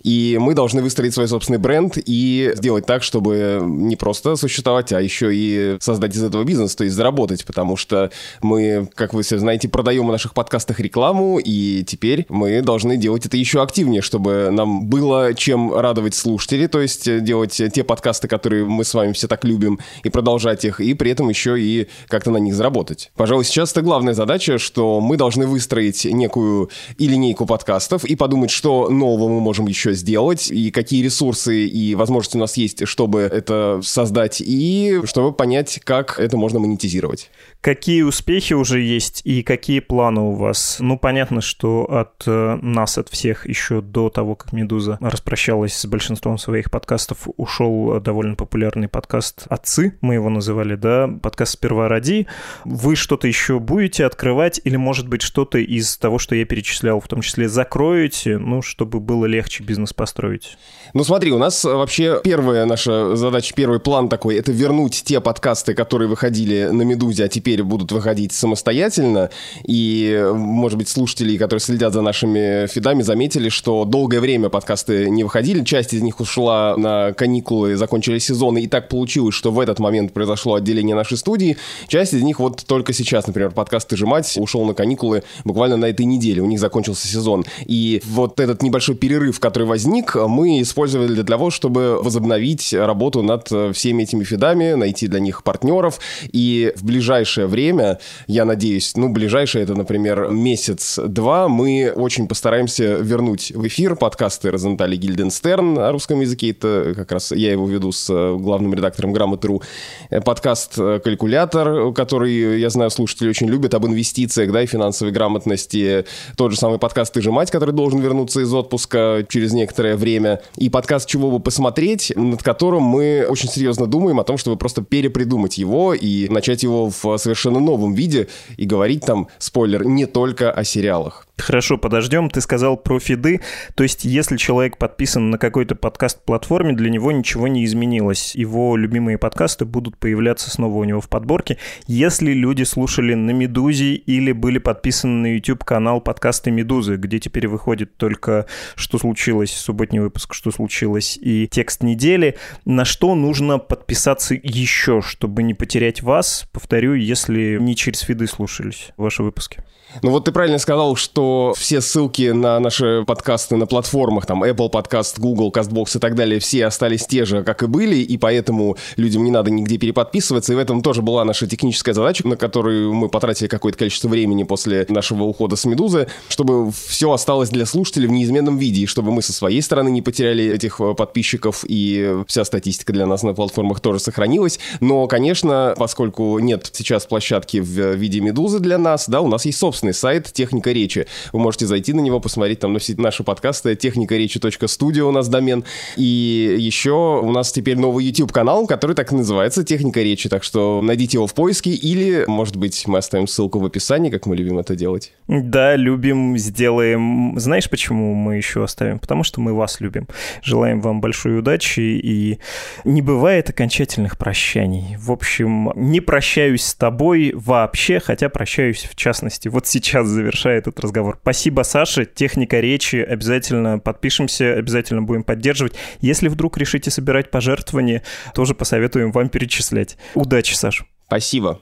и 0.03 0.37
мы 0.39 0.53
должны 0.53 0.83
выстроить 0.83 1.15
свой 1.15 1.27
собственный 1.27 1.59
бренд 1.59 1.97
и 1.97 2.53
сделать 2.57 2.85
так, 2.85 3.03
чтобы 3.03 3.61
не 3.65 3.97
просто 3.97 4.37
существовать, 4.37 4.93
а 4.93 5.01
еще 5.01 5.35
и 5.35 5.79
создать 5.81 6.15
из 6.15 6.23
этого 6.23 6.45
бизнес, 6.45 6.77
то 6.77 6.85
есть 6.85 6.95
заработать, 6.95 7.47
потому 7.47 7.79
что 7.79 8.11
мы, 8.43 8.87
как 8.95 9.15
вы 9.15 9.23
все 9.23 9.39
знаете, 9.39 9.67
продаем 9.67 10.07
в 10.07 10.13
наших 10.13 10.35
подкастах 10.35 10.79
рекламу, 10.79 11.39
и 11.43 11.85
теперь 11.85 12.27
мы 12.29 12.61
должны 12.61 12.99
делать 12.99 13.25
это 13.25 13.39
еще 13.39 13.63
активнее, 13.63 14.03
чтобы 14.03 14.51
нам 14.53 14.87
было 14.89 15.33
чем 15.33 15.75
радовать 15.75 16.15
слушателей, 16.15 16.67
то 16.67 16.83
есть 16.83 17.23
делать 17.25 17.63
те 17.73 17.83
подкасты, 17.83 18.29
которые 18.29 18.67
мы 18.67 18.85
с 18.85 18.93
вами 18.93 19.15
все 19.15 19.27
так 19.27 19.47
любим, 19.47 19.79
и 20.03 20.11
продолжать 20.11 20.67
их, 20.67 20.81
и 20.81 20.99
при 20.99 21.08
этом 21.09 21.29
еще 21.29 21.61
и 21.61 21.89
как-то 22.09 22.31
на 22.31 22.39
них 22.39 22.55
заработать. 22.55 23.11
Пожалуй, 23.17 23.45
сейчас 23.45 23.73
это 23.73 23.83
главная 23.83 24.15
задача, 24.15 24.59
что 24.59 25.01
мы 25.01 25.17
должны 25.17 25.47
выстроить 25.47 26.05
некую 26.05 26.71
и 26.97 27.09
линейку 27.09 27.47
подкастов 27.47 28.05
и 28.05 28.17
подумать, 28.17 28.51
что 28.51 28.89
нового 28.89 29.29
мы 29.29 29.41
можем 29.41 29.67
еще 29.67 29.93
сделать, 29.95 30.51
и 30.51 30.71
какие 30.71 31.03
ресурсы 31.03 31.67
и 31.67 31.95
возможности 31.95 32.37
у 32.37 32.41
нас 32.41 32.57
есть, 32.57 32.87
чтобы 32.87 33.21
это 33.21 33.81
создать, 33.83 34.41
и 34.41 35.01
чтобы 35.05 35.33
понять, 35.33 35.81
как 35.85 36.19
это 36.19 36.37
можно 36.37 36.59
монетизировать. 36.59 37.31
Какие 37.61 38.03
успехи 38.03 38.55
уже 38.55 38.81
есть 38.81 39.21
и 39.25 39.43
какие 39.43 39.81
планы 39.81 40.21
у 40.21 40.35
вас? 40.35 40.77
Ну, 40.79 40.97
понятно, 40.97 41.41
что 41.41 41.83
от 41.91 42.23
э, 42.25 42.59
нас, 42.63 42.99
от 42.99 43.09
всех, 43.09 43.49
еще 43.49 43.81
до 43.81 44.11
того, 44.11 44.37
как 44.37 44.53
«Медуза» 44.53 44.97
распрощалась 45.01 45.75
с 45.75 45.85
большинством 45.87 46.39
своих 46.39 46.71
подкастов, 46.71 47.27
ушел 47.37 47.99
довольно 48.01 48.37
популярный 48.37 48.87
подкаст 48.87 49.47
«Отцы», 49.49 49.99
мы 50.03 50.15
его 50.15 50.31
называли, 50.31 50.77
да, 50.77 51.09
подкаст 51.09 51.55
«Сперва 51.55 51.89
ради». 51.89 52.29
Вы 52.65 52.95
что-то 52.95 53.27
еще 53.27 53.59
будете 53.59 54.05
открывать 54.05 54.61
или, 54.63 54.77
может 54.77 55.09
быть, 55.09 55.23
что-то 55.23 55.59
из 55.59 55.99
того, 55.99 56.21
что 56.21 56.37
я 56.37 56.45
перечислял, 56.45 57.01
в 57.01 57.09
том 57.09 57.23
числе 57.23 57.49
закроете, 57.49 58.39
ну, 58.39 58.63
чтобы 58.63 59.01
было 59.01 59.27
легче 59.27 59.65
бизнес 59.65 59.93
построить? 59.93 60.57
Ну, 60.95 61.03
смотри, 61.03 61.33
у 61.33 61.39
нас 61.39 61.65
вообще 61.65 62.21
первая 62.23 62.67
наша 62.67 63.17
задача, 63.17 63.53
первый 63.57 63.81
план 63.81 64.09
такой— 64.09 64.37
это 64.39 64.53
вернуть 64.53 65.03
те 65.05 65.21
подкасты, 65.21 65.75
которые 65.75 66.09
выходили 66.09 66.69
на 66.71 66.83
«Медузе», 66.83 67.25
а 67.25 67.29
теперь 67.29 67.48
теперь 67.49 67.63
будут 67.63 67.93
выходить 67.93 68.33
самостоятельно. 68.33 69.31
И, 69.67 70.23
может 70.35 70.77
быть, 70.77 70.89
слушатели, 70.89 71.39
которые 71.39 71.61
следят 71.61 71.95
за 71.95 72.03
нашими 72.03 72.67
фидами, 72.67 73.01
заметили, 73.01 73.49
что 73.49 73.87
долгое 73.87 74.21
время 74.21 74.51
подкасты 74.51 75.09
не 75.09 75.25
выходили. 75.25 75.65
Часть 75.65 75.95
из 75.95 76.03
них 76.03 76.21
ушла 76.21 76.77
на 76.77 77.15
каникулы, 77.15 77.77
закончили 77.77 78.19
сезоны. 78.19 78.59
И 78.63 78.67
так 78.67 78.89
получилось, 78.89 79.35
что 79.35 79.51
в 79.51 79.61
этот 79.61 79.79
момент 79.79 80.13
произошло 80.13 80.57
отделение 80.57 80.95
нашей 80.95 81.17
студии. 81.17 81.57
Часть 81.87 82.13
из 82.13 82.23
них 82.23 82.39
вот 82.39 82.65
только 82.67 82.93
сейчас, 82.93 83.27
например, 83.27 83.51
подкаст 83.53 83.89
«Ты 83.89 83.97
же 83.97 84.07
мать» 84.07 84.37
ушел 84.37 84.67
на 84.67 84.75
каникулы 84.75 85.23
буквально 85.45 85.79
на 85.79 85.87
этой 85.87 86.05
неделе. 86.05 86.43
У 86.43 86.47
них 86.47 86.61
закончился 86.61 87.09
сезон. 87.09 87.47
И 87.65 88.03
вот 88.05 88.41
этот 88.41 88.63
небольшой 88.63 88.95
перерыв, 88.95 89.41
который 89.41 89.67
возник, 89.67 90.17
мы 90.17 90.61
использовали 90.61 91.15
для 91.15 91.25
того, 91.25 91.49
чтобы 91.49 92.03
возобновить 92.03 92.75
работу 92.75 93.23
над 93.23 93.49
всеми 93.75 94.03
этими 94.03 94.25
фидами, 94.25 94.75
найти 94.75 95.07
для 95.07 95.21
них 95.21 95.43
партнеров. 95.43 95.99
И 96.31 96.73
в 96.77 96.85
ближайшее 96.85 97.38
ближайшее 97.39 97.47
время, 97.47 97.99
я 98.27 98.45
надеюсь, 98.45 98.97
ну, 98.97 99.09
ближайшее 99.09 99.63
это, 99.63 99.75
например, 99.75 100.29
месяц-два, 100.31 101.49
мы 101.49 101.93
очень 101.95 102.27
постараемся 102.27 102.97
вернуть 102.97 103.53
в 103.55 103.67
эфир 103.67 103.97
подкасты 103.97 104.51
Розентали 104.51 104.97
Гильденстерн 104.97 105.75
на 105.75 105.93
русском 105.93 106.21
языке. 106.21 106.51
Это 106.51 106.95
как 106.97 107.13
раз 107.13 107.33
я 107.33 107.53
его 107.53 107.69
веду 107.69 107.93
с 107.93 108.11
э, 108.11 108.37
главным 108.37 108.75
редактором 108.75 109.13
Грамотру. 109.13 109.63
Э, 110.11 110.21
подкаст 110.21 110.75
э, 110.79 111.01
«Калькулятор», 111.05 111.93
который, 111.93 112.61
я 112.61 112.71
знаю, 112.71 112.91
слушатели 112.91 113.29
очень 113.29 113.49
любят, 113.49 113.75
об 113.75 113.87
инвестициях, 113.87 114.51
да, 114.51 114.63
и 114.63 114.67
финансовой 114.67 115.13
грамотности. 115.13 116.05
Тот 116.37 116.53
же 116.53 116.59
самый 116.59 116.79
подкаст 116.79 117.13
«Ты 117.13 117.23
же 117.23 117.31
мать», 117.31 117.51
который 117.51 117.75
должен 117.75 118.01
вернуться 118.01 118.41
из 118.41 118.53
отпуска 118.53 119.25
через 119.29 119.53
некоторое 119.53 119.97
время. 119.97 120.41
И 120.57 120.71
подкаст 120.71 121.09
«Чего 121.09 121.31
бы 121.31 121.41
посмотреть», 121.41 122.13
над 122.17 122.43
которым 122.43 122.83
мы 122.83 123.27
очень 123.29 123.49
серьезно 123.49 123.87
думаем 123.87 124.19
о 124.19 124.25
том, 124.25 124.39
чтобы 124.39 124.57
просто 124.57 124.83
перепридумать 124.83 125.59
его 125.59 125.95
и 125.95 126.29
начать 126.29 126.63
его 126.63 126.91
в 126.91 127.19
совершенно 127.29 127.61
новом 127.61 127.95
виде 127.95 128.29
и 128.57 128.65
говорить 128.65 129.05
там, 129.05 129.29
спойлер, 129.39 129.85
не 129.85 130.07
только 130.07 130.51
о 130.51 130.65
сериалах. 130.65 131.29
Хорошо, 131.39 131.79
подождем. 131.79 132.31
Ты 132.31 132.41
сказал 132.41 132.77
про 132.77 132.99
фиды. 132.99 133.41
То 133.75 133.85
есть, 133.85 134.05
если 134.05 134.37
человек 134.37 134.77
подписан 134.77 135.31
на 135.31 135.39
какой-то 135.39 135.77
подкаст-платформе, 135.77 136.73
для 136.73 136.91
него 136.91 137.13
ничего 137.13 137.49
не 137.49 137.65
изменилось. 137.65 138.35
Его 138.35 138.77
любимые 138.77 139.19
подкасты 139.19 139.65
будут 139.65 139.97
появляться 139.99 140.51
снова 140.51 140.77
у 140.77 140.85
него 140.85 141.01
в 141.01 141.09
подборке. 141.09 141.59
Если 141.87 142.33
люди 142.33 142.65
слушали 142.65 143.15
на 143.15 143.31
«Медузе» 143.31 143.95
или 143.95 144.33
были 144.33 144.59
подписаны 144.59 145.29
на 145.29 145.35
YouTube-канал 145.35 146.01
подкасты 146.01 146.51
«Медузы», 146.51 146.97
где 146.97 147.19
теперь 147.19 147.47
выходит 147.47 147.97
только 147.97 148.47
«Что 148.75 148.99
случилось?», 148.99 149.53
субботний 149.53 150.01
выпуск 150.01 150.35
«Что 150.35 150.51
случилось?» 150.51 151.19
и 151.21 151.47
текст 151.47 151.83
недели, 151.83 152.37
на 152.65 152.85
что 152.85 153.15
нужно 153.15 153.59
подписаться 153.59 154.35
еще, 154.35 155.01
чтобы 155.03 155.43
не 155.43 155.55
потерять 155.55 156.03
вас? 156.03 156.49
Повторю, 156.53 156.95
если 156.95 157.18
не 157.27 157.75
через 157.75 158.01
фиды 158.01 158.27
слушались 158.27 158.91
ваши 158.97 159.23
выпуски. 159.23 159.63
Ну 160.03 160.11
вот 160.11 160.27
ты 160.27 160.33
правильно 160.33 160.59
сказал, 160.59 160.97
что 160.97 161.55
все 161.57 161.81
ссылки 161.81 162.31
на 162.31 162.61
наши 162.61 163.05
подкасты 163.07 163.57
на 163.57 163.67
платформах, 163.67 164.27
там 164.27 164.45
Apple 164.45 164.71
Podcast, 164.71 165.19
Google, 165.19 165.51
CastBox 165.51 165.97
и 165.97 165.99
так 165.99 166.15
далее, 166.15 166.41
все 166.41 166.67
остались 166.67 167.07
те 167.07 167.25
же, 167.25 167.43
как 167.43 167.63
и 167.63 167.67
были, 167.67 167.97
и 167.97 168.19
поэтому 168.19 168.77
людям 168.97 169.25
не 169.25 169.31
надо 169.31 169.51
нигде 169.51 169.79
переподписываться, 169.79 170.53
и 170.53 170.57
в 170.57 170.59
этом 170.59 170.83
тоже 170.83 171.01
была 171.01 171.25
наша 171.25 171.47
техническая 171.47 171.95
задача, 171.95 172.27
на 172.29 172.37
которую 172.37 172.93
мы 172.93 173.09
потратили 173.09 173.49
какое-то 173.49 173.79
количество 173.79 174.09
времени 174.09 174.43
после 174.43 174.85
нашего 174.91 175.25
ухода 175.25 175.57
с 175.57 175.65
«Медузы», 175.65 176.09
чтобы 176.29 176.71
все 176.71 177.11
осталось 177.11 177.49
для 177.49 177.65
слушателей 177.65 178.09
в 178.09 178.13
неизменном 178.13 178.59
виде, 178.59 178.83
и 178.83 178.87
чтобы 178.87 179.11
мы 179.11 179.23
со 179.23 179.33
своей 179.33 179.63
стороны 179.63 179.89
не 179.89 180.03
потеряли 180.03 180.45
этих 180.53 180.81
э, 180.81 180.95
подписчиков, 180.95 181.65
и 181.67 182.19
вся 182.27 182.45
статистика 182.45 182.93
для 182.93 183.07
нас 183.07 183.23
на 183.23 183.33
платформах 183.33 183.81
тоже 183.81 184.01
сохранилась. 184.01 184.61
Но, 184.81 185.07
конечно, 185.07 185.75
поскольку 185.79 186.39
нет 186.41 186.69
сейчас 186.73 187.07
площадки 187.07 187.59
в 187.59 187.95
виде 187.95 188.21
«Медузы» 188.21 188.59
для 188.59 188.77
нас, 188.77 189.09
да, 189.09 189.23
у 189.23 189.29
нас 189.29 189.47
есть 189.47 189.59
собственная 189.59 189.78
собственный 189.79 189.95
сайт 189.95 190.33
«Техника 190.33 190.73
речи». 190.73 191.07
Вы 191.33 191.39
можете 191.39 191.67
зайти 191.67 191.93
на 191.93 192.01
него, 192.01 192.19
посмотреть 192.19 192.59
там 192.59 192.77
наши 192.97 193.23
подкасты 193.23 193.77
техникаречи.студио 193.77 195.09
у 195.09 195.13
нас 195.13 195.29
домен. 195.29 195.65
И 195.97 196.57
еще 196.59 197.21
у 197.23 197.31
нас 197.31 197.53
теперь 197.53 197.79
новый 197.79 198.05
YouTube-канал, 198.07 198.67
который 198.67 198.97
так 198.97 199.13
и 199.13 199.15
называется 199.15 199.63
«Техника 199.63 200.03
речи». 200.03 200.29
Так 200.29 200.43
что 200.43 200.83
найдите 200.83 201.19
его 201.19 201.29
в 201.29 201.35
поиске 201.35 201.71
или, 201.71 202.25
может 202.27 202.57
быть, 202.57 202.89
мы 202.89 202.99
оставим 202.99 203.29
ссылку 203.29 203.61
в 203.61 203.65
описании, 203.65 204.11
как 204.11 204.27
мы 204.27 204.35
любим 204.35 204.59
это 204.59 204.75
делать. 204.75 205.13
Да, 205.29 205.77
любим, 205.77 206.37
сделаем. 206.37 207.39
Знаешь, 207.39 207.71
почему 207.71 208.15
мы 208.15 208.37
еще 208.37 208.65
оставим? 208.65 208.99
Потому 208.99 209.23
что 209.23 209.41
мы 209.41 209.55
вас 209.55 209.81
любим. 209.81 210.09
Желаем 210.43 210.81
вам 210.81 211.01
большой 211.01 211.39
удачи 211.39 211.81
и 211.81 212.41
не 212.83 213.01
бывает 213.01 213.49
окончательных 213.49 214.19
прощаний. 214.19 214.97
В 214.99 215.13
общем, 215.13 215.71
не 215.77 216.01
прощаюсь 216.01 216.65
с 216.65 216.75
тобой 216.75 217.33
вообще, 217.37 218.01
хотя 218.01 218.29
прощаюсь 218.29 218.89
в 218.91 218.97
частности. 218.97 219.47
Вот 219.47 219.68
сейчас 219.69 220.07
завершая 220.07 220.59
этот 220.59 220.81
разговор. 220.81 221.19
Спасибо, 221.23 221.63
Саша. 221.63 222.05
Техника 222.05 222.61
речи. 222.61 222.97
Обязательно 222.97 223.79
подпишемся, 223.79 224.55
обязательно 224.55 225.03
будем 225.03 225.23
поддерживать. 225.23 225.75
Если 226.01 226.29
вдруг 226.29 226.59
решите 226.59 226.91
собирать 226.91 227.31
пожертвования, 227.31 228.03
тоже 228.35 228.55
посоветуем 228.55 229.13
вам 229.13 229.29
перечислять. 229.29 229.97
Удачи, 230.15 230.55
Саша. 230.55 230.85
Спасибо. 231.07 231.61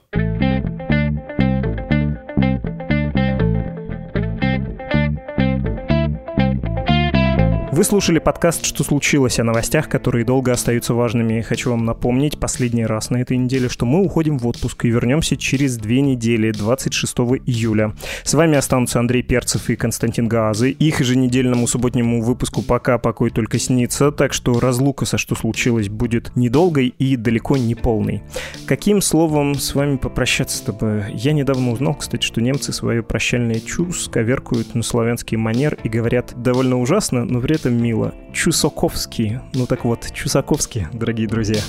Вы 7.77 7.83
слушали 7.83 8.17
подкаст 8.17 8.65
«Что 8.65 8.83
случилось?» 8.83 9.37
о 9.37 9.43
новостях, 9.43 9.87
которые 9.87 10.25
долго 10.25 10.51
остаются 10.51 10.95
важными. 10.95 11.41
Хочу 11.41 11.69
вам 11.69 11.85
напомнить 11.85 12.39
последний 12.39 12.87
раз 12.87 13.11
на 13.11 13.17
этой 13.17 13.37
неделе, 13.37 13.69
что 13.69 13.85
мы 13.85 14.03
уходим 14.03 14.39
в 14.39 14.47
отпуск 14.47 14.85
и 14.85 14.89
вернемся 14.89 15.37
через 15.37 15.77
две 15.77 16.01
недели, 16.01 16.49
26 16.49 17.15
июля. 17.45 17.93
С 18.23 18.33
вами 18.33 18.57
останутся 18.57 18.97
Андрей 18.97 19.21
Перцев 19.21 19.69
и 19.69 19.75
Константин 19.75 20.27
Гаазы. 20.27 20.71
Их 20.71 21.01
еженедельному 21.01 21.67
субботнему 21.67 22.23
выпуску 22.23 22.63
пока 22.63 22.97
покой 22.97 23.29
только 23.29 23.59
снится, 23.59 24.11
так 24.11 24.33
что 24.33 24.59
разлука 24.59 25.05
со 25.05 25.19
«Что 25.19 25.35
случилось?» 25.35 25.87
будет 25.87 26.35
недолгой 26.35 26.87
и 26.87 27.15
далеко 27.15 27.57
не 27.57 27.75
полной. 27.75 28.23
Каким 28.65 29.01
словом 29.01 29.53
с 29.53 29.75
вами 29.75 29.97
попрощаться-то 29.97 30.73
бы? 30.73 31.05
Я 31.13 31.31
недавно 31.31 31.73
узнал, 31.73 31.93
кстати, 31.93 32.25
что 32.25 32.41
немцы 32.41 32.73
свое 32.73 33.03
прощальное 33.03 33.59
чус 33.59 34.09
коверкуют 34.11 34.73
на 34.73 34.81
славянский 34.81 35.37
манер 35.37 35.77
и 35.83 35.89
говорят 35.89 36.33
довольно 36.41 36.79
ужасно, 36.79 37.23
но 37.23 37.39
при 37.39 37.53
этом 37.53 37.66
это 37.67 37.69
мило. 37.69 38.13
Чусаковский. 38.31 39.39
Ну 39.53 39.67
так 39.67 39.83
вот, 39.83 40.09
Чусаковский, 40.13 40.87
дорогие 40.93 41.27
друзья. 41.27 41.61